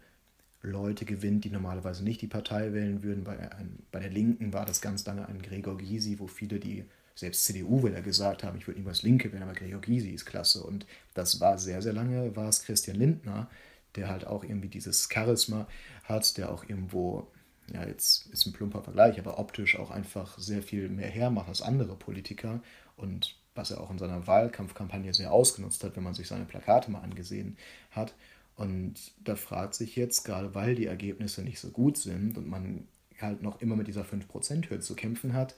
Leute 0.61 1.05
gewinnt, 1.05 1.43
die 1.43 1.49
normalerweise 1.49 2.03
nicht 2.03 2.21
die 2.21 2.27
Partei 2.27 2.73
wählen 2.73 3.03
würden. 3.03 3.23
Bei, 3.23 3.37
ein, 3.51 3.79
bei 3.91 3.99
der 3.99 4.09
Linken 4.09 4.53
war 4.53 4.65
das 4.65 4.81
ganz 4.81 5.05
lange 5.05 5.27
ein 5.27 5.41
Gregor 5.41 5.77
Gysi, 5.77 6.19
wo 6.19 6.27
viele 6.27 6.59
die 6.59 6.85
selbst 7.15 7.45
CDU 7.45 7.83
will 7.83 7.93
er 7.93 8.01
gesagt 8.01 8.43
haben, 8.43 8.57
ich 8.57 8.65
würde 8.65 8.79
niemals 8.79 9.03
Linke 9.03 9.31
wählen, 9.31 9.43
aber 9.43 9.53
Gregor 9.53 9.81
Gysi 9.81 10.09
ist 10.09 10.25
klasse. 10.25 10.63
Und 10.63 10.85
das 11.13 11.39
war 11.39 11.57
sehr, 11.57 11.81
sehr 11.81 11.93
lange, 11.93 12.35
war 12.35 12.49
es 12.49 12.63
Christian 12.63 12.97
Lindner, 12.97 13.49
der 13.95 14.09
halt 14.09 14.25
auch 14.25 14.43
irgendwie 14.43 14.69
dieses 14.69 15.07
Charisma 15.11 15.67
hat, 16.05 16.37
der 16.37 16.51
auch 16.51 16.67
irgendwo, 16.67 17.27
ja, 17.71 17.85
jetzt 17.85 18.27
ist 18.27 18.47
ein 18.47 18.53
plumper 18.53 18.81
Vergleich, 18.81 19.19
aber 19.19 19.37
optisch 19.37 19.77
auch 19.77 19.91
einfach 19.91 20.37
sehr 20.39 20.63
viel 20.63 20.89
mehr 20.89 21.09
hermacht 21.09 21.49
als 21.49 21.61
andere 21.61 21.95
Politiker 21.95 22.61
und 23.03 23.35
was 23.53 23.69
er 23.69 23.79
auch 23.81 23.91
in 23.91 23.99
seiner 23.99 24.25
Wahlkampfkampagne 24.25 25.13
sehr 25.13 25.31
ausgenutzt 25.31 25.83
hat, 25.83 25.95
wenn 25.95 26.03
man 26.03 26.15
sich 26.15 26.27
seine 26.27 26.45
Plakate 26.45 26.89
mal 26.89 27.01
angesehen 27.01 27.57
hat. 27.91 28.15
Und 28.55 28.95
da 29.23 29.35
fragt 29.35 29.75
sich 29.75 29.95
jetzt, 29.95 30.23
gerade 30.23 30.55
weil 30.55 30.73
die 30.73 30.87
Ergebnisse 30.87 31.43
nicht 31.43 31.59
so 31.59 31.69
gut 31.69 31.97
sind 31.97 32.37
und 32.37 32.47
man 32.47 32.87
halt 33.19 33.43
noch 33.43 33.61
immer 33.61 33.75
mit 33.75 33.87
dieser 33.87 34.03
5%-Hürde 34.03 34.81
zu 34.81 34.95
kämpfen 34.95 35.33
hat, 35.33 35.55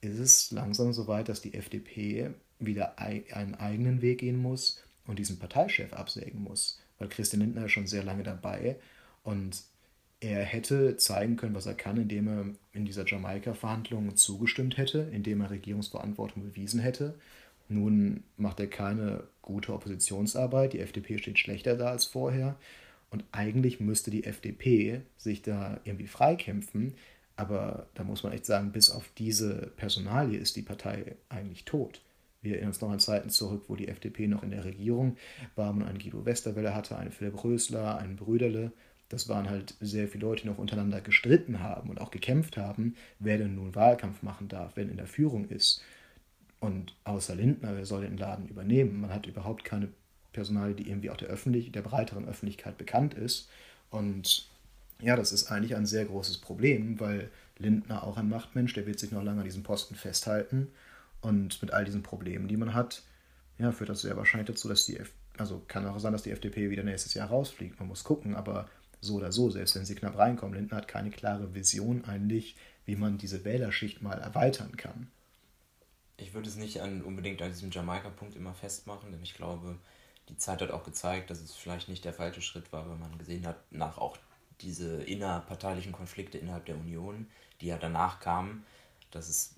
ist 0.00 0.18
es 0.18 0.50
langsam 0.52 0.92
so 0.92 1.08
weit, 1.08 1.28
dass 1.28 1.40
die 1.40 1.54
FDP 1.54 2.30
wieder 2.58 2.98
einen 2.98 3.54
eigenen 3.56 4.00
Weg 4.00 4.18
gehen 4.18 4.36
muss 4.36 4.82
und 5.06 5.18
diesen 5.18 5.38
Parteichef 5.38 5.92
absägen 5.92 6.42
muss. 6.42 6.80
Weil 6.98 7.08
Christian 7.08 7.40
Lindner 7.40 7.66
ist 7.66 7.72
schon 7.72 7.86
sehr 7.86 8.04
lange 8.04 8.22
dabei 8.22 8.76
und 9.24 9.64
er 10.20 10.42
hätte 10.42 10.96
zeigen 10.96 11.36
können, 11.36 11.54
was 11.54 11.66
er 11.66 11.74
kann, 11.74 11.96
indem 11.96 12.28
er 12.28 12.46
in 12.72 12.84
dieser 12.84 13.06
Jamaika-Verhandlung 13.06 14.16
zugestimmt 14.16 14.76
hätte, 14.76 15.08
indem 15.12 15.40
er 15.40 15.50
Regierungsverantwortung 15.50 16.42
bewiesen 16.42 16.80
hätte. 16.80 17.14
Nun 17.68 18.24
macht 18.36 18.60
er 18.60 18.66
keine 18.66 19.24
gute 19.42 19.72
Oppositionsarbeit, 19.72 20.72
die 20.72 20.80
FDP 20.80 21.18
steht 21.18 21.38
schlechter 21.38 21.76
da 21.76 21.88
als 21.88 22.04
vorher 22.04 22.56
und 23.10 23.24
eigentlich 23.32 23.80
müsste 23.80 24.10
die 24.10 24.24
FDP 24.24 25.02
sich 25.16 25.42
da 25.42 25.80
irgendwie 25.84 26.06
freikämpfen, 26.06 26.94
aber 27.36 27.86
da 27.94 28.04
muss 28.04 28.22
man 28.22 28.32
echt 28.32 28.46
sagen, 28.46 28.72
bis 28.72 28.90
auf 28.90 29.10
diese 29.18 29.72
Personalie 29.76 30.38
ist 30.38 30.56
die 30.56 30.62
Partei 30.62 31.16
eigentlich 31.28 31.64
tot. 31.64 32.00
Wir 32.42 32.54
erinnern 32.54 32.70
uns 32.70 32.80
noch 32.80 32.90
an 32.90 33.00
Zeiten 33.00 33.30
zurück, 33.30 33.64
wo 33.68 33.76
die 33.76 33.88
FDP 33.88 34.26
noch 34.26 34.42
in 34.42 34.50
der 34.50 34.64
Regierung 34.64 35.16
war, 35.56 35.72
man 35.72 35.88
einen 35.88 35.98
Guido 35.98 36.26
Westerwelle 36.26 36.74
hatte, 36.74 36.98
einen 36.98 37.10
Philipp 37.10 37.42
Rösler, 37.42 37.96
einen 37.96 38.16
Brüderle. 38.16 38.72
Das 39.08 39.28
waren 39.28 39.48
halt 39.48 39.74
sehr 39.80 40.08
viele 40.08 40.26
Leute, 40.26 40.42
die 40.42 40.48
noch 40.48 40.58
untereinander 40.58 41.00
gestritten 41.00 41.60
haben 41.60 41.90
und 41.90 42.00
auch 42.00 42.10
gekämpft 42.10 42.56
haben, 42.56 42.96
wer 43.18 43.38
denn 43.38 43.54
nun 43.54 43.74
Wahlkampf 43.74 44.22
machen 44.22 44.48
darf, 44.48 44.76
wenn 44.76 44.88
in 44.88 44.96
der 44.96 45.06
Führung 45.06 45.48
ist. 45.48 45.82
Und 46.60 46.96
außer 47.04 47.34
Lindner, 47.34 47.76
wer 47.76 47.84
soll 47.84 48.02
den 48.02 48.16
Laden 48.16 48.48
übernehmen? 48.48 49.00
Man 49.02 49.12
hat 49.12 49.26
überhaupt 49.26 49.64
keine 49.64 49.88
Personalie, 50.32 50.74
die 50.74 50.88
irgendwie 50.88 51.10
auch 51.10 51.16
der, 51.16 51.28
Öffentlich 51.28 51.72
der 51.72 51.82
breiteren 51.82 52.26
Öffentlichkeit 52.26 52.78
bekannt 52.78 53.14
ist. 53.14 53.50
Und 53.90 54.48
ja, 55.00 55.16
das 55.16 55.32
ist 55.32 55.50
eigentlich 55.50 55.76
ein 55.76 55.86
sehr 55.86 56.06
großes 56.06 56.38
Problem, 56.38 57.00
weil 57.00 57.30
Lindner 57.58 58.04
auch 58.04 58.16
ein 58.16 58.28
Machtmensch, 58.28 58.72
der 58.72 58.86
wird 58.86 58.98
sich 58.98 59.12
noch 59.12 59.22
lange 59.22 59.40
an 59.40 59.44
diesem 59.44 59.62
Posten 59.62 59.94
festhalten. 59.94 60.68
Und 61.20 61.60
mit 61.62 61.72
all 61.72 61.84
diesen 61.84 62.02
Problemen, 62.02 62.48
die 62.48 62.56
man 62.56 62.74
hat, 62.74 63.02
ja, 63.58 63.72
führt 63.72 63.90
das 63.90 64.02
sehr 64.02 64.16
wahrscheinlich 64.16 64.48
dazu, 64.48 64.68
dass 64.68 64.86
die, 64.86 64.98
F 64.98 65.12
also 65.38 65.62
kann 65.68 65.86
auch 65.86 65.98
sein, 65.98 66.12
dass 66.12 66.22
die 66.22 66.30
FDP 66.30 66.70
wieder 66.70 66.82
nächstes 66.82 67.14
Jahr 67.14 67.28
rausfliegt. 67.28 67.78
Man 67.78 67.88
muss 67.88 68.04
gucken, 68.04 68.34
aber 68.34 68.68
so 69.04 69.14
oder 69.14 69.32
so, 69.32 69.50
selbst 69.50 69.76
wenn 69.76 69.84
sie 69.84 69.94
knapp 69.94 70.18
reinkommen, 70.18 70.54
Lindner 70.54 70.78
hat 70.78 70.88
keine 70.88 71.10
klare 71.10 71.54
Vision 71.54 72.04
eigentlich, 72.04 72.56
wie 72.86 72.96
man 72.96 73.18
diese 73.18 73.44
Wählerschicht 73.44 74.02
mal 74.02 74.18
erweitern 74.18 74.76
kann. 74.76 75.10
Ich 76.16 76.34
würde 76.34 76.48
es 76.48 76.56
nicht 76.56 76.80
an, 76.80 77.02
unbedingt 77.02 77.42
an 77.42 77.50
diesem 77.50 77.70
Jamaika-Punkt 77.70 78.36
immer 78.36 78.54
festmachen, 78.54 79.10
denn 79.10 79.22
ich 79.22 79.34
glaube, 79.34 79.78
die 80.28 80.36
Zeit 80.36 80.62
hat 80.62 80.70
auch 80.70 80.84
gezeigt, 80.84 81.30
dass 81.30 81.40
es 81.40 81.54
vielleicht 81.54 81.88
nicht 81.88 82.04
der 82.04 82.12
falsche 82.12 82.42
Schritt 82.42 82.72
war, 82.72 82.88
weil 82.88 82.96
man 82.96 83.18
gesehen 83.18 83.46
hat, 83.46 83.56
nach 83.70 83.98
auch 83.98 84.16
diese 84.60 85.02
innerparteilichen 85.02 85.92
Konflikte 85.92 86.38
innerhalb 86.38 86.66
der 86.66 86.76
Union, 86.76 87.26
die 87.60 87.66
ja 87.66 87.76
danach 87.76 88.20
kamen, 88.20 88.64
dass 89.10 89.28
es 89.28 89.54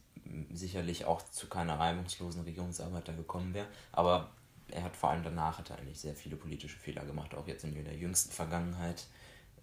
sicherlich 0.53 1.05
auch 1.05 1.23
zu 1.31 1.47
keiner 1.47 1.79
reibungslosen 1.79 2.43
Regierungsarbeit 2.43 3.07
da 3.09 3.13
gekommen 3.13 3.55
wäre. 3.55 3.69
Aber 3.93 4.31
er 4.69 4.83
hat 4.83 4.97
vor 4.97 5.11
allem 5.11 5.23
danach 5.23 5.59
hat 5.59 5.71
er 5.71 5.79
eigentlich 5.79 6.01
sehr 6.01 6.15
viele 6.15 6.37
politische 6.37 6.79
Fehler 6.79 7.05
gemacht, 7.05 7.35
auch 7.35 7.47
jetzt 7.47 7.65
in 7.65 7.85
der 7.85 7.97
jüngsten 7.97 8.33
Vergangenheit, 8.33 9.07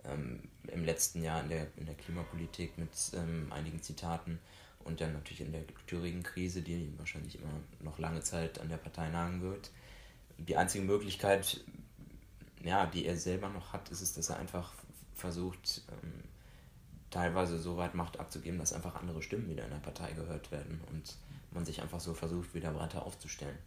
ähm, 0.05 0.39
im 0.67 0.85
letzten 0.85 1.23
Jahr 1.23 1.41
in 1.43 1.49
der, 1.49 1.67
in 1.77 1.85
der 1.85 1.95
Klimapolitik 1.95 2.77
mit 2.77 2.91
ähm, 3.13 3.51
einigen 3.51 3.81
Zitaten 3.81 4.39
und 4.83 5.01
dann 5.01 5.13
natürlich 5.13 5.41
in 5.41 5.51
der 5.51 5.63
Thüringen-Krise, 5.87 6.61
die 6.61 6.93
wahrscheinlich 6.97 7.39
immer 7.39 7.51
noch 7.81 7.99
lange 7.99 8.21
Zeit 8.21 8.59
an 8.59 8.69
der 8.69 8.77
Partei 8.77 9.09
nagen 9.09 9.41
wird. 9.41 9.71
Die 10.37 10.57
einzige 10.57 10.83
Möglichkeit, 10.83 11.61
ja, 12.63 12.85
die 12.85 13.05
er 13.05 13.17
selber 13.17 13.49
noch 13.49 13.73
hat, 13.73 13.89
ist 13.89 14.01
es, 14.01 14.13
dass 14.13 14.29
er 14.29 14.39
einfach 14.39 14.73
versucht, 15.13 15.81
ähm, 15.91 16.23
teilweise 17.11 17.59
so 17.59 17.77
weit 17.77 17.93
Macht 17.93 18.19
abzugeben, 18.19 18.59
dass 18.59 18.73
einfach 18.73 18.95
andere 18.95 19.21
Stimmen 19.21 19.47
wieder 19.47 19.63
in 19.63 19.69
der 19.69 19.77
Partei 19.77 20.11
gehört 20.13 20.51
werden 20.51 20.81
und 20.91 21.15
man 21.51 21.65
sich 21.65 21.81
einfach 21.81 21.99
so 21.99 22.13
versucht, 22.13 22.53
wieder 22.55 22.71
breiter 22.71 23.05
aufzustellen. 23.05 23.57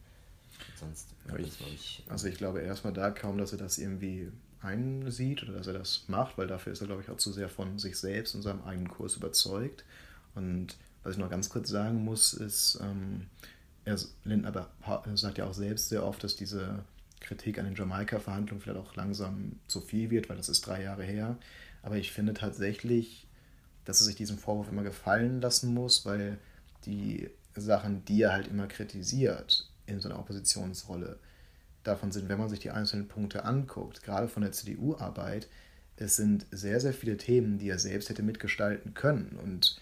Sonst 0.74 1.08
ich, 1.38 1.60
ich, 1.72 2.04
Also 2.08 2.28
ich 2.28 2.36
glaube 2.36 2.60
erstmal 2.60 2.92
da 2.92 3.10
kaum, 3.10 3.38
dass 3.38 3.52
er 3.52 3.58
das 3.58 3.78
irgendwie 3.78 4.32
einsieht 4.66 5.42
oder 5.42 5.52
dass 5.52 5.66
er 5.66 5.74
das 5.74 6.04
macht, 6.08 6.36
weil 6.36 6.46
dafür 6.46 6.72
ist 6.72 6.80
er, 6.80 6.86
glaube 6.86 7.02
ich, 7.02 7.10
auch 7.10 7.16
zu 7.16 7.32
sehr 7.32 7.48
von 7.48 7.78
sich 7.78 7.96
selbst 7.96 8.34
und 8.34 8.42
seinem 8.42 8.62
eigenen 8.64 8.88
Kurs 8.88 9.16
überzeugt. 9.16 9.84
Und 10.34 10.76
was 11.02 11.14
ich 11.14 11.18
noch 11.18 11.30
ganz 11.30 11.48
kurz 11.48 11.68
sagen 11.68 12.04
muss, 12.04 12.34
ist, 12.34 12.78
ähm, 12.82 13.26
er, 13.84 13.98
Lindner 14.24 14.68
sagt 15.14 15.38
ja 15.38 15.46
auch 15.46 15.54
selbst 15.54 15.88
sehr 15.88 16.04
oft, 16.04 16.22
dass 16.24 16.36
diese 16.36 16.84
Kritik 17.20 17.58
an 17.58 17.64
den 17.64 17.74
Jamaika-Verhandlungen 17.74 18.60
vielleicht 18.60 18.78
auch 18.78 18.94
langsam 18.96 19.58
zu 19.68 19.80
viel 19.80 20.10
wird, 20.10 20.28
weil 20.28 20.36
das 20.36 20.48
ist 20.48 20.66
drei 20.66 20.82
Jahre 20.82 21.04
her. 21.04 21.38
Aber 21.82 21.96
ich 21.96 22.12
finde 22.12 22.34
tatsächlich, 22.34 23.26
dass 23.84 24.00
er 24.00 24.06
sich 24.06 24.16
diesen 24.16 24.38
Vorwurf 24.38 24.68
immer 24.68 24.82
gefallen 24.82 25.40
lassen 25.40 25.72
muss, 25.72 26.04
weil 26.04 26.38
die 26.84 27.30
Sachen, 27.54 28.04
die 28.04 28.22
er 28.22 28.32
halt 28.32 28.48
immer 28.48 28.66
kritisiert 28.66 29.70
in 29.86 30.00
so 30.00 30.08
einer 30.08 30.18
Oppositionsrolle, 30.18 31.18
davon 31.86 32.12
sind, 32.12 32.28
wenn 32.28 32.38
man 32.38 32.48
sich 32.48 32.60
die 32.60 32.70
einzelnen 32.70 33.08
Punkte 33.08 33.44
anguckt, 33.44 34.02
gerade 34.02 34.28
von 34.28 34.42
der 34.42 34.52
CDU-Arbeit, 34.52 35.48
es 35.96 36.16
sind 36.16 36.46
sehr, 36.50 36.80
sehr 36.80 36.92
viele 36.92 37.16
Themen, 37.16 37.58
die 37.58 37.68
er 37.68 37.78
selbst 37.78 38.08
hätte 38.08 38.22
mitgestalten 38.22 38.94
können. 38.94 39.38
Und 39.42 39.80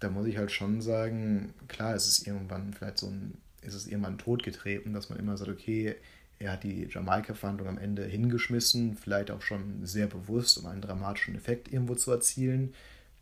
da 0.00 0.08
muss 0.08 0.26
ich 0.26 0.36
halt 0.36 0.52
schon 0.52 0.80
sagen, 0.80 1.52
klar, 1.66 1.94
es 1.94 2.06
ist 2.06 2.26
irgendwann 2.26 2.72
vielleicht 2.72 2.98
so 2.98 3.08
ein, 3.08 3.38
ist 3.62 3.74
es 3.74 3.86
irgendwann 3.86 4.18
totgetreten, 4.18 4.92
dass 4.92 5.08
man 5.08 5.18
immer 5.18 5.36
sagt, 5.36 5.50
okay, 5.50 5.96
er 6.38 6.52
hat 6.52 6.62
die 6.62 6.86
Jamaika-Verhandlung 6.88 7.68
am 7.68 7.78
Ende 7.78 8.04
hingeschmissen, 8.04 8.96
vielleicht 8.96 9.32
auch 9.32 9.42
schon 9.42 9.84
sehr 9.84 10.06
bewusst, 10.06 10.58
um 10.58 10.66
einen 10.66 10.82
dramatischen 10.82 11.34
Effekt 11.34 11.72
irgendwo 11.72 11.96
zu 11.96 12.12
erzielen. 12.12 12.74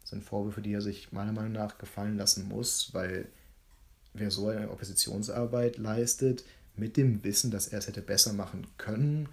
Das 0.02 0.10
sind 0.10 0.22
Vorwürfe, 0.22 0.60
die 0.60 0.74
er 0.74 0.82
sich 0.82 1.12
meiner 1.12 1.32
Meinung 1.32 1.52
nach 1.52 1.78
gefallen 1.78 2.18
lassen 2.18 2.46
muss, 2.48 2.92
weil 2.92 3.26
wer 4.12 4.30
so 4.30 4.48
eine 4.48 4.70
Oppositionsarbeit 4.70 5.78
leistet, 5.78 6.44
mit 6.76 6.96
dem 6.96 7.22
Wissen, 7.24 7.50
dass 7.50 7.68
er 7.68 7.78
es 7.78 7.86
hätte 7.86 8.02
besser 8.02 8.32
machen 8.32 8.66
können, 8.78 9.28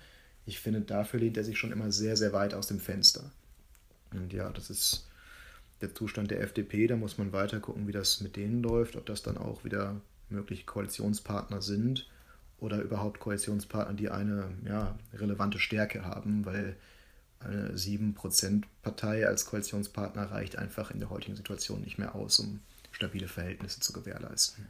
ich 0.45 0.59
finde, 0.59 0.81
dafür 0.81 1.19
lehnt 1.19 1.37
er 1.37 1.43
sich 1.43 1.57
schon 1.57 1.71
immer 1.71 1.91
sehr, 1.91 2.17
sehr 2.17 2.33
weit 2.33 2.53
aus 2.53 2.67
dem 2.67 2.79
Fenster. 2.79 3.31
Und 4.11 4.33
ja, 4.33 4.49
das 4.49 4.69
ist 4.69 5.07
der 5.81 5.93
Zustand 5.95 6.31
der 6.31 6.41
FDP, 6.41 6.87
da 6.87 6.95
muss 6.95 7.17
man 7.17 7.31
weiter 7.31 7.59
gucken, 7.59 7.87
wie 7.87 7.91
das 7.91 8.21
mit 8.21 8.35
denen 8.35 8.61
läuft, 8.61 8.95
ob 8.95 9.05
das 9.05 9.23
dann 9.23 9.37
auch 9.37 9.63
wieder 9.63 10.01
mögliche 10.29 10.65
Koalitionspartner 10.65 11.61
sind 11.61 12.09
oder 12.59 12.81
überhaupt 12.81 13.19
Koalitionspartner, 13.19 13.93
die 13.93 14.09
eine 14.09 14.49
ja, 14.65 14.97
relevante 15.13 15.59
Stärke 15.59 16.05
haben, 16.05 16.45
weil 16.45 16.75
eine 17.39 17.73
7%-Partei 17.73 19.27
als 19.27 19.45
Koalitionspartner 19.45 20.31
reicht 20.31 20.57
einfach 20.57 20.91
in 20.91 20.99
der 20.99 21.09
heutigen 21.09 21.35
Situation 21.35 21.81
nicht 21.81 21.97
mehr 21.97 22.15
aus, 22.15 22.39
um 22.39 22.61
stabile 22.91 23.27
Verhältnisse 23.27 23.81
zu 23.81 23.91
gewährleisten. 23.91 24.65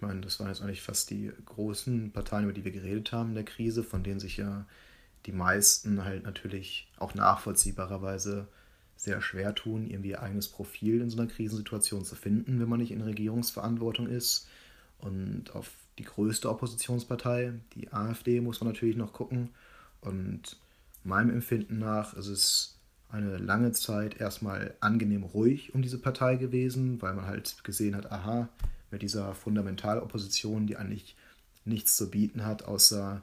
Ich 0.00 0.06
meine, 0.06 0.22
das 0.22 0.40
waren 0.40 0.48
jetzt 0.48 0.62
eigentlich 0.62 0.80
fast 0.80 1.10
die 1.10 1.30
großen 1.44 2.10
Parteien, 2.12 2.44
über 2.44 2.54
die 2.54 2.64
wir 2.64 2.72
geredet 2.72 3.12
haben 3.12 3.28
in 3.28 3.34
der 3.34 3.44
Krise, 3.44 3.84
von 3.84 4.02
denen 4.02 4.18
sich 4.18 4.38
ja 4.38 4.64
die 5.26 5.32
meisten 5.32 6.02
halt 6.02 6.24
natürlich 6.24 6.90
auch 6.96 7.14
nachvollziehbarerweise 7.14 8.48
sehr 8.96 9.20
schwer 9.20 9.54
tun, 9.54 9.86
irgendwie 9.86 10.08
ihr 10.08 10.22
eigenes 10.22 10.48
Profil 10.48 11.02
in 11.02 11.10
so 11.10 11.18
einer 11.18 11.30
Krisensituation 11.30 12.06
zu 12.06 12.14
finden, 12.14 12.60
wenn 12.60 12.68
man 12.70 12.78
nicht 12.78 12.92
in 12.92 13.02
Regierungsverantwortung 13.02 14.06
ist. 14.06 14.48
Und 14.96 15.54
auf 15.54 15.70
die 15.98 16.04
größte 16.04 16.48
Oppositionspartei, 16.48 17.52
die 17.74 17.92
AfD, 17.92 18.40
muss 18.40 18.62
man 18.62 18.72
natürlich 18.72 18.96
noch 18.96 19.12
gucken. 19.12 19.50
Und 20.00 20.56
meinem 21.04 21.28
Empfinden 21.28 21.78
nach 21.78 22.14
ist 22.14 22.28
es 22.28 22.78
eine 23.10 23.36
lange 23.36 23.72
Zeit 23.72 24.18
erstmal 24.18 24.72
angenehm 24.80 25.24
ruhig 25.24 25.74
um 25.74 25.82
diese 25.82 25.98
Partei 25.98 26.36
gewesen, 26.36 27.02
weil 27.02 27.12
man 27.12 27.26
halt 27.26 27.62
gesehen 27.64 27.94
hat, 27.94 28.10
aha, 28.10 28.48
mit 28.90 29.02
dieser 29.02 29.34
Fundamentalopposition, 29.34 30.66
die 30.66 30.76
eigentlich 30.76 31.16
nichts 31.64 31.96
zu 31.96 32.10
bieten 32.10 32.44
hat, 32.44 32.64
außer 32.64 33.22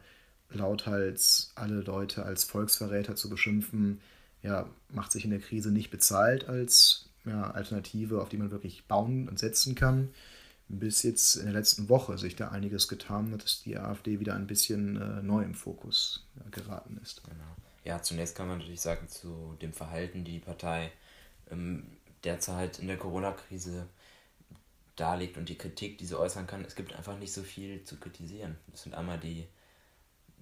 lauthals 0.50 1.52
alle 1.56 1.82
Leute 1.82 2.24
als 2.24 2.44
Volksverräter 2.44 3.16
zu 3.16 3.30
beschimpfen, 3.30 4.00
ja, 4.44 4.70
macht 4.90 5.12
sich 5.12 5.26
in 5.26 5.32
der 5.32 5.40
Krise 5.40 5.72
nicht 5.72 5.90
bezahlt 5.90 6.48
als 6.48 7.10
ja, 7.26 7.52
Alternative, 7.52 8.22
auf 8.22 8.30
die 8.30 8.38
man 8.38 8.52
wirklich 8.52 8.86
bauen 8.86 9.28
und 9.28 9.40
setzen 9.40 9.76
kann 9.76 10.10
bis 10.70 11.04
jetzt 11.04 11.36
in 11.36 11.46
der 11.46 11.54
letzten 11.54 11.90
Woche 11.90 12.18
sich 12.18 12.36
da 12.36 12.50
einiges 12.50 12.88
getan 12.88 13.32
hat, 13.32 13.44
dass 13.44 13.62
die 13.62 13.78
AfD 13.78 14.20
wieder 14.20 14.36
ein 14.36 14.48
bisschen 14.48 14.98
äh, 14.98 15.22
neu 15.24 15.44
im 15.44 15.54
Fokus 15.54 16.26
ja, 16.36 16.44
geraten 16.52 17.00
ist. 17.02 17.24
Genau. 17.24 17.56
Ja, 17.84 18.02
zunächst 18.02 18.36
kann 18.36 18.48
man 18.48 18.58
natürlich 18.60 18.82
sagen, 18.82 19.08
zu 19.08 19.56
dem 19.62 19.72
Verhalten, 19.72 20.26
die 20.26 20.34
die 20.34 20.40
Partei 20.40 20.92
ähm, 21.50 21.86
derzeit 22.24 22.80
in 22.80 22.88
der 22.88 22.98
Corona-Krise 22.98 23.88
darlegt 24.98 25.38
und 25.38 25.48
die 25.48 25.58
Kritik, 25.58 25.98
die 25.98 26.06
sie 26.06 26.20
äußern 26.20 26.48
kann, 26.48 26.66
es 26.66 26.76
gibt 26.76 26.94
einfach 26.94 27.18
nicht 27.18 27.32
so 27.32 27.44
viel 27.44 27.84
zu 27.84 27.98
kritisieren. 27.98 28.58
Das 28.68 28.84
sind 28.84 28.96
einmal 28.96 29.20
die, 29.20 29.48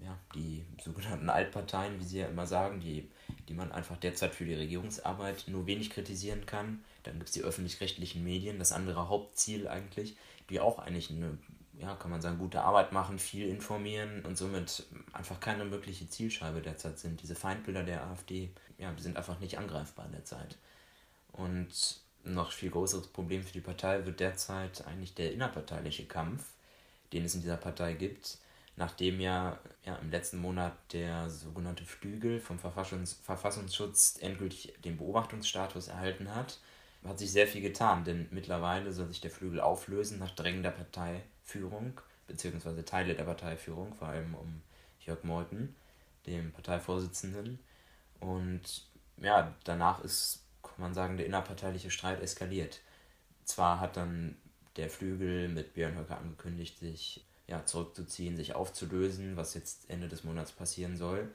ja, 0.03 0.17
die 0.33 0.65
sogenannten 0.83 1.29
Altparteien, 1.29 1.99
wie 1.99 2.05
sie 2.05 2.19
ja 2.19 2.27
immer 2.27 2.47
sagen, 2.47 2.79
die, 2.79 3.09
die 3.47 3.53
man 3.53 3.71
einfach 3.71 3.97
derzeit 3.97 4.33
für 4.33 4.45
die 4.45 4.55
Regierungsarbeit 4.55 5.45
nur 5.47 5.67
wenig 5.67 5.89
kritisieren 5.89 6.45
kann. 6.45 6.83
Dann 7.03 7.15
gibt 7.15 7.27
es 7.27 7.33
die 7.33 7.43
öffentlich-rechtlichen 7.43 8.23
Medien, 8.23 8.57
das 8.57 8.71
andere 8.71 9.09
Hauptziel 9.09 9.67
eigentlich, 9.67 10.17
die 10.49 10.59
auch 10.59 10.79
eigentlich 10.79 11.11
eine, 11.11 11.37
ja, 11.77 11.95
kann 11.95 12.11
man 12.11 12.21
sagen, 12.21 12.39
gute 12.39 12.61
Arbeit 12.61 12.93
machen, 12.93 13.19
viel 13.19 13.49
informieren 13.49 14.23
und 14.25 14.37
somit 14.37 14.85
einfach 15.11 15.39
keine 15.39 15.65
mögliche 15.65 16.09
Zielscheibe 16.09 16.61
derzeit 16.61 16.97
sind. 16.97 17.21
Diese 17.21 17.35
Feindbilder 17.35 17.83
der 17.83 18.05
AfD, 18.05 18.51
ja, 18.77 18.91
die 18.93 19.03
sind 19.03 19.17
einfach 19.17 19.39
nicht 19.39 19.57
angreifbar 19.57 20.07
derzeit. 20.11 20.57
Und 21.33 22.04
noch 22.25 22.51
viel 22.51 22.71
größeres 22.71 23.07
Problem 23.07 23.43
für 23.43 23.53
die 23.53 23.61
Partei 23.61 24.05
wird 24.05 24.19
derzeit 24.19 24.85
eigentlich 24.85 25.13
der 25.13 25.33
innerparteiliche 25.33 26.05
Kampf, 26.05 26.43
den 27.13 27.25
es 27.25 27.35
in 27.35 27.41
dieser 27.41 27.57
Partei 27.57 27.93
gibt, 27.93 28.39
nachdem 28.75 29.19
ja, 29.19 29.59
ja 29.85 29.95
im 29.97 30.11
letzten 30.11 30.39
Monat 30.39 30.73
der 30.91 31.29
sogenannte 31.29 31.85
Flügel 31.85 32.39
vom 32.39 32.59
Verfassungs 32.59 33.13
Verfassungsschutz 33.23 34.17
endgültig 34.21 34.73
den 34.83 34.97
Beobachtungsstatus 34.97 35.87
erhalten 35.87 36.33
hat, 36.33 36.59
hat 37.05 37.19
sich 37.19 37.31
sehr 37.31 37.47
viel 37.47 37.61
getan, 37.61 38.03
denn 38.03 38.27
mittlerweile 38.31 38.91
soll 38.91 39.07
sich 39.07 39.21
der 39.21 39.31
Flügel 39.31 39.59
auflösen 39.59 40.19
nach 40.19 40.31
Drängen 40.31 40.63
der 40.63 40.71
Parteiführung, 40.71 42.01
beziehungsweise 42.27 42.83
Teile 42.83 43.13
der 43.13 43.25
Parteiführung, 43.25 43.93
vor 43.93 44.07
allem 44.07 44.33
um 44.33 44.61
Jörg 45.01 45.23
Meuthen, 45.23 45.75
dem 46.25 46.51
Parteivorsitzenden. 46.51 47.59
Und 48.19 48.87
ja, 49.17 49.53
danach 49.63 50.03
ist 50.03 50.44
kann 50.75 50.83
man 50.83 50.93
sagen, 50.93 51.15
der 51.15 51.25
innerparteiliche 51.25 51.89
Streit 51.89 52.21
eskaliert. 52.21 52.81
Zwar 53.45 53.79
hat 53.79 53.95
dann 53.95 54.35
der 54.75 54.89
Flügel 54.89 55.47
mit 55.47 55.73
Björn 55.73 55.97
Höcke 55.97 56.17
angekündigt, 56.17 56.79
sich 56.79 57.23
ja, 57.47 57.63
zurückzuziehen, 57.65 58.35
sich 58.35 58.55
aufzulösen, 58.55 59.37
was 59.37 59.53
jetzt 59.53 59.89
Ende 59.89 60.09
des 60.09 60.25
Monats 60.25 60.51
passieren 60.51 60.97
soll. 60.97 61.29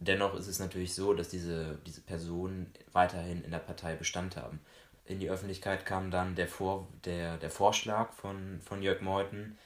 Dennoch 0.00 0.34
ist 0.34 0.48
es 0.48 0.58
natürlich 0.58 0.94
so, 0.94 1.14
dass 1.14 1.28
diese, 1.28 1.78
diese 1.86 2.00
Personen 2.00 2.72
weiterhin 2.92 3.44
in 3.44 3.52
der 3.52 3.58
Partei 3.58 3.94
Bestand 3.94 4.36
haben. 4.36 4.58
In 5.04 5.20
die 5.20 5.30
Öffentlichkeit 5.30 5.86
kam 5.86 6.10
dann 6.10 6.34
der, 6.34 6.48
Vor, 6.48 6.88
der, 7.04 7.36
der 7.36 7.50
Vorschlag 7.50 8.12
von, 8.12 8.60
von 8.60 8.82
Jörg 8.82 9.02
Meuthen, 9.02 9.56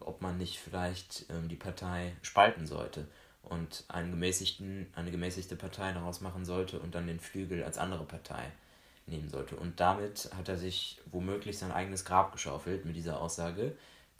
ob 0.00 0.20
man 0.20 0.36
nicht 0.36 0.58
vielleicht 0.58 1.26
ähm, 1.30 1.48
die 1.48 1.56
Partei 1.56 2.14
spalten 2.20 2.66
sollte 2.66 3.06
und 3.42 3.84
einen 3.88 4.10
gemäßigten, 4.10 4.86
eine 4.94 5.10
gemäßigte 5.10 5.56
Partei 5.56 5.92
daraus 5.92 6.20
machen 6.20 6.44
sollte 6.44 6.80
und 6.80 6.94
dann 6.94 7.06
den 7.06 7.20
Flügel 7.20 7.64
als 7.64 7.78
andere 7.78 8.04
Partei 8.04 8.52
nehmen 9.06 9.28
sollte. 9.28 9.56
Und 9.56 9.80
damit 9.80 10.30
hat 10.36 10.48
er 10.48 10.56
sich 10.56 11.00
womöglich 11.10 11.58
sein 11.58 11.72
eigenes 11.72 12.04
Grab 12.04 12.32
geschaufelt 12.32 12.84
mit 12.84 12.96
dieser 12.96 13.20
Aussage, 13.20 13.76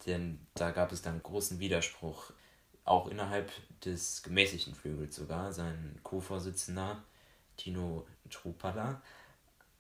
denn 0.07 0.41
da 0.55 0.71
gab 0.71 0.93
es 0.93 1.03
dann 1.03 1.23
großen 1.23 1.61
Widerspruch, 1.61 2.33
auch 2.85 3.07
innerhalb 3.07 3.53
des 3.85 4.23
gemäßigten 4.25 4.75
Flügels 4.75 5.15
sogar. 5.15 5.53
Sein 5.53 6.01
Co-Vorsitzender 6.03 7.03
Tino 7.57 8.07
Trupala 8.29 9.01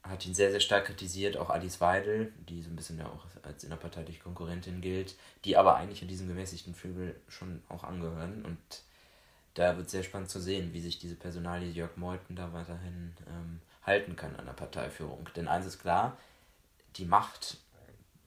hat 0.02 0.26
ihn 0.26 0.34
sehr, 0.34 0.50
sehr 0.50 0.60
stark 0.60 0.86
kritisiert, 0.86 1.36
auch 1.36 1.50
Alice 1.50 1.80
Weidel, 1.80 2.32
die 2.48 2.62
so 2.62 2.70
ein 2.70 2.76
bisschen 2.76 2.98
ja 2.98 3.06
auch 3.06 3.24
als 3.42 3.64
innerparteiliche 3.64 4.20
Konkurrentin 4.20 4.80
gilt, 4.80 5.16
die 5.44 5.56
aber 5.56 5.76
eigentlich 5.76 6.02
in 6.02 6.08
diesem 6.08 6.28
gemäßigten 6.28 6.74
Flügel 6.74 7.20
schon 7.28 7.62
auch 7.68 7.84
angehören 7.84 8.44
und 8.44 8.58
da 9.54 9.76
wird 9.76 9.90
sehr 9.90 10.02
spannend 10.02 10.30
zu 10.30 10.40
sehen, 10.40 10.72
wie 10.72 10.80
sich 10.80 10.98
diese 10.98 11.14
Personalie 11.14 11.70
Jörg 11.70 11.96
Meuthen 11.96 12.36
da 12.36 12.52
weiterhin 12.52 13.12
ähm, 13.28 13.60
halten 13.82 14.16
kann 14.16 14.34
an 14.36 14.46
der 14.46 14.52
Parteiführung. 14.52 15.28
Denn 15.36 15.48
eins 15.48 15.66
ist 15.66 15.80
klar, 15.80 16.16
die 16.96 17.04
Macht 17.04 17.58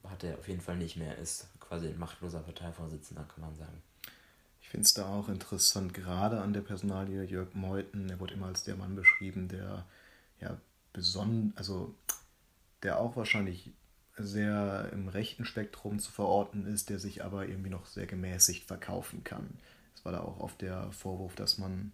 hat 0.08 0.22
er 0.22 0.38
auf 0.38 0.46
jeden 0.46 0.60
Fall 0.60 0.76
nicht 0.76 0.96
mehr, 0.96 1.18
ist 1.18 1.48
quasi 1.58 1.88
ein 1.88 1.98
machtloser 1.98 2.40
Parteivorsitzender, 2.40 3.24
kann 3.24 3.42
man 3.42 3.56
sagen. 3.56 3.82
Ich 4.60 4.68
finde 4.68 4.84
es 4.84 4.94
da 4.94 5.06
auch 5.06 5.28
interessant, 5.28 5.94
gerade 5.94 6.40
an 6.40 6.52
der 6.52 6.60
Personalie 6.60 7.24
Jörg 7.24 7.54
Meuthen, 7.54 8.08
er 8.08 8.20
wurde 8.20 8.34
immer 8.34 8.46
als 8.46 8.64
der 8.64 8.76
Mann 8.76 8.94
beschrieben, 8.94 9.48
der 9.48 9.84
ja 10.40 10.56
besonnen, 10.92 11.52
also 11.56 11.94
der 12.82 12.98
auch 12.98 13.16
wahrscheinlich 13.16 13.70
sehr 14.16 14.90
im 14.92 15.08
rechten 15.08 15.44
Spektrum 15.44 15.98
zu 15.98 16.10
verorten 16.10 16.66
ist, 16.66 16.88
der 16.88 16.98
sich 16.98 17.24
aber 17.24 17.46
irgendwie 17.46 17.70
noch 17.70 17.86
sehr 17.86 18.06
gemäßigt 18.06 18.64
verkaufen 18.64 19.24
kann 19.24 19.58
war 20.04 20.12
da 20.12 20.20
auch 20.20 20.40
oft 20.40 20.60
der 20.60 20.90
Vorwurf, 20.92 21.34
dass 21.34 21.58
man 21.58 21.92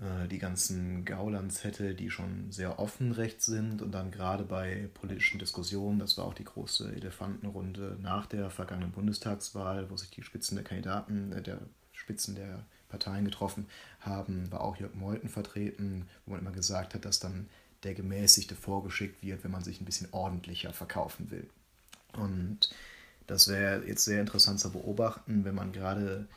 äh, 0.00 0.28
die 0.28 0.38
ganzen 0.38 1.04
Gaulands 1.04 1.64
hätte, 1.64 1.94
die 1.94 2.10
schon 2.10 2.50
sehr 2.50 2.78
offen 2.78 3.12
rechts 3.12 3.46
sind 3.46 3.82
und 3.82 3.92
dann 3.92 4.10
gerade 4.10 4.44
bei 4.44 4.88
politischen 4.94 5.38
Diskussionen, 5.38 5.98
das 5.98 6.18
war 6.18 6.24
auch 6.24 6.34
die 6.34 6.44
große 6.44 6.92
Elefantenrunde 6.94 7.98
nach 8.00 8.26
der 8.26 8.50
vergangenen 8.50 8.92
Bundestagswahl, 8.92 9.90
wo 9.90 9.96
sich 9.96 10.10
die 10.10 10.22
Spitzen 10.22 10.56
der 10.56 10.64
Kandidaten, 10.64 11.32
äh, 11.32 11.42
der 11.42 11.60
Spitzen 11.92 12.34
der 12.34 12.64
Parteien 12.88 13.24
getroffen 13.24 13.66
haben, 14.00 14.50
war 14.50 14.60
auch 14.60 14.76
Jörg 14.76 14.94
Meuthen 14.94 15.28
vertreten, 15.28 16.08
wo 16.26 16.32
man 16.32 16.40
immer 16.40 16.52
gesagt 16.52 16.94
hat, 16.94 17.04
dass 17.04 17.20
dann 17.20 17.48
der 17.84 17.94
Gemäßigte 17.94 18.54
vorgeschickt 18.54 19.22
wird, 19.22 19.44
wenn 19.44 19.50
man 19.50 19.64
sich 19.64 19.80
ein 19.80 19.84
bisschen 19.84 20.08
ordentlicher 20.12 20.72
verkaufen 20.72 21.30
will. 21.30 21.48
Und 22.12 22.70
das 23.26 23.48
wäre 23.48 23.86
jetzt 23.86 24.04
sehr 24.04 24.20
interessant 24.20 24.60
zu 24.60 24.70
beobachten, 24.70 25.44
wenn 25.44 25.54
man 25.54 25.72
gerade 25.72 26.28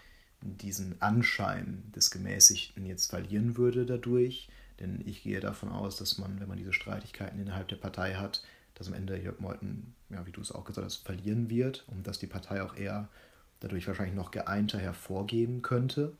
diesen 0.41 1.01
Anschein 1.01 1.83
des 1.95 2.11
Gemäßigten 2.11 2.85
jetzt 2.85 3.09
verlieren 3.09 3.57
würde 3.57 3.85
dadurch. 3.85 4.49
Denn 4.79 5.01
ich 5.05 5.23
gehe 5.23 5.39
davon 5.39 5.69
aus, 5.69 5.95
dass 5.95 6.17
man, 6.17 6.39
wenn 6.39 6.47
man 6.47 6.57
diese 6.57 6.73
Streitigkeiten 6.73 7.39
innerhalb 7.39 7.67
der 7.67 7.77
Partei 7.77 8.15
hat, 8.15 8.43
dass 8.73 8.87
am 8.87 8.93
Ende 8.93 9.17
Jörg 9.17 9.39
Meuthen, 9.39 9.95
ja, 10.09 10.25
wie 10.25 10.31
du 10.31 10.41
es 10.41 10.51
auch 10.51 10.65
gesagt 10.65 10.85
hast, 10.85 11.05
verlieren 11.05 11.49
wird 11.49 11.85
und 11.87 12.05
dass 12.05 12.19
die 12.19 12.27
Partei 12.27 12.61
auch 12.61 12.75
eher 12.75 13.07
dadurch 13.61 13.87
wahrscheinlich 13.87 14.15
noch 14.15 14.31
geeinter 14.31 14.77
hervorgehen 14.79 15.61
könnte. 15.61 16.13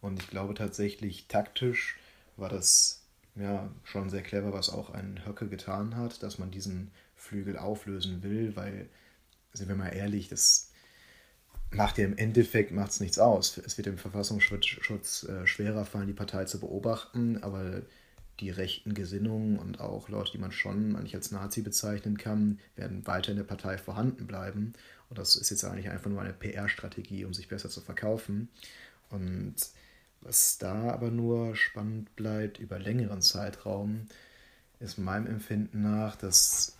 Und 0.00 0.20
ich 0.20 0.28
glaube 0.28 0.54
tatsächlich, 0.54 1.26
taktisch 1.26 1.98
war 2.36 2.48
das 2.48 3.02
ja 3.34 3.68
schon 3.84 4.10
sehr 4.10 4.22
clever, 4.22 4.52
was 4.52 4.70
auch 4.70 4.90
ein 4.90 5.26
Höcke 5.26 5.48
getan 5.48 5.96
hat, 5.96 6.22
dass 6.22 6.38
man 6.38 6.50
diesen 6.50 6.90
Flügel 7.16 7.58
auflösen 7.58 8.22
will, 8.22 8.56
weil, 8.56 8.88
sind 9.52 9.68
wir 9.68 9.76
mal 9.76 9.88
ehrlich, 9.88 10.28
das 10.28 10.69
macht 11.72 11.98
ja 11.98 12.04
im 12.04 12.16
Endeffekt 12.16 12.72
macht's 12.72 13.00
nichts 13.00 13.18
aus. 13.18 13.58
Es 13.58 13.76
wird 13.78 13.86
dem 13.86 13.98
Verfassungsschutz 13.98 15.24
äh, 15.24 15.46
schwerer 15.46 15.84
fallen, 15.84 16.08
die 16.08 16.12
Partei 16.12 16.44
zu 16.44 16.58
beobachten, 16.58 17.42
aber 17.42 17.82
die 18.40 18.50
rechten 18.50 18.94
Gesinnungen 18.94 19.58
und 19.58 19.80
auch 19.80 20.08
Leute, 20.08 20.32
die 20.32 20.38
man 20.38 20.52
schon 20.52 20.96
eigentlich 20.96 21.14
als 21.14 21.30
Nazi 21.30 21.60
bezeichnen 21.62 22.16
kann, 22.16 22.58
werden 22.74 23.06
weiter 23.06 23.30
in 23.30 23.36
der 23.36 23.44
Partei 23.44 23.78
vorhanden 23.78 24.26
bleiben. 24.26 24.72
Und 25.08 25.18
das 25.18 25.36
ist 25.36 25.50
jetzt 25.50 25.64
eigentlich 25.64 25.90
einfach 25.90 26.10
nur 26.10 26.22
eine 26.22 26.32
PR-Strategie, 26.32 27.24
um 27.24 27.34
sich 27.34 27.48
besser 27.48 27.68
zu 27.68 27.80
verkaufen. 27.80 28.48
Und 29.10 29.56
was 30.22 30.58
da 30.58 30.90
aber 30.90 31.10
nur 31.10 31.54
spannend 31.54 32.14
bleibt 32.16 32.58
über 32.58 32.78
längeren 32.78 33.22
Zeitraum, 33.22 34.06
ist 34.78 34.98
meinem 34.98 35.26
Empfinden 35.26 35.82
nach, 35.82 36.16
dass 36.16 36.78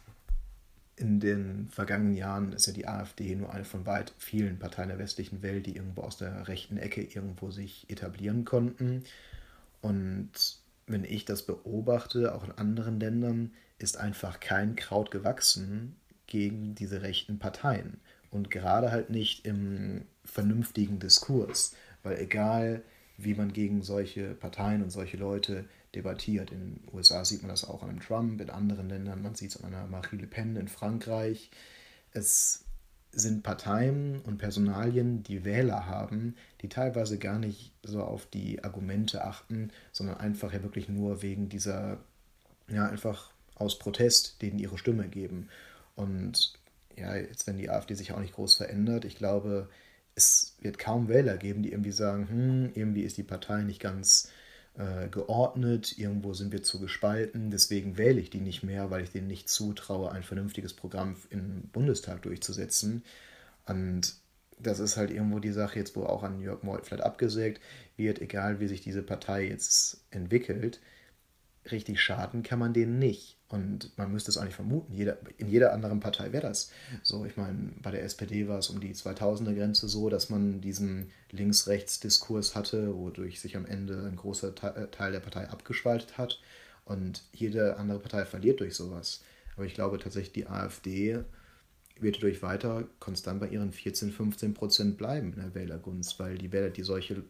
in 1.01 1.19
den 1.19 1.69
vergangenen 1.71 2.15
Jahren 2.15 2.53
ist 2.53 2.67
ja 2.67 2.75
die 2.75 2.87
AfD 2.87 3.35
nur 3.35 3.53
eine 3.55 3.65
von 3.65 3.87
weit 3.87 4.13
vielen 4.19 4.59
Parteien 4.59 4.91
der 4.91 4.99
westlichen 4.99 5.43
Welt, 5.43 5.65
die 5.65 5.75
irgendwo 5.75 6.03
aus 6.03 6.19
der 6.19 6.47
rechten 6.47 6.77
Ecke 6.77 7.03
irgendwo 7.03 7.51
sich 7.51 7.89
etablieren 7.89 8.45
konnten. 8.45 9.05
Und 9.81 10.31
wenn 10.87 11.05
ich 11.05 11.25
das 11.25 11.47
beobachte, 11.47 12.35
auch 12.35 12.45
in 12.45 12.53
anderen 12.53 13.01
Ländern, 13.01 13.53
ist 13.79 13.97
einfach 13.97 14.41
kein 14.41 14.77
Kraut 14.77 15.11
gewachsen 15.11 15.97
gegen 16.27 16.75
diese 16.75 17.01
rechten 17.01 17.39
Parteien. 17.39 17.99
Und 18.31 18.51
gerade 18.51 18.93
halt 18.93 19.09
nicht 19.09 19.47
im 19.47 20.05
vernünftigen 20.27 20.99
Diskurs. 20.99 21.75
Weil 22.03 22.19
egal, 22.19 22.83
wie 23.17 23.35
man 23.35 23.55
gegen 23.55 23.83
solche 23.83 24.35
Parteien 24.35 24.83
und 24.83 24.91
solche 24.91 25.17
Leute 25.17 25.65
debattiert. 25.95 26.51
In 26.51 26.77
den 26.77 26.89
USA 26.93 27.25
sieht 27.25 27.43
man 27.43 27.51
das 27.51 27.65
auch 27.65 27.83
an 27.83 27.91
einem 27.91 28.01
Trump, 28.01 28.41
in 28.41 28.51
anderen 28.51 28.89
Ländern, 28.89 29.23
man 29.23 29.35
sieht 29.35 29.51
es 29.51 29.63
an 29.63 29.73
einer 29.73 29.87
Marie 29.87 30.17
Le 30.17 30.27
Pen 30.27 30.57
in 30.57 30.69
Frankreich. 30.69 31.51
Es 32.13 32.65
sind 33.13 33.43
Parteien 33.43 34.21
und 34.21 34.39
Personalien, 34.39 35.23
die 35.23 35.45
Wähler 35.45 35.87
haben, 35.87 36.37
die 36.63 36.69
teilweise 36.69 37.19
gar 37.19 37.39
nicht 37.39 37.73
so 37.83 38.03
auf 38.03 38.27
die 38.27 38.63
Argumente 38.63 39.25
achten, 39.25 39.71
sondern 39.93 40.19
einfach 40.19 40.53
ja 40.53 40.63
wirklich 40.63 40.89
nur 40.89 41.23
wegen 41.23 41.49
dieser, 41.49 41.99
ja, 42.69 42.87
einfach 42.87 43.33
aus 43.57 43.79
Protest 43.79 44.41
denen 44.43 44.59
ihre 44.59 44.79
Stimme 44.79 45.09
geben. 45.09 45.49
Und 45.97 46.55
ja, 46.97 47.17
jetzt, 47.17 47.47
wenn 47.47 47.59
die 47.59 47.71
AfD 47.71 47.95
sich 47.95 48.13
auch 48.13 48.21
nicht 48.21 48.35
groß 48.35 48.55
verändert, 48.55 49.05
ich 49.05 49.17
glaube, 49.17 49.69
es 50.15 50.55
wird 50.61 50.79
kaum 50.79 51.09
Wähler 51.09 51.37
geben, 51.37 51.63
die 51.63 51.73
irgendwie 51.73 51.93
sagen, 51.93 52.29
hm, 52.29 52.71
irgendwie 52.75 53.03
ist 53.03 53.17
die 53.17 53.23
Partei 53.23 53.63
nicht 53.63 53.81
ganz 53.81 54.31
äh, 54.79 55.09
geordnet, 55.09 55.99
irgendwo 55.99 56.33
sind 56.33 56.53
wir 56.53 56.63
zu 56.63 56.81
gespalten, 56.81 57.51
deswegen 57.51 57.99
wähle 57.99 58.21
ich 58.21 58.31
die 58.31 58.41
nicht 58.41 58.63
mehr, 58.63 58.91
weil 58.91 59.03
ich 59.03 59.11
denen 59.11 59.27
nicht 59.27 59.49
zutraue, 59.49 60.13
ein 60.13 60.23
vernünftiges 60.23 60.75
Programm 60.75 61.17
im 61.31 61.63
Bundestag 61.73 62.23
durchzusetzen. 62.23 63.05
Und 63.67 64.15
das 64.59 64.79
ist 64.79 64.97
halt 64.97 65.11
irgendwo 65.11 65.39
die 65.39 65.53
Sache 65.53 65.79
jetzt, 65.79 65.97
wo 65.97 66.05
auch 66.05 66.23
an 66.23 66.41
Jörg 66.41 66.63
Molt 66.63 66.87
vielleicht 66.87 67.05
abgesägt 67.05 67.61
wird, 67.97 68.21
egal 68.21 68.61
wie 68.61 68.69
sich 68.69 68.81
diese 68.81 69.03
Partei 69.03 69.49
jetzt 69.49 70.05
entwickelt, 70.11 70.81
richtig 71.71 72.01
schaden 72.01 72.43
kann 72.43 72.59
man 72.59 72.73
denen 72.73 72.99
nicht. 72.99 73.40
Und 73.51 73.91
man 73.99 74.13
müsste 74.13 74.31
es 74.31 74.39
eigentlich 74.39 74.55
vermuten, 74.55 74.95
jeder, 74.95 75.19
in 75.37 75.49
jeder 75.49 75.73
anderen 75.73 75.99
Partei 75.99 76.33
wäre 76.33 76.47
das 76.47 76.71
so. 77.03 77.25
Ich 77.25 77.37
meine, 77.37 77.73
bei 77.83 77.91
der 77.91 78.05
SPD 78.05 78.47
war 78.47 78.61
es 78.61 78.71
um 78.71 78.79
die 78.79 78.95
2000er-Grenze 78.95 79.89
so, 79.89 80.09
dass 80.09 80.31
man 80.31 80.61
diesen 80.61 81.11
Links-Rechts-Diskurs 81.33 82.55
hatte, 82.55 82.97
wodurch 82.97 83.41
sich 83.41 83.57
am 83.57 83.67
Ende 83.67 84.07
ein 84.07 84.15
großer 84.15 84.55
äh, 84.77 84.87
Teil 84.93 85.11
der 85.11 85.19
Partei 85.19 85.49
abgespaltet 85.49 86.17
hat. 86.17 86.41
Und 86.85 87.25
jede 87.33 87.77
andere 87.77 87.99
Partei 87.99 88.25
verliert 88.25 88.61
durch 88.61 88.77
sowas. 88.77 89.23
Aber 89.57 89.67
ich 89.67 89.75
glaube 89.75 89.99
tatsächlich, 89.99 90.33
die 90.33 90.47
AfD 90.47 91.19
wird 91.99 92.17
dadurch 92.17 92.43
weiter 92.43 92.85
konstant 93.01 93.41
bei 93.41 93.49
ihren 93.49 93.73
14, 93.73 94.13
15 94.13 94.55
Prozent 94.55 94.97
bleiben 94.97 95.33
in 95.33 95.41
der 95.41 95.55
Wählergunst, 95.57 96.21
weil 96.21 96.39
die 96.39 96.53
Wähler, 96.53 96.71
die 96.71 96.85
solche 96.85 97.25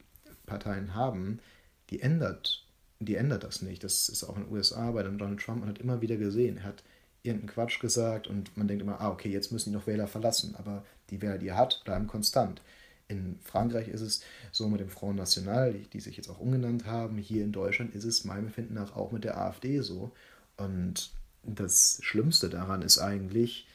Parteien 0.44 0.94
haben, 0.94 1.40
die 1.88 2.00
ändert 2.00 2.66
die 3.00 3.16
ändert 3.16 3.44
das 3.44 3.62
nicht. 3.62 3.82
Das 3.82 4.08
ist 4.08 4.22
auch 4.24 4.36
in 4.36 4.44
den 4.44 4.52
USA 4.52 4.90
bei 4.90 5.02
Donald 5.02 5.40
Trump. 5.40 5.60
Man 5.60 5.70
hat 5.70 5.78
immer 5.78 6.00
wieder 6.00 6.16
gesehen, 6.16 6.58
er 6.58 6.64
hat 6.64 6.84
irgendeinen 7.22 7.50
Quatsch 7.50 7.80
gesagt 7.80 8.28
und 8.28 8.56
man 8.56 8.68
denkt 8.68 8.82
immer, 8.82 9.00
ah, 9.00 9.10
okay, 9.10 9.30
jetzt 9.30 9.52
müssen 9.52 9.70
die 9.70 9.76
noch 9.76 9.86
Wähler 9.86 10.06
verlassen. 10.06 10.54
Aber 10.56 10.84
die 11.08 11.20
Wähler, 11.20 11.38
die 11.38 11.48
er 11.48 11.56
hat, 11.56 11.82
bleiben 11.84 12.06
konstant. 12.06 12.60
In 13.08 13.38
Frankreich 13.42 13.88
ist 13.88 14.02
es 14.02 14.22
so 14.52 14.68
mit 14.68 14.80
dem 14.80 14.88
Front 14.88 15.16
National, 15.16 15.72
die, 15.92 16.00
sich 16.00 16.16
jetzt 16.16 16.28
auch 16.28 16.38
umgenannt 16.38 16.86
haben. 16.86 17.18
Hier 17.18 17.42
in 17.42 17.52
Deutschland 17.52 17.94
ist 17.94 18.04
es 18.04 18.24
meinem 18.24 18.46
Empfinden 18.46 18.74
nach 18.74 18.94
auch 18.94 19.12
mit 19.12 19.24
der 19.24 19.38
AfD 19.38 19.80
so. 19.80 20.12
Und 20.56 21.10
das 21.42 21.98
Schlimmste 22.02 22.48
daran 22.48 22.82
ist 22.82 22.98
eigentlich, 22.98 23.66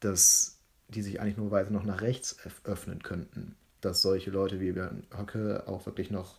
dass 0.00 0.58
die 0.88 1.02
sich 1.02 1.20
eigentlich 1.20 1.38
nur 1.38 1.50
weiter 1.50 1.70
noch 1.70 1.84
nach 1.84 2.02
rechts 2.02 2.36
öffnen 2.64 3.02
könnten. 3.02 3.56
Dass 3.80 4.02
solche 4.02 4.30
Leute 4.30 4.60
wie 4.60 4.72
Björn 4.72 5.04
Höcke 5.10 5.64
auch 5.66 5.86
wirklich 5.86 6.10
noch 6.10 6.38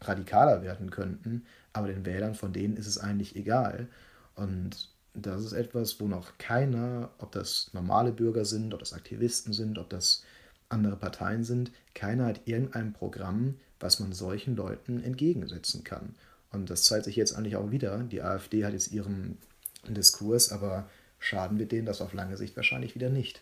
radikaler 0.00 0.62
werden 0.62 0.90
könnten, 0.90 1.46
aber 1.78 1.88
den 1.88 2.04
Wählern 2.04 2.34
von 2.34 2.52
denen 2.52 2.76
ist 2.76 2.88
es 2.88 2.98
eigentlich 2.98 3.36
egal. 3.36 3.86
Und 4.34 4.90
das 5.14 5.44
ist 5.44 5.52
etwas, 5.52 6.00
wo 6.00 6.08
noch 6.08 6.36
keiner, 6.38 7.10
ob 7.18 7.30
das 7.30 7.70
normale 7.72 8.10
Bürger 8.10 8.44
sind, 8.44 8.74
ob 8.74 8.80
das 8.80 8.92
Aktivisten 8.92 9.52
sind, 9.52 9.78
ob 9.78 9.88
das 9.88 10.24
andere 10.68 10.96
Parteien 10.96 11.44
sind, 11.44 11.70
keiner 11.94 12.26
hat 12.26 12.40
irgendein 12.46 12.92
Programm, 12.92 13.58
was 13.78 14.00
man 14.00 14.12
solchen 14.12 14.56
Leuten 14.56 15.02
entgegensetzen 15.04 15.84
kann. 15.84 16.16
Und 16.50 16.68
das 16.68 16.84
zeigt 16.84 17.04
sich 17.04 17.14
jetzt 17.14 17.34
eigentlich 17.36 17.56
auch 17.56 17.70
wieder. 17.70 17.98
Die 17.98 18.22
AfD 18.22 18.64
hat 18.64 18.72
jetzt 18.72 18.90
ihren 18.90 19.38
Diskurs, 19.86 20.50
aber 20.50 20.90
schaden 21.20 21.60
wird 21.60 21.70
denen 21.70 21.86
das 21.86 22.00
auf 22.00 22.12
lange 22.12 22.36
Sicht 22.36 22.56
wahrscheinlich 22.56 22.96
wieder 22.96 23.08
nicht. 23.08 23.40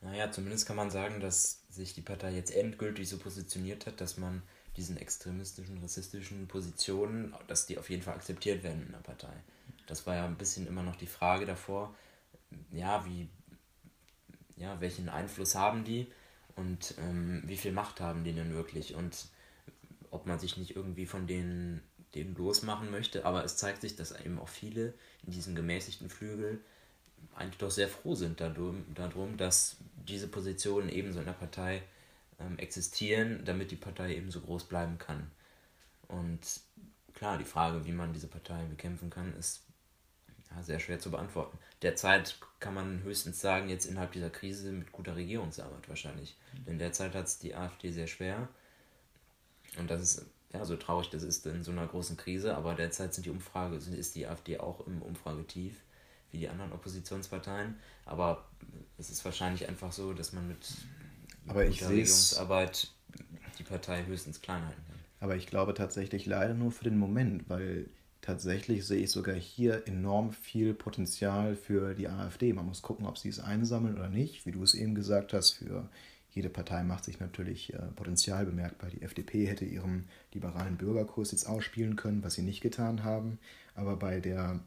Naja, 0.00 0.32
zumindest 0.32 0.66
kann 0.66 0.76
man 0.76 0.90
sagen, 0.90 1.20
dass 1.20 1.60
sich 1.70 1.94
die 1.94 2.02
Partei 2.02 2.34
jetzt 2.34 2.54
endgültig 2.54 3.08
so 3.08 3.18
positioniert 3.18 3.86
hat, 3.86 4.00
dass 4.00 4.16
man 4.16 4.42
diesen 4.78 4.96
extremistischen, 4.96 5.78
rassistischen 5.78 6.46
Positionen, 6.46 7.34
dass 7.48 7.66
die 7.66 7.78
auf 7.78 7.90
jeden 7.90 8.02
Fall 8.02 8.14
akzeptiert 8.14 8.62
werden 8.62 8.86
in 8.86 8.92
der 8.92 8.98
Partei. 8.98 9.32
Das 9.86 10.06
war 10.06 10.14
ja 10.14 10.24
ein 10.24 10.38
bisschen 10.38 10.66
immer 10.66 10.82
noch 10.82 10.96
die 10.96 11.06
Frage 11.06 11.44
davor, 11.44 11.94
ja, 12.70 13.04
wie, 13.04 13.28
ja, 14.56 14.80
welchen 14.80 15.08
Einfluss 15.08 15.54
haben 15.54 15.84
die 15.84 16.06
und 16.56 16.94
ähm, 16.98 17.42
wie 17.44 17.56
viel 17.56 17.72
Macht 17.72 18.00
haben 18.00 18.24
die 18.24 18.32
denn 18.32 18.54
wirklich 18.54 18.94
und 18.94 19.26
ob 20.10 20.26
man 20.26 20.38
sich 20.38 20.56
nicht 20.56 20.76
irgendwie 20.76 21.06
von 21.06 21.26
denen, 21.26 21.82
denen 22.14 22.34
losmachen 22.34 22.90
möchte. 22.90 23.26
Aber 23.26 23.44
es 23.44 23.56
zeigt 23.56 23.82
sich, 23.82 23.96
dass 23.96 24.12
eben 24.12 24.38
auch 24.38 24.48
viele 24.48 24.94
in 25.26 25.32
diesem 25.32 25.54
gemäßigten 25.54 26.08
Flügel 26.08 26.60
eigentlich 27.34 27.58
doch 27.58 27.70
sehr 27.70 27.88
froh 27.88 28.14
sind 28.14 28.40
darum, 28.40 28.84
darum 28.94 29.36
dass 29.36 29.76
diese 30.06 30.28
Positionen 30.28 30.88
ebenso 30.88 31.18
in 31.18 31.26
der 31.26 31.32
Partei 31.32 31.82
ähm, 32.40 32.58
existieren, 32.58 33.42
damit 33.44 33.70
die 33.70 33.76
Partei 33.76 34.14
eben 34.14 34.30
so 34.30 34.40
groß 34.40 34.64
bleiben 34.64 34.98
kann. 34.98 35.30
Und 36.08 36.40
klar, 37.14 37.38
die 37.38 37.44
Frage, 37.44 37.84
wie 37.84 37.92
man 37.92 38.12
diese 38.12 38.28
Partei 38.28 38.64
bekämpfen 38.64 39.10
kann, 39.10 39.36
ist 39.36 39.62
ja, 40.50 40.62
sehr 40.62 40.80
schwer 40.80 40.98
zu 40.98 41.10
beantworten. 41.10 41.58
Derzeit 41.82 42.38
kann 42.60 42.74
man 42.74 43.02
höchstens 43.02 43.40
sagen, 43.40 43.68
jetzt 43.68 43.86
innerhalb 43.86 44.12
dieser 44.12 44.30
Krise 44.30 44.72
mit 44.72 44.92
guter 44.92 45.16
Regierungsarbeit 45.16 45.88
wahrscheinlich. 45.88 46.36
Mhm. 46.52 46.64
Denn 46.64 46.78
derzeit 46.78 47.14
hat 47.14 47.26
es 47.26 47.38
die 47.38 47.54
AfD 47.54 47.92
sehr 47.92 48.06
schwer. 48.06 48.48
Und 49.78 49.90
das 49.90 50.00
ist 50.00 50.26
ja 50.52 50.64
so 50.64 50.76
traurig, 50.76 51.10
das 51.10 51.22
ist 51.22 51.44
in 51.46 51.62
so 51.62 51.70
einer 51.70 51.86
großen 51.86 52.16
Krise, 52.16 52.56
aber 52.56 52.74
derzeit 52.74 53.12
sind 53.12 53.26
die 53.26 53.30
Umfrage, 53.30 53.76
ist 53.76 54.14
die 54.14 54.26
AfD 54.26 54.58
auch 54.58 54.86
im 54.86 55.02
Umfragetief, 55.02 55.76
wie 56.30 56.38
die 56.38 56.48
anderen 56.48 56.72
Oppositionsparteien. 56.72 57.76
Aber 58.06 58.48
es 58.96 59.10
ist 59.10 59.24
wahrscheinlich 59.24 59.68
einfach 59.68 59.92
so, 59.92 60.14
dass 60.14 60.32
man 60.32 60.48
mit 60.48 60.66
aber 61.48 61.66
ich 61.66 61.82
sehe 61.82 62.40
Arbeit 62.40 62.90
die 63.58 63.64
Partei 63.64 64.04
höchstens 64.04 64.40
klein 64.40 64.64
halten 64.64 64.82
kann. 64.88 64.98
Aber 65.20 65.36
ich 65.36 65.46
glaube 65.46 65.74
tatsächlich 65.74 66.26
leider 66.26 66.54
nur 66.54 66.70
für 66.70 66.84
den 66.84 66.98
Moment, 66.98 67.48
weil 67.48 67.88
tatsächlich 68.20 68.86
sehe 68.86 69.02
ich 69.02 69.10
sogar 69.10 69.34
hier 69.34 69.86
enorm 69.86 70.32
viel 70.32 70.74
Potenzial 70.74 71.56
für 71.56 71.94
die 71.94 72.08
AfD. 72.08 72.52
Man 72.52 72.66
muss 72.66 72.82
gucken, 72.82 73.06
ob 73.06 73.18
sie 73.18 73.28
es 73.28 73.40
einsammeln 73.40 73.96
oder 73.96 74.08
nicht. 74.08 74.46
Wie 74.46 74.52
du 74.52 74.62
es 74.62 74.74
eben 74.74 74.94
gesagt 74.94 75.32
hast, 75.32 75.52
für 75.52 75.88
jede 76.30 76.50
Partei 76.50 76.82
macht 76.84 77.04
sich 77.04 77.20
natürlich 77.20 77.72
äh, 77.74 77.78
Potenzial 77.96 78.46
bemerkbar. 78.46 78.90
Die 78.90 79.02
FDP 79.02 79.46
hätte 79.46 79.64
ihren 79.64 80.08
liberalen 80.32 80.76
Bürgerkurs 80.76 81.32
jetzt 81.32 81.48
ausspielen 81.48 81.96
können, 81.96 82.22
was 82.22 82.34
sie 82.34 82.42
nicht 82.42 82.60
getan 82.60 83.02
haben. 83.02 83.38
Aber 83.74 83.96
bei 83.96 84.20
der 84.20 84.60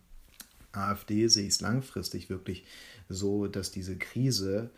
AfD 0.71 1.27
sehe 1.27 1.43
ich 1.43 1.53
es 1.53 1.61
langfristig 1.61 2.29
wirklich 2.29 2.65
so, 3.09 3.47
dass 3.47 3.71
diese 3.71 3.97
Krise 3.97 4.71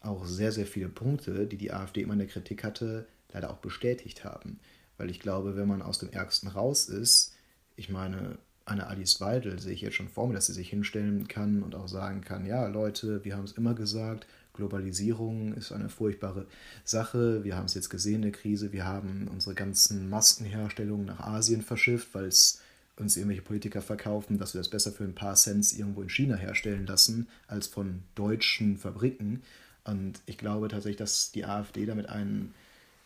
auch 0.00 0.24
sehr, 0.24 0.52
sehr 0.52 0.66
viele 0.66 0.88
Punkte, 0.88 1.46
die 1.46 1.56
die 1.56 1.72
AfD 1.72 2.02
immer 2.02 2.14
in 2.14 2.20
der 2.20 2.28
Kritik 2.28 2.64
hatte, 2.64 3.06
leider 3.32 3.50
auch 3.50 3.58
bestätigt 3.58 4.24
haben. 4.24 4.58
Weil 4.96 5.10
ich 5.10 5.20
glaube, 5.20 5.56
wenn 5.56 5.68
man 5.68 5.82
aus 5.82 5.98
dem 5.98 6.10
Ärgsten 6.10 6.48
raus 6.48 6.88
ist, 6.88 7.34
ich 7.76 7.88
meine, 7.88 8.38
eine 8.64 8.86
Alice 8.86 9.20
Weidel 9.20 9.58
sehe 9.58 9.72
ich 9.72 9.80
jetzt 9.80 9.96
schon 9.96 10.08
vor 10.08 10.28
mir, 10.28 10.34
dass 10.34 10.46
sie 10.46 10.52
sich 10.52 10.70
hinstellen 10.70 11.28
kann 11.28 11.62
und 11.62 11.74
auch 11.74 11.88
sagen 11.88 12.20
kann, 12.20 12.46
ja 12.46 12.66
Leute, 12.68 13.24
wir 13.24 13.36
haben 13.36 13.44
es 13.44 13.52
immer 13.52 13.74
gesagt, 13.74 14.26
Globalisierung 14.52 15.54
ist 15.54 15.72
eine 15.72 15.88
furchtbare 15.88 16.46
Sache, 16.84 17.44
wir 17.44 17.56
haben 17.56 17.66
es 17.66 17.74
jetzt 17.74 17.88
gesehen 17.88 18.22
der 18.22 18.32
Krise, 18.32 18.72
wir 18.72 18.84
haben 18.84 19.28
unsere 19.28 19.54
ganzen 19.54 20.08
Maskenherstellungen 20.10 21.06
nach 21.06 21.20
Asien 21.20 21.62
verschifft, 21.62 22.08
weil 22.12 22.26
es 22.26 22.60
uns 22.96 23.16
irgendwelche 23.16 23.42
Politiker 23.42 23.80
verkaufen, 23.80 24.38
dass 24.38 24.54
wir 24.54 24.60
das 24.60 24.68
besser 24.68 24.92
für 24.92 25.04
ein 25.04 25.14
paar 25.14 25.34
Cents 25.34 25.72
irgendwo 25.72 26.02
in 26.02 26.10
China 26.10 26.36
herstellen 26.36 26.86
lassen, 26.86 27.28
als 27.46 27.66
von 27.66 28.02
deutschen 28.14 28.76
Fabriken. 28.76 29.42
Und 29.84 30.20
ich 30.26 30.38
glaube 30.38 30.68
tatsächlich, 30.68 30.98
dass 30.98 31.32
die 31.32 31.44
AfD 31.44 31.86
damit 31.86 32.08
einen 32.08 32.54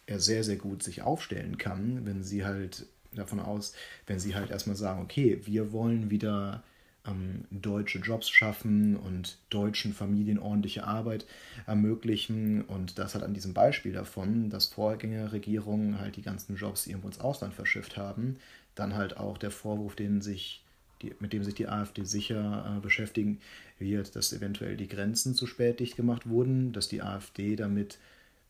er 0.07 0.21
sehr, 0.21 0.45
sehr 0.45 0.57
gut 0.57 0.83
sich 0.83 1.03
aufstellen 1.03 1.57
kann, 1.59 2.05
wenn 2.05 2.23
sie 2.23 2.45
halt 2.45 2.87
davon 3.13 3.41
aus, 3.41 3.75
wenn 4.07 4.19
sie 4.19 4.35
halt 4.35 4.51
erstmal 4.51 4.77
sagen, 4.77 5.01
okay, 5.01 5.41
wir 5.45 5.73
wollen 5.73 6.11
wieder 6.11 6.63
ähm, 7.07 7.45
deutsche 7.51 7.99
Jobs 7.99 8.29
schaffen 8.29 8.97
und 8.97 9.39
deutschen 9.51 9.93
Familien 9.93 10.39
ordentliche 10.39 10.85
Arbeit 10.85 11.27
ermöglichen. 11.67 12.63
Und 12.63 12.99
das 12.99 13.15
hat 13.15 13.23
an 13.23 13.35
diesem 13.35 13.55
Beispiel 13.55 13.93
davon, 13.93 14.51
dass 14.51 14.67
Vorgängerregierungen 14.67 16.01
halt 16.01 16.17
die 16.17 16.23
ganzen 16.23 16.57
Jobs 16.57 16.87
irgendwo 16.87 17.09
ins 17.09 17.21
Ausland 17.21 17.55
verschifft 17.55 17.97
haben, 17.97 18.37
dann 18.75 18.95
halt 18.95 19.17
auch 19.17 19.39
der 19.39 19.51
Vorwurf, 19.51 19.95
den 19.95 20.21
sich 20.21 20.64
die, 21.05 21.15
mit 21.21 21.33
dem 21.33 21.45
sich 21.45 21.55
die 21.55 21.69
AfD 21.69 22.05
sicher 22.05 22.77
äh, 22.77 22.81
beschäftigen 22.81 23.41
wird, 23.79 24.17
dass 24.17 24.33
eventuell 24.33 24.77
die 24.77 24.89
Grenzen 24.89 25.35
zu 25.35 25.47
spät 25.47 25.81
dicht 25.81 25.97
gemacht 25.97 26.29
wurden, 26.29 26.73
dass 26.73 26.89
die 26.89 27.03
AfD 27.03 27.57
damit, 27.57 27.99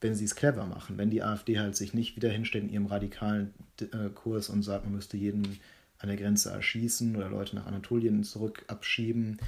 wenn 0.01 0.15
sie 0.15 0.25
es 0.25 0.37
clever 0.37 0.67
machen, 0.67 0.99
wenn 0.99 1.11
die 1.11 1.23
AfD 1.23 1.59
halt 1.59 1.77
sich 1.77 1.95
nicht 1.95 2.17
wieder 2.17 2.31
hinstellt 2.31 2.65
in 2.65 2.71
ihrem 2.71 2.87
radikalen 2.87 3.53
äh, 3.81 4.09
Kurs 4.15 4.49
und 4.49 4.63
sagt, 4.63 4.85
man 4.85 4.95
müsste 4.95 5.17
jeden 5.17 5.59
an 5.99 6.09
der 6.09 6.17
Grenze 6.17 6.51
erschießen 6.51 7.17
oder 7.17 7.29
Leute 7.29 7.57
nach 7.57 7.67
Anatolien 7.67 8.25
zurück 8.25 8.65
abschieben, 8.69 9.39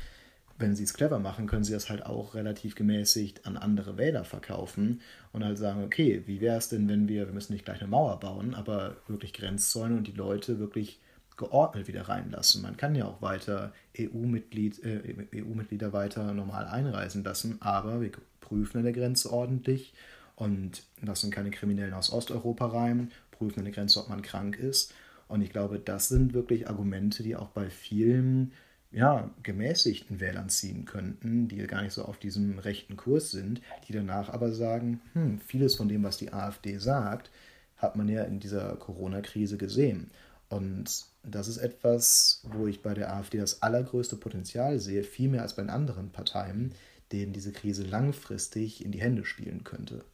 wenn 0.58 0.74
sie 0.74 0.84
es 0.84 0.94
clever 0.94 1.18
machen, 1.18 1.46
können 1.46 1.64
sie 1.64 1.72
das 1.72 1.90
halt 1.90 2.06
auch 2.06 2.34
relativ 2.34 2.74
gemäßigt 2.74 3.46
an 3.46 3.58
andere 3.58 3.98
Wähler 3.98 4.24
verkaufen 4.24 5.02
und 5.32 5.44
halt 5.44 5.58
sagen, 5.58 5.84
okay, 5.84 6.22
wie 6.26 6.40
wäre 6.40 6.56
es 6.56 6.70
denn, 6.70 6.88
wenn 6.88 7.08
wir, 7.08 7.26
wir 7.26 7.34
müssen 7.34 7.52
nicht 7.52 7.66
gleich 7.66 7.80
eine 7.80 7.90
Mauer 7.90 8.18
bauen, 8.20 8.54
aber 8.54 8.96
wirklich 9.06 9.34
Grenzzäune 9.34 9.96
und 9.96 10.06
die 10.06 10.12
Leute 10.12 10.58
wirklich 10.58 10.98
geordnet 11.36 11.88
wieder 11.88 12.08
reinlassen. 12.08 12.62
Man 12.62 12.76
kann 12.76 12.94
ja 12.94 13.04
auch 13.04 13.20
weiter 13.20 13.72
EU-Mitglied, 13.98 14.82
äh, 14.84 15.26
EU-Mitglieder 15.34 15.92
weiter 15.92 16.32
normal 16.32 16.66
einreisen 16.66 17.24
lassen, 17.24 17.58
aber 17.60 18.00
wir 18.00 18.12
prüfen 18.40 18.78
an 18.78 18.84
der 18.84 18.92
Grenze 18.92 19.32
ordentlich 19.32 19.94
und 20.34 20.84
lassen 21.00 21.30
keine 21.30 21.50
Kriminellen 21.50 21.94
aus 21.94 22.12
Osteuropa 22.12 22.66
rein, 22.66 23.10
prüfen 23.30 23.60
an 23.60 23.64
der 23.64 23.74
Grenze, 23.74 24.00
ob 24.00 24.08
man 24.08 24.22
krank 24.22 24.58
ist. 24.58 24.94
Und 25.28 25.42
ich 25.42 25.50
glaube, 25.50 25.78
das 25.78 26.08
sind 26.08 26.34
wirklich 26.34 26.68
Argumente, 26.68 27.22
die 27.22 27.36
auch 27.36 27.48
bei 27.48 27.68
vielen 27.68 28.52
ja, 28.92 29.30
gemäßigten 29.42 30.20
Wählern 30.20 30.48
ziehen 30.48 30.84
könnten, 30.84 31.48
die 31.48 31.58
gar 31.66 31.82
nicht 31.82 31.92
so 31.92 32.04
auf 32.04 32.18
diesem 32.18 32.58
rechten 32.58 32.96
Kurs 32.96 33.30
sind, 33.30 33.60
die 33.88 33.92
danach 33.92 34.30
aber 34.30 34.52
sagen, 34.52 35.00
hm, 35.12 35.38
vieles 35.40 35.74
von 35.74 35.88
dem, 35.88 36.04
was 36.04 36.16
die 36.16 36.32
AfD 36.32 36.78
sagt, 36.78 37.30
hat 37.76 37.96
man 37.96 38.08
ja 38.08 38.22
in 38.22 38.40
dieser 38.40 38.76
Corona-Krise 38.76 39.58
gesehen. 39.58 40.10
Und 40.48 41.06
das 41.26 41.48
ist 41.48 41.58
etwas, 41.58 42.40
wo 42.44 42.66
ich 42.66 42.82
bei 42.82 42.94
der 42.94 43.12
AfD 43.14 43.38
das 43.38 43.62
allergrößte 43.62 44.16
Potenzial 44.16 44.78
sehe, 44.78 45.02
viel 45.02 45.28
mehr 45.28 45.42
als 45.42 45.56
bei 45.56 45.62
den 45.62 45.70
anderen 45.70 46.10
Parteien, 46.10 46.74
denen 47.12 47.32
diese 47.32 47.52
Krise 47.52 47.84
langfristig 47.84 48.84
in 48.84 48.92
die 48.92 49.00
Hände 49.00 49.24
spielen 49.24 49.64
könnte. 49.64 50.04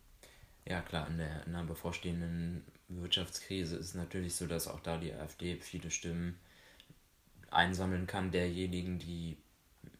Ja, 0.64 0.80
klar, 0.80 1.08
in, 1.08 1.18
der, 1.18 1.46
in 1.46 1.54
einer 1.54 1.66
bevorstehenden 1.66 2.64
Wirtschaftskrise 2.88 3.76
ist 3.76 3.86
es 3.86 3.94
natürlich 3.94 4.34
so, 4.34 4.46
dass 4.46 4.68
auch 4.68 4.80
da 4.80 4.96
die 4.96 5.12
AfD 5.12 5.56
viele 5.56 5.90
Stimmen 5.90 6.38
einsammeln 7.50 8.06
kann 8.06 8.30
derjenigen, 8.30 8.98
die 8.98 9.36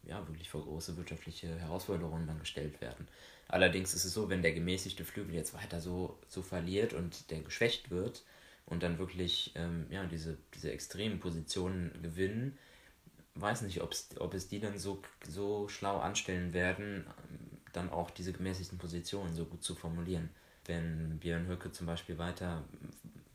ja 0.03 0.25
wirklich 0.27 0.49
vor 0.49 0.63
große 0.63 0.97
wirtschaftliche 0.97 1.59
Herausforderungen 1.59 2.27
dann 2.27 2.39
gestellt 2.39 2.81
werden. 2.81 3.07
Allerdings 3.47 3.93
ist 3.93 4.05
es 4.05 4.13
so, 4.13 4.29
wenn 4.29 4.41
der 4.41 4.53
gemäßigte 4.53 5.05
Flügel 5.05 5.35
jetzt 5.35 5.53
weiter 5.53 5.79
so, 5.79 6.17
so 6.27 6.41
verliert 6.41 6.93
und 6.93 7.29
der 7.29 7.41
geschwächt 7.41 7.91
wird 7.91 8.23
und 8.65 8.83
dann 8.83 8.97
wirklich 8.97 9.51
ähm, 9.55 9.85
ja, 9.89 10.05
diese, 10.05 10.37
diese 10.53 10.71
extremen 10.71 11.19
Positionen 11.19 11.91
gewinnen, 12.01 12.57
weiß 13.35 13.63
nicht, 13.63 13.81
ob's, 13.81 14.09
ob 14.19 14.33
es 14.33 14.47
die 14.47 14.59
dann 14.59 14.77
so, 14.77 15.01
so 15.27 15.67
schlau 15.67 15.99
anstellen 15.99 16.53
werden, 16.53 17.05
dann 17.71 17.89
auch 17.89 18.11
diese 18.11 18.33
gemäßigten 18.33 18.77
Positionen 18.77 19.33
so 19.33 19.45
gut 19.45 19.63
zu 19.63 19.75
formulieren. 19.75 20.29
Wenn 20.65 21.17
Björn 21.19 21.47
Höcke 21.47 21.71
zum 21.71 21.87
Beispiel 21.87 22.17
weiter, 22.17 22.63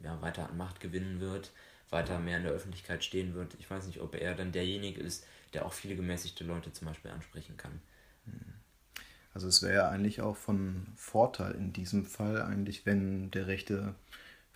ja, 0.01 0.20
weiter 0.22 0.49
an 0.49 0.57
Macht 0.57 0.81
gewinnen 0.81 1.20
wird, 1.20 1.51
weiter 1.91 2.18
mehr 2.20 2.39
in 2.39 2.45
der 2.45 2.53
Öffentlichkeit 2.53 3.05
stehen 3.05 3.35
wird, 3.35 3.55
ich 3.59 3.68
weiß 3.68 3.87
nicht, 3.87 4.01
ob 4.01 4.14
er 4.14 4.35
dann 4.35 4.53
derjenige 4.53 5.01
ist, 5.01 5.26
der 5.53 5.66
auch 5.66 5.72
viele 5.72 5.97
gemäßigte 5.97 6.45
Leute 6.45 6.72
zum 6.72 6.87
Beispiel 6.87 7.11
ansprechen 7.11 7.57
kann. 7.57 7.81
Also 9.35 9.49
es 9.49 9.62
wäre 9.62 9.74
ja 9.74 9.89
eigentlich 9.89 10.20
auch 10.20 10.37
von 10.37 10.87
Vorteil 10.97 11.53
in 11.55 11.72
diesem 11.72 12.05
Fall 12.05 12.43
eigentlich, 12.43 12.87
wenn 12.87 13.31
der 13.31 13.47
rechte 13.47 13.95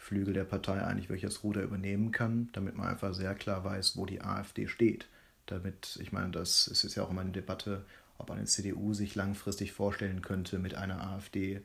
Flügel 0.02 0.34
der 0.34 0.44
Partei 0.44 0.82
eigentlich 0.82 1.22
das 1.22 1.44
Ruder 1.44 1.62
übernehmen 1.62 2.10
kann, 2.10 2.48
damit 2.52 2.76
man 2.76 2.88
einfach 2.88 3.14
sehr 3.14 3.36
klar 3.36 3.62
weiß, 3.64 3.96
wo 3.96 4.04
die 4.04 4.20
AfD 4.20 4.66
steht. 4.66 5.06
Damit, 5.46 5.96
ich 6.02 6.10
meine, 6.10 6.32
das 6.32 6.66
ist 6.66 6.94
ja 6.96 7.04
auch 7.04 7.10
immer 7.10 7.20
eine 7.20 7.30
Debatte, 7.30 7.84
ob 8.18 8.32
eine 8.32 8.44
CDU 8.44 8.94
sich 8.94 9.14
langfristig 9.14 9.70
vorstellen 9.70 10.20
könnte, 10.20 10.58
mit 10.58 10.74
einer 10.74 11.06
AfD 11.06 11.62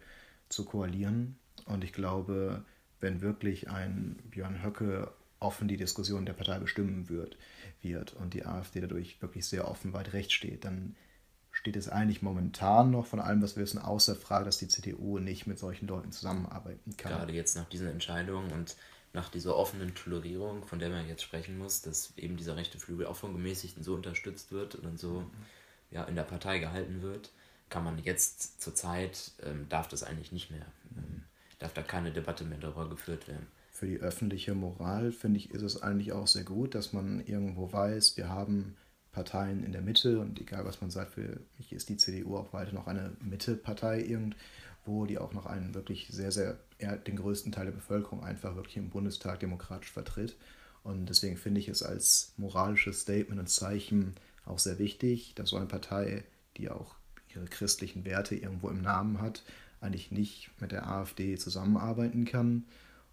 zu 0.49 0.65
koalieren. 0.65 1.39
Und 1.65 1.83
ich 1.83 1.93
glaube, 1.93 2.63
wenn 2.99 3.21
wirklich 3.21 3.71
ein 3.71 4.17
Björn 4.29 4.63
Höcke 4.63 5.11
offen 5.39 5.67
die 5.67 5.77
Diskussion 5.77 6.27
der 6.27 6.33
Partei 6.33 6.59
bestimmen 6.59 7.09
wird, 7.09 7.37
wird 7.81 8.13
und 8.13 8.35
die 8.35 8.45
AfD 8.45 8.81
dadurch 8.81 9.19
wirklich 9.19 9.47
sehr 9.47 9.67
offen 9.67 9.93
weit 9.93 10.13
rechts 10.13 10.33
steht, 10.33 10.63
dann 10.63 10.95
steht 11.67 11.75
es 11.75 11.89
eigentlich 11.89 12.21
momentan 12.21 12.91
noch 12.91 13.05
von 13.05 13.19
allem, 13.19 13.41
was 13.41 13.57
wir 13.57 13.63
wissen, 13.63 13.79
außer 13.79 14.15
Frage, 14.15 14.45
dass 14.45 14.57
die 14.57 14.69
CDU 14.69 15.19
nicht 15.19 15.47
mit 15.47 15.59
solchen 15.59 15.85
Leuten 15.85 16.13
zusammenarbeiten 16.13 16.95
kann. 16.95 17.11
Gerade 17.11 17.33
jetzt 17.33 17.57
nach 17.57 17.67
diesen 17.67 17.89
Entscheidungen 17.89 18.53
und 18.53 18.77
nach 19.11 19.27
dieser 19.27 19.57
offenen 19.57 19.93
Tolerierung, 19.93 20.63
von 20.63 20.79
der 20.79 20.89
man 20.89 21.05
jetzt 21.09 21.23
sprechen 21.23 21.57
muss, 21.57 21.81
dass 21.81 22.13
eben 22.15 22.37
dieser 22.37 22.55
rechte 22.55 22.79
Flügel 22.79 23.05
auch 23.05 23.17
von 23.17 23.33
Gemäßigten 23.33 23.83
so 23.83 23.95
unterstützt 23.95 24.53
wird 24.53 24.75
und 24.75 24.97
so 24.97 25.25
ja, 25.91 26.05
in 26.05 26.15
der 26.15 26.23
Partei 26.23 26.59
gehalten 26.59 27.01
wird, 27.01 27.31
kann 27.69 27.83
man 27.83 27.99
jetzt 28.01 28.61
zur 28.61 28.73
Zeit, 28.73 29.31
ähm, 29.43 29.65
darf 29.67 29.89
das 29.89 30.03
eigentlich 30.03 30.31
nicht 30.31 30.49
mehr, 30.49 30.65
ähm, 30.95 31.23
darf 31.59 31.73
da 31.73 31.81
keine 31.81 32.13
Debatte 32.13 32.45
mehr 32.45 32.59
darüber 32.59 32.87
geführt 32.87 33.27
werden 33.27 33.47
für 33.71 33.87
die 33.87 33.99
öffentliche 33.99 34.55
Moral, 34.55 35.11
finde 35.11 35.37
ich, 35.37 35.51
ist 35.51 35.61
es 35.61 35.83
eigentlich 35.83 36.11
auch 36.11 36.25
sehr 36.25 36.43
gut, 36.43 36.73
dass 36.73 36.93
man 36.93 37.23
irgendwo 37.27 37.71
weiß, 37.71 38.17
wir 38.17 38.27
haben 38.27 38.75
Parteien 39.17 39.63
in 39.63 39.71
der 39.71 39.81
Mitte 39.81 40.19
und 40.19 40.39
egal 40.39 40.63
was 40.63 40.79
man 40.79 40.91
sagt, 40.91 41.13
für 41.13 41.39
mich 41.57 41.73
ist 41.73 41.89
die 41.89 41.97
CDU 41.97 42.37
auch 42.37 42.53
weiter 42.53 42.73
noch 42.73 42.85
eine 42.85 43.17
Mittepartei 43.19 43.99
irgendwo, 43.99 45.07
die 45.07 45.17
auch 45.17 45.33
noch 45.33 45.47
einen 45.47 45.73
wirklich 45.73 46.07
sehr, 46.11 46.31
sehr, 46.31 46.59
den 46.79 47.15
größten 47.15 47.51
Teil 47.51 47.65
der 47.65 47.71
Bevölkerung 47.71 48.23
einfach 48.23 48.55
wirklich 48.55 48.77
im 48.77 48.91
Bundestag 48.91 49.39
demokratisch 49.39 49.91
vertritt. 49.91 50.37
Und 50.83 51.07
deswegen 51.07 51.35
finde 51.35 51.59
ich 51.59 51.67
es 51.67 51.81
als 51.81 52.33
moralisches 52.37 53.01
Statement 53.01 53.39
und 53.39 53.49
Zeichen 53.49 54.13
auch 54.45 54.59
sehr 54.59 54.77
wichtig, 54.77 55.33
dass 55.33 55.49
so 55.49 55.57
eine 55.57 55.65
Partei, 55.65 56.23
die 56.57 56.69
auch 56.69 56.93
ihre 57.33 57.45
christlichen 57.45 58.05
Werte 58.05 58.35
irgendwo 58.35 58.69
im 58.69 58.83
Namen 58.83 59.19
hat, 59.19 59.43
eigentlich 59.81 60.11
nicht 60.11 60.51
mit 60.61 60.71
der 60.71 60.87
AfD 60.87 61.37
zusammenarbeiten 61.37 62.25
kann 62.25 62.65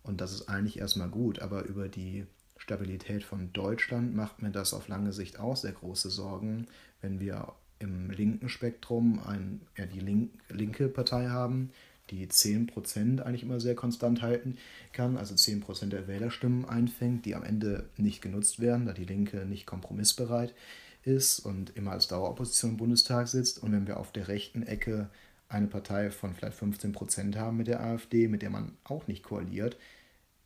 und 0.04 0.20
das 0.20 0.32
ist 0.32 0.50
eigentlich 0.50 0.78
erstmal 0.78 1.08
gut, 1.08 1.40
aber 1.40 1.64
über 1.64 1.88
die 1.88 2.26
Stabilität 2.64 3.24
von 3.24 3.52
Deutschland 3.52 4.16
macht 4.16 4.40
mir 4.40 4.50
das 4.50 4.72
auf 4.72 4.88
lange 4.88 5.12
Sicht 5.12 5.38
auch 5.38 5.54
sehr 5.54 5.72
große 5.72 6.08
Sorgen, 6.08 6.66
wenn 7.02 7.20
wir 7.20 7.52
im 7.78 8.08
linken 8.10 8.48
Spektrum 8.48 9.20
ein, 9.26 9.60
ja, 9.76 9.84
die 9.84 10.00
link, 10.00 10.30
linke 10.48 10.88
Partei 10.88 11.28
haben, 11.28 11.70
die 12.08 12.26
10% 12.26 13.20
eigentlich 13.20 13.42
immer 13.42 13.60
sehr 13.60 13.74
konstant 13.74 14.22
halten 14.22 14.56
kann, 14.92 15.18
also 15.18 15.34
10% 15.34 15.88
der 15.88 16.08
Wählerstimmen 16.08 16.64
einfängt, 16.64 17.26
die 17.26 17.34
am 17.34 17.44
Ende 17.44 17.90
nicht 17.98 18.22
genutzt 18.22 18.60
werden, 18.60 18.86
da 18.86 18.94
die 18.94 19.04
Linke 19.04 19.44
nicht 19.44 19.66
kompromissbereit 19.66 20.54
ist 21.02 21.40
und 21.40 21.76
immer 21.76 21.92
als 21.92 22.08
Daueropposition 22.08 22.72
im 22.72 22.76
Bundestag 22.78 23.28
sitzt. 23.28 23.62
Und 23.62 23.72
wenn 23.72 23.86
wir 23.86 23.98
auf 23.98 24.10
der 24.10 24.28
rechten 24.28 24.62
Ecke 24.62 25.10
eine 25.50 25.66
Partei 25.66 26.10
von 26.10 26.32
vielleicht 26.32 26.58
15% 26.58 27.36
haben 27.36 27.58
mit 27.58 27.66
der 27.66 27.82
AfD, 27.82 28.26
mit 28.28 28.40
der 28.40 28.48
man 28.48 28.72
auch 28.84 29.06
nicht 29.06 29.22
koaliert, 29.22 29.76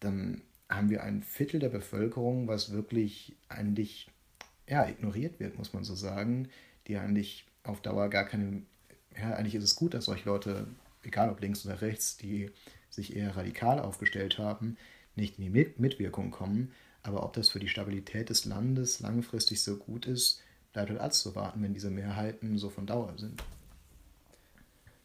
dann 0.00 0.42
haben 0.68 0.90
wir 0.90 1.02
ein 1.02 1.22
Viertel 1.22 1.60
der 1.60 1.70
Bevölkerung, 1.70 2.46
was 2.46 2.72
wirklich 2.72 3.36
eigentlich 3.48 4.08
ja, 4.68 4.86
ignoriert 4.86 5.40
wird, 5.40 5.56
muss 5.56 5.72
man 5.72 5.84
so 5.84 5.94
sagen, 5.94 6.48
die 6.86 6.96
eigentlich 6.96 7.46
auf 7.62 7.80
Dauer 7.80 8.08
gar 8.08 8.24
keine, 8.24 8.62
ja, 9.16 9.34
eigentlich 9.34 9.54
ist 9.54 9.64
es 9.64 9.76
gut, 9.76 9.94
dass 9.94 10.06
solche 10.06 10.28
Leute, 10.28 10.66
egal 11.02 11.30
ob 11.30 11.40
links 11.40 11.64
oder 11.64 11.80
rechts, 11.80 12.16
die 12.16 12.50
sich 12.90 13.16
eher 13.16 13.36
radikal 13.36 13.78
aufgestellt 13.80 14.38
haben, 14.38 14.76
nicht 15.14 15.38
in 15.38 15.44
die 15.44 15.50
Mit 15.50 15.78
Mitwirkung 15.78 16.30
kommen. 16.30 16.72
Aber 17.02 17.22
ob 17.22 17.32
das 17.32 17.48
für 17.48 17.60
die 17.60 17.68
Stabilität 17.68 18.28
des 18.28 18.44
Landes 18.44 19.00
langfristig 19.00 19.62
so 19.62 19.76
gut 19.76 20.06
ist, 20.06 20.42
bleibt 20.72 20.90
halt 20.90 21.00
abzuwarten, 21.00 21.62
wenn 21.62 21.74
diese 21.74 21.90
Mehrheiten 21.90 22.58
so 22.58 22.70
von 22.70 22.86
Dauer 22.86 23.14
sind. 23.16 23.42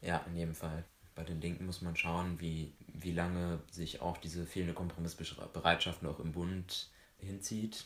Ja, 0.01 0.25
in 0.27 0.35
jedem 0.35 0.55
Fall. 0.55 0.83
Bei 1.15 1.23
den 1.23 1.41
Linken 1.41 1.65
muss 1.65 1.81
man 1.81 1.95
schauen, 1.95 2.39
wie, 2.39 2.73
wie 2.87 3.11
lange 3.11 3.59
sich 3.69 4.01
auch 4.01 4.17
diese 4.17 4.45
fehlende 4.45 4.73
Kompromissbereitschaft 4.73 6.01
noch 6.01 6.19
im 6.19 6.31
Bund 6.31 6.89
hinzieht. 7.19 7.85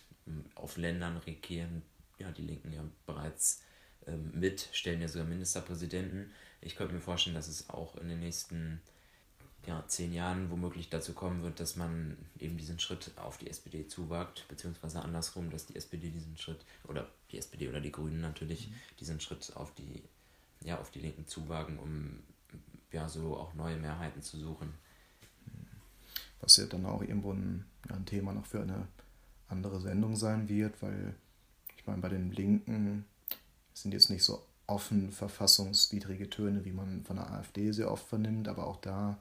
Auf 0.55 0.78
Ländern 0.78 1.17
regieren 1.17 1.82
ja, 2.19 2.32
die 2.32 2.43
Linken 2.43 2.73
ja 2.73 2.84
bereits 3.05 3.61
ähm, 4.07 4.32
mit, 4.34 4.69
stellen 4.71 5.01
ja 5.01 5.07
sogar 5.07 5.28
Ministerpräsidenten. 5.28 6.32
Ich 6.61 6.75
könnte 6.75 6.93
mir 6.93 7.01
vorstellen, 7.01 7.36
dass 7.36 7.47
es 7.47 7.69
auch 7.69 7.95
in 7.97 8.07
den 8.07 8.19
nächsten 8.19 8.82
ja, 9.67 9.84
zehn 9.88 10.13
Jahren 10.13 10.49
womöglich 10.49 10.89
dazu 10.89 11.13
kommen 11.13 11.43
wird, 11.43 11.59
dass 11.59 11.75
man 11.75 12.17
eben 12.39 12.57
diesen 12.57 12.80
Schritt 12.80 13.11
auf 13.17 13.38
die 13.38 13.49
SPD 13.49 13.88
zuwagt, 13.88 14.45
beziehungsweise 14.47 15.01
andersrum, 15.01 15.49
dass 15.49 15.65
die 15.65 15.75
SPD 15.75 16.09
diesen 16.09 16.38
Schritt, 16.38 16.59
oder 16.88 17.09
die 17.32 17.38
SPD 17.38 17.67
oder 17.67 17.82
die 17.82 17.91
Grünen 17.91 18.21
natürlich, 18.21 18.69
mhm. 18.69 18.75
diesen 18.99 19.19
Schritt 19.19 19.51
auf 19.55 19.73
die, 19.75 20.03
ja, 20.63 20.80
auf 20.80 20.89
die 20.91 20.99
Linken 20.99 21.28
zuwagen, 21.28 21.80
um 21.80 22.23
ja, 22.92 23.10
so 23.10 23.38
auch 23.38 23.54
neue 23.54 23.78
Mehrheiten 23.78 24.22
zu 24.22 24.38
suchen. 24.38 24.74
Was 26.40 26.58
ja 26.58 26.66
dann 26.66 26.86
auch 26.86 27.02
irgendwo 27.02 27.34
ein, 27.34 27.66
ein 27.90 28.06
Thema 28.06 28.34
noch 28.34 28.46
für 28.46 28.62
eine 28.62 28.88
andere 29.50 29.80
Sendung 29.80 30.16
sein 30.16 30.50
wird, 30.50 30.82
weil 30.82 31.16
ich 31.76 31.86
meine, 31.88 32.02
bei 32.02 32.10
den 32.10 32.32
Linken 32.32 33.06
sind 33.74 33.94
jetzt 33.94 34.10
nicht 34.10 34.24
so 34.24 34.46
offen 34.68 35.12
verfassungswidrige 35.12 36.30
Töne, 36.30 36.66
wie 36.66 36.72
man 36.72 37.04
von 37.06 37.16
der 37.16 37.32
AfD 37.32 37.72
sehr 37.72 37.92
oft 37.92 38.08
vernimmt, 38.08 38.48
aber 38.48 38.68
auch 38.68 38.78
da 38.78 39.18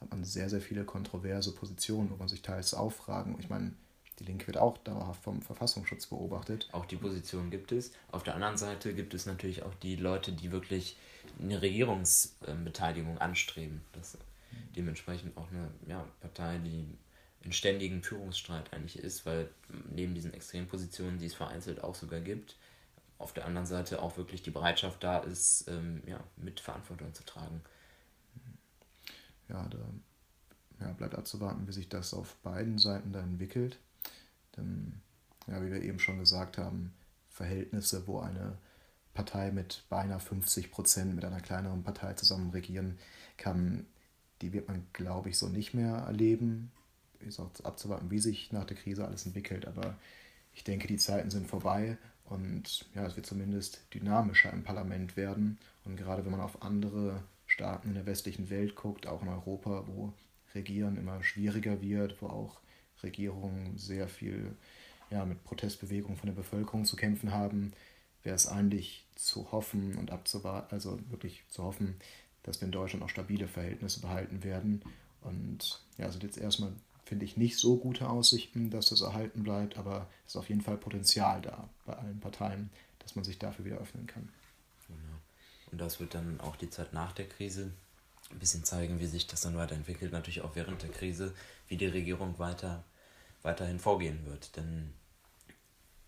hat 0.00 0.10
man 0.10 0.24
sehr, 0.24 0.48
sehr 0.50 0.60
viele 0.60 0.84
kontroverse 0.84 1.54
Positionen, 1.54 2.10
wo 2.10 2.16
man 2.16 2.28
sich 2.28 2.42
teils 2.42 2.74
auffragen. 2.74 3.36
Ich 3.38 3.48
meine, 3.48 3.72
die 4.18 4.24
Linke 4.24 4.46
wird 4.46 4.58
auch 4.58 4.78
dauerhaft 4.78 5.22
vom 5.22 5.42
Verfassungsschutz 5.42 6.06
beobachtet. 6.06 6.68
Auch 6.72 6.86
die 6.86 6.96
Position 6.96 7.50
gibt 7.50 7.72
es. 7.72 7.92
Auf 8.10 8.22
der 8.22 8.34
anderen 8.34 8.56
Seite 8.56 8.94
gibt 8.94 9.12
es 9.14 9.26
natürlich 9.26 9.62
auch 9.62 9.74
die 9.74 9.96
Leute, 9.96 10.32
die 10.32 10.52
wirklich 10.52 10.96
eine 11.40 11.60
Regierungsbeteiligung 11.60 13.18
anstreben. 13.18 13.82
Das 13.92 14.16
dementsprechend 14.76 15.36
auch 15.36 15.50
eine 15.50 15.70
ja, 15.86 16.06
Partei, 16.20 16.58
die 16.58 16.86
in 17.42 17.52
ständigen 17.52 18.02
Führungsstreit 18.02 18.72
eigentlich 18.72 18.98
ist, 18.98 19.26
weil 19.26 19.48
neben 19.90 20.14
diesen 20.14 20.34
Extrempositionen, 20.34 21.18
die 21.18 21.26
es 21.26 21.34
vereinzelt 21.34 21.82
auch 21.82 21.94
sogar 21.94 22.20
gibt, 22.20 22.56
auf 23.18 23.32
der 23.32 23.46
anderen 23.46 23.66
Seite 23.66 24.02
auch 24.02 24.16
wirklich 24.16 24.42
die 24.42 24.50
Bereitschaft 24.50 25.02
da 25.02 25.18
ist, 25.18 25.68
ähm, 25.68 26.02
ja, 26.06 26.22
mit 26.36 26.60
Verantwortung 26.60 27.14
zu 27.14 27.24
tragen. 27.24 27.62
Ja, 29.48 29.66
da 29.68 29.78
ja, 30.80 30.92
bleibt 30.92 31.14
abzuwarten, 31.14 31.66
wie 31.66 31.72
sich 31.72 31.88
das 31.88 32.12
auf 32.12 32.36
beiden 32.36 32.78
Seiten 32.78 33.12
da 33.12 33.20
entwickelt. 33.20 33.78
Denn, 34.56 35.00
ja, 35.46 35.62
wie 35.62 35.70
wir 35.70 35.82
eben 35.82 35.98
schon 35.98 36.18
gesagt 36.18 36.58
haben, 36.58 36.92
Verhältnisse, 37.28 38.06
wo 38.06 38.20
eine 38.20 38.56
Partei 39.14 39.50
mit 39.50 39.84
beinahe 39.88 40.20
50 40.20 40.70
Prozent 40.70 41.14
mit 41.14 41.24
einer 41.24 41.40
kleineren 41.40 41.82
Partei 41.82 42.14
zusammen 42.14 42.50
regieren 42.50 42.98
kann, 43.36 43.86
die 44.42 44.52
wird 44.52 44.68
man, 44.68 44.86
glaube 44.92 45.30
ich, 45.30 45.38
so 45.38 45.48
nicht 45.48 45.74
mehr 45.74 45.94
erleben. 45.94 46.70
Ist 47.20 47.40
auch 47.40 47.50
abzuwarten, 47.64 48.10
wie 48.10 48.18
sich 48.18 48.52
nach 48.52 48.64
der 48.64 48.76
Krise 48.76 49.06
alles 49.06 49.24
entwickelt, 49.24 49.66
aber 49.66 49.96
ich 50.54 50.64
denke, 50.64 50.86
die 50.86 50.98
Zeiten 50.98 51.30
sind 51.30 51.48
vorbei 51.48 51.96
und 52.24 52.86
ja, 52.94 53.06
es 53.06 53.16
wird 53.16 53.26
zumindest 53.26 53.82
dynamischer 53.94 54.52
im 54.52 54.64
Parlament 54.64 55.16
werden. 55.16 55.58
Und 55.84 55.96
gerade 55.96 56.24
wenn 56.24 56.32
man 56.32 56.40
auf 56.40 56.62
andere 56.62 57.22
Staaten 57.46 57.88
in 57.88 57.94
der 57.94 58.06
westlichen 58.06 58.50
Welt 58.50 58.74
guckt, 58.74 59.06
auch 59.06 59.22
in 59.22 59.28
Europa, 59.28 59.84
wo 59.86 60.12
Regieren 60.54 60.96
immer 60.96 61.22
schwieriger 61.22 61.82
wird, 61.82 62.20
wo 62.22 62.28
auch 62.28 62.60
Regierungen 63.02 63.76
sehr 63.76 64.08
viel 64.08 64.56
ja, 65.10 65.24
mit 65.24 65.44
Protestbewegungen 65.44 66.16
von 66.16 66.28
der 66.28 66.34
Bevölkerung 66.34 66.84
zu 66.84 66.96
kämpfen 66.96 67.32
haben, 67.32 67.72
wäre 68.22 68.36
es 68.36 68.48
eigentlich 68.48 69.06
zu 69.14 69.52
hoffen 69.52 69.96
und 69.96 70.10
abzuwarten, 70.10 70.74
also 70.74 70.98
wirklich 71.10 71.44
zu 71.48 71.62
hoffen, 71.62 71.96
dass 72.42 72.60
wir 72.60 72.66
in 72.66 72.72
Deutschland 72.72 73.04
auch 73.04 73.08
stabile 73.08 73.48
Verhältnisse 73.48 74.00
behalten 74.00 74.42
werden. 74.42 74.82
Und 75.20 75.82
ja, 75.98 76.10
sind 76.10 76.22
jetzt 76.22 76.38
erstmal 76.38 76.72
finde 77.06 77.24
ich, 77.24 77.36
nicht 77.36 77.56
so 77.56 77.76
gute 77.76 78.08
Aussichten, 78.08 78.70
dass 78.70 78.88
das 78.88 79.00
erhalten 79.00 79.44
bleibt, 79.44 79.78
aber 79.78 80.08
es 80.24 80.32
ist 80.32 80.36
auf 80.36 80.48
jeden 80.48 80.60
Fall 80.60 80.76
Potenzial 80.76 81.40
da 81.40 81.68
bei 81.86 81.94
allen 81.94 82.18
Parteien, 82.18 82.70
dass 82.98 83.14
man 83.14 83.24
sich 83.24 83.38
dafür 83.38 83.64
wieder 83.64 83.78
öffnen 83.78 84.06
kann. 84.06 84.28
Genau. 84.88 84.98
Und 85.70 85.80
das 85.80 86.00
wird 86.00 86.14
dann 86.14 86.40
auch 86.40 86.56
die 86.56 86.68
Zeit 86.68 86.92
nach 86.92 87.12
der 87.12 87.28
Krise 87.28 87.72
ein 88.30 88.38
bisschen 88.38 88.64
zeigen, 88.64 89.00
wie 89.00 89.06
sich 89.06 89.26
das 89.26 89.42
dann 89.42 89.56
weiterentwickelt, 89.56 90.12
natürlich 90.12 90.42
auch 90.42 90.56
während 90.56 90.82
der 90.82 90.90
Krise, 90.90 91.34
wie 91.68 91.76
die 91.76 91.86
Regierung 91.86 92.38
weiter, 92.38 92.84
weiterhin 93.42 93.78
vorgehen 93.78 94.26
wird. 94.26 94.56
Denn 94.56 94.92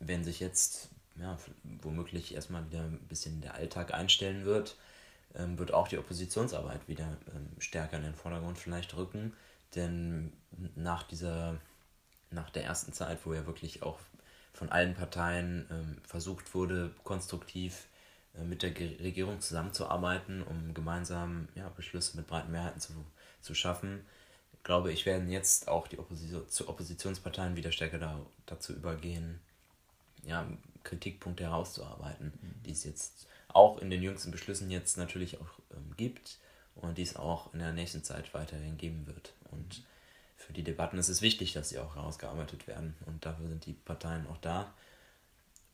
wenn 0.01 0.25
sich 0.25 0.41
jetzt 0.41 0.91
ja, 1.17 1.37
womöglich 1.83 2.35
erstmal 2.35 2.65
wieder 2.67 2.83
ein 2.83 2.99
bisschen 3.09 3.41
der 3.41 3.55
Alltag 3.55 3.93
einstellen 3.93 4.45
wird, 4.45 4.77
ähm, 5.35 5.59
wird 5.59 5.73
auch 5.73 5.89
die 5.89 5.99
Oppositionsarbeit 5.99 6.89
wieder 6.89 7.17
ähm, 7.35 7.49
stärker 7.59 7.97
in 7.97 8.05
den 8.05 8.15
Vordergrund 8.15 8.59
vielleicht 8.59 8.97
rücken. 8.97 9.33
Denn 9.75 10.33
nach 10.75 11.03
dieser, 11.03 11.61
nach 12.31 12.51
der 12.51 12.65
ersten 12.65 12.93
Zeit, 12.93 13.19
wo 13.25 13.35
ja 13.35 13.47
wirklich 13.47 13.83
auch 13.83 13.99
von 14.53 14.71
allen 14.71 14.95
Parteien 14.95 15.67
ähm, 15.71 15.99
versucht 16.05 16.55
wurde, 16.55 16.95
konstruktiv 17.05 17.87
mit 18.45 18.63
der 18.63 18.71
Regierung 18.71 19.41
zusammenzuarbeiten, 19.41 20.43
um 20.43 20.75
gemeinsam 20.75 21.49
ja, 21.55 21.69
Beschlüsse 21.71 22.17
mit 22.17 22.27
breiten 22.27 22.53
Mehrheiten 22.53 22.81
zu, 22.81 22.93
zu 23.41 23.55
schaffen, 23.55 24.05
glaube 24.63 24.93
ich, 24.93 25.07
werden 25.07 25.31
jetzt 25.31 25.69
auch 25.69 25.89
die 25.89 25.99
Opposition, 25.99 26.45
Oppositionsparteien 26.67 27.57
wieder 27.57 27.73
stärker 27.73 27.99
da, 27.99 28.21
dazu 28.47 28.75
übergehen, 28.75 29.41
ja, 30.25 30.47
Kritikpunkte 30.85 31.45
herauszuarbeiten, 31.45 32.33
mhm. 32.41 32.63
die 32.65 32.73
es 32.73 32.85
jetzt 32.85 33.27
auch 33.49 33.79
in 33.79 33.91
den 33.91 34.03
jüngsten 34.03 34.31
Beschlüssen 34.31 34.71
jetzt 34.71 34.97
natürlich 34.99 35.41
auch 35.41 35.59
ähm, 35.73 35.95
gibt 35.97 36.39
und 36.75 36.99
die 36.99 37.03
es 37.03 37.17
auch 37.17 37.53
in 37.55 37.61
der 37.61 37.73
nächsten 37.73 38.05
Zeit 38.05 38.33
weiterhin 38.35 38.77
geben 38.77 39.07
wird. 39.07 39.33
Und 39.51 39.83
für 40.37 40.53
die 40.53 40.63
Debatten 40.63 40.99
ist 40.99 41.09
es 41.09 41.23
wichtig, 41.23 41.53
dass 41.53 41.71
sie 41.71 41.79
auch 41.79 41.97
herausgearbeitet 41.97 42.67
werden. 42.67 42.95
Und 43.07 43.25
dafür 43.27 43.49
sind 43.49 43.67
die 43.67 43.73
Parteien 43.73 44.27
auch 44.29 44.39
da. 44.39 44.73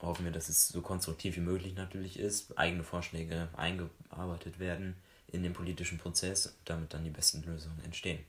Hoffen 0.04 0.24
wir, 0.24 0.32
dass 0.32 0.48
es 0.48 0.68
so 0.68 0.80
konstruktiv 0.80 1.36
wie 1.36 1.40
möglich 1.40 1.74
natürlich 1.74 2.18
ist, 2.18 2.56
eigene 2.58 2.84
Vorschläge 2.84 3.48
eingearbeitet 3.56 4.58
werden 4.58 4.96
in 5.28 5.42
den 5.42 5.52
politischen 5.52 5.98
Prozess 5.98 6.46
und 6.46 6.54
damit 6.64 6.94
dann 6.94 7.04
die 7.04 7.10
besten 7.10 7.42
Lösungen 7.42 7.80
entstehen. 7.84 8.20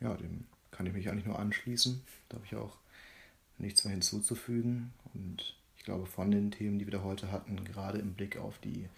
Ja, 0.00 0.14
dem 0.14 0.46
kann 0.70 0.86
ich 0.86 0.92
mich 0.92 1.08
eigentlich 1.08 1.26
nur 1.26 1.38
anschließen. 1.38 2.02
Da 2.28 2.36
habe 2.36 2.46
ich 2.46 2.54
auch 2.54 2.76
nichts 3.58 3.84
mehr 3.84 3.92
hinzuzufügen. 3.92 4.92
Und 5.12 5.56
ich 5.76 5.84
glaube, 5.84 6.06
von 6.06 6.30
den 6.30 6.50
Themen, 6.50 6.78
die 6.78 6.86
wir 6.86 6.92
da 6.92 7.02
heute 7.02 7.32
hatten, 7.32 7.64
gerade 7.64 7.98
im 7.98 8.14
Blick 8.14 8.36
auf 8.36 8.58
die 8.58 8.88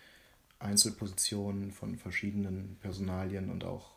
Einzelpositionen 0.58 1.72
von 1.72 1.96
verschiedenen 1.96 2.76
Personalien 2.80 3.50
und 3.50 3.64
auch, 3.64 3.92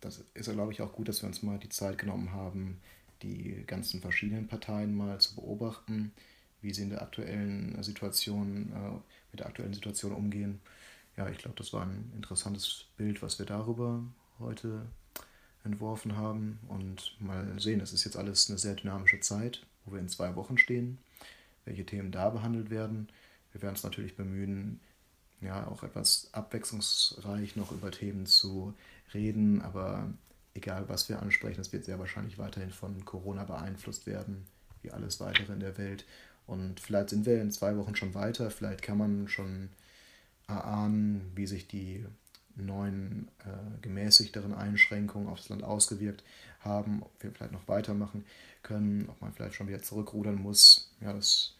das 0.00 0.24
ist 0.34 0.50
glaube 0.50 0.72
ich, 0.72 0.80
auch 0.80 0.92
gut, 0.92 1.08
dass 1.08 1.22
wir 1.22 1.28
uns 1.28 1.42
mal 1.42 1.58
die 1.58 1.68
Zeit 1.68 1.98
genommen 1.98 2.32
haben, 2.32 2.80
die 3.22 3.62
ganzen 3.66 4.00
verschiedenen 4.00 4.48
Parteien 4.48 4.96
mal 4.96 5.20
zu 5.20 5.34
beobachten, 5.34 6.12
wie 6.62 6.72
sie 6.72 6.82
in 6.82 6.90
der 6.90 7.02
aktuellen 7.02 7.82
Situation, 7.82 8.72
äh, 8.72 8.92
mit 9.32 9.40
der 9.40 9.46
aktuellen 9.46 9.74
Situation 9.74 10.12
umgehen. 10.12 10.60
Ja, 11.16 11.28
ich 11.28 11.38
glaube, 11.38 11.56
das 11.56 11.72
war 11.72 11.82
ein 11.82 12.12
interessantes 12.14 12.86
Bild, 12.96 13.22
was 13.22 13.38
wir 13.38 13.46
darüber 13.46 14.02
heute 14.38 14.86
entworfen 15.64 16.16
haben. 16.16 16.58
Und 16.68 17.16
mal 17.20 17.58
sehen, 17.58 17.80
es 17.80 17.92
ist 17.92 18.04
jetzt 18.04 18.16
alles 18.16 18.48
eine 18.48 18.58
sehr 18.58 18.74
dynamische 18.74 19.20
Zeit, 19.20 19.66
wo 19.84 19.92
wir 19.92 20.00
in 20.00 20.08
zwei 20.08 20.34
Wochen 20.36 20.58
stehen, 20.58 20.98
welche 21.64 21.84
Themen 21.84 22.12
da 22.12 22.30
behandelt 22.30 22.70
werden. 22.70 23.08
Wir 23.52 23.62
werden 23.62 23.74
uns 23.74 23.82
natürlich 23.82 24.16
bemühen, 24.16 24.80
ja, 25.40 25.66
auch 25.68 25.82
etwas 25.82 26.28
abwechslungsreich 26.32 27.56
noch 27.56 27.70
über 27.72 27.90
Themen 27.90 28.26
zu 28.26 28.74
reden, 29.14 29.62
aber 29.62 30.12
egal 30.54 30.88
was 30.88 31.08
wir 31.08 31.22
ansprechen, 31.22 31.60
es 31.60 31.72
wird 31.72 31.84
sehr 31.84 31.98
wahrscheinlich 31.98 32.38
weiterhin 32.38 32.70
von 32.70 33.04
Corona 33.04 33.44
beeinflusst 33.44 34.06
werden, 34.06 34.46
wie 34.82 34.90
alles 34.90 35.20
weitere 35.20 35.52
in 35.52 35.60
der 35.60 35.78
Welt. 35.78 36.04
Und 36.48 36.80
vielleicht 36.80 37.10
sind 37.10 37.26
wir 37.26 37.40
in 37.42 37.52
zwei 37.52 37.76
Wochen 37.76 37.94
schon 37.94 38.14
weiter, 38.14 38.50
vielleicht 38.50 38.80
kann 38.80 38.96
man 38.96 39.28
schon 39.28 39.68
erahnen, 40.46 41.30
wie 41.34 41.46
sich 41.46 41.68
die 41.68 42.06
neuen 42.56 43.28
äh, 43.44 43.80
gemäßigteren 43.82 44.54
Einschränkungen 44.54 45.28
auf 45.28 45.38
das 45.38 45.50
Land 45.50 45.62
ausgewirkt 45.62 46.24
haben, 46.60 47.02
ob 47.02 47.22
wir 47.22 47.32
vielleicht 47.32 47.52
noch 47.52 47.68
weitermachen 47.68 48.24
können, 48.62 49.10
ob 49.10 49.20
man 49.20 49.34
vielleicht 49.34 49.54
schon 49.54 49.68
wieder 49.68 49.82
zurückrudern 49.82 50.36
muss. 50.36 50.90
Ja, 51.02 51.12
das 51.12 51.54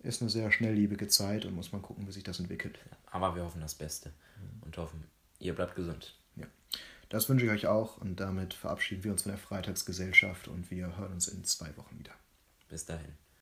ist 0.00 0.20
eine 0.20 0.30
sehr 0.30 0.52
schnelllebige 0.52 1.08
Zeit 1.08 1.46
und 1.46 1.54
muss 1.54 1.72
man 1.72 1.80
gucken, 1.80 2.06
wie 2.06 2.12
sich 2.12 2.22
das 2.22 2.38
entwickelt. 2.38 2.78
Aber 3.06 3.34
wir 3.34 3.44
hoffen 3.44 3.62
das 3.62 3.74
Beste 3.74 4.12
und 4.60 4.76
hoffen, 4.76 5.04
ihr 5.38 5.54
bleibt 5.54 5.74
gesund. 5.74 6.14
Ja, 6.36 6.46
das 7.08 7.30
wünsche 7.30 7.46
ich 7.46 7.50
euch 7.50 7.66
auch 7.66 7.96
und 7.96 8.20
damit 8.20 8.52
verabschieden 8.52 9.04
wir 9.04 9.12
uns 9.12 9.22
von 9.22 9.32
der 9.32 9.38
Freitagsgesellschaft 9.38 10.48
und 10.48 10.70
wir 10.70 10.98
hören 10.98 11.14
uns 11.14 11.28
in 11.28 11.44
zwei 11.44 11.74
Wochen 11.78 11.98
wieder. 11.98 12.12
Bis 12.68 12.84
dahin. 12.84 13.22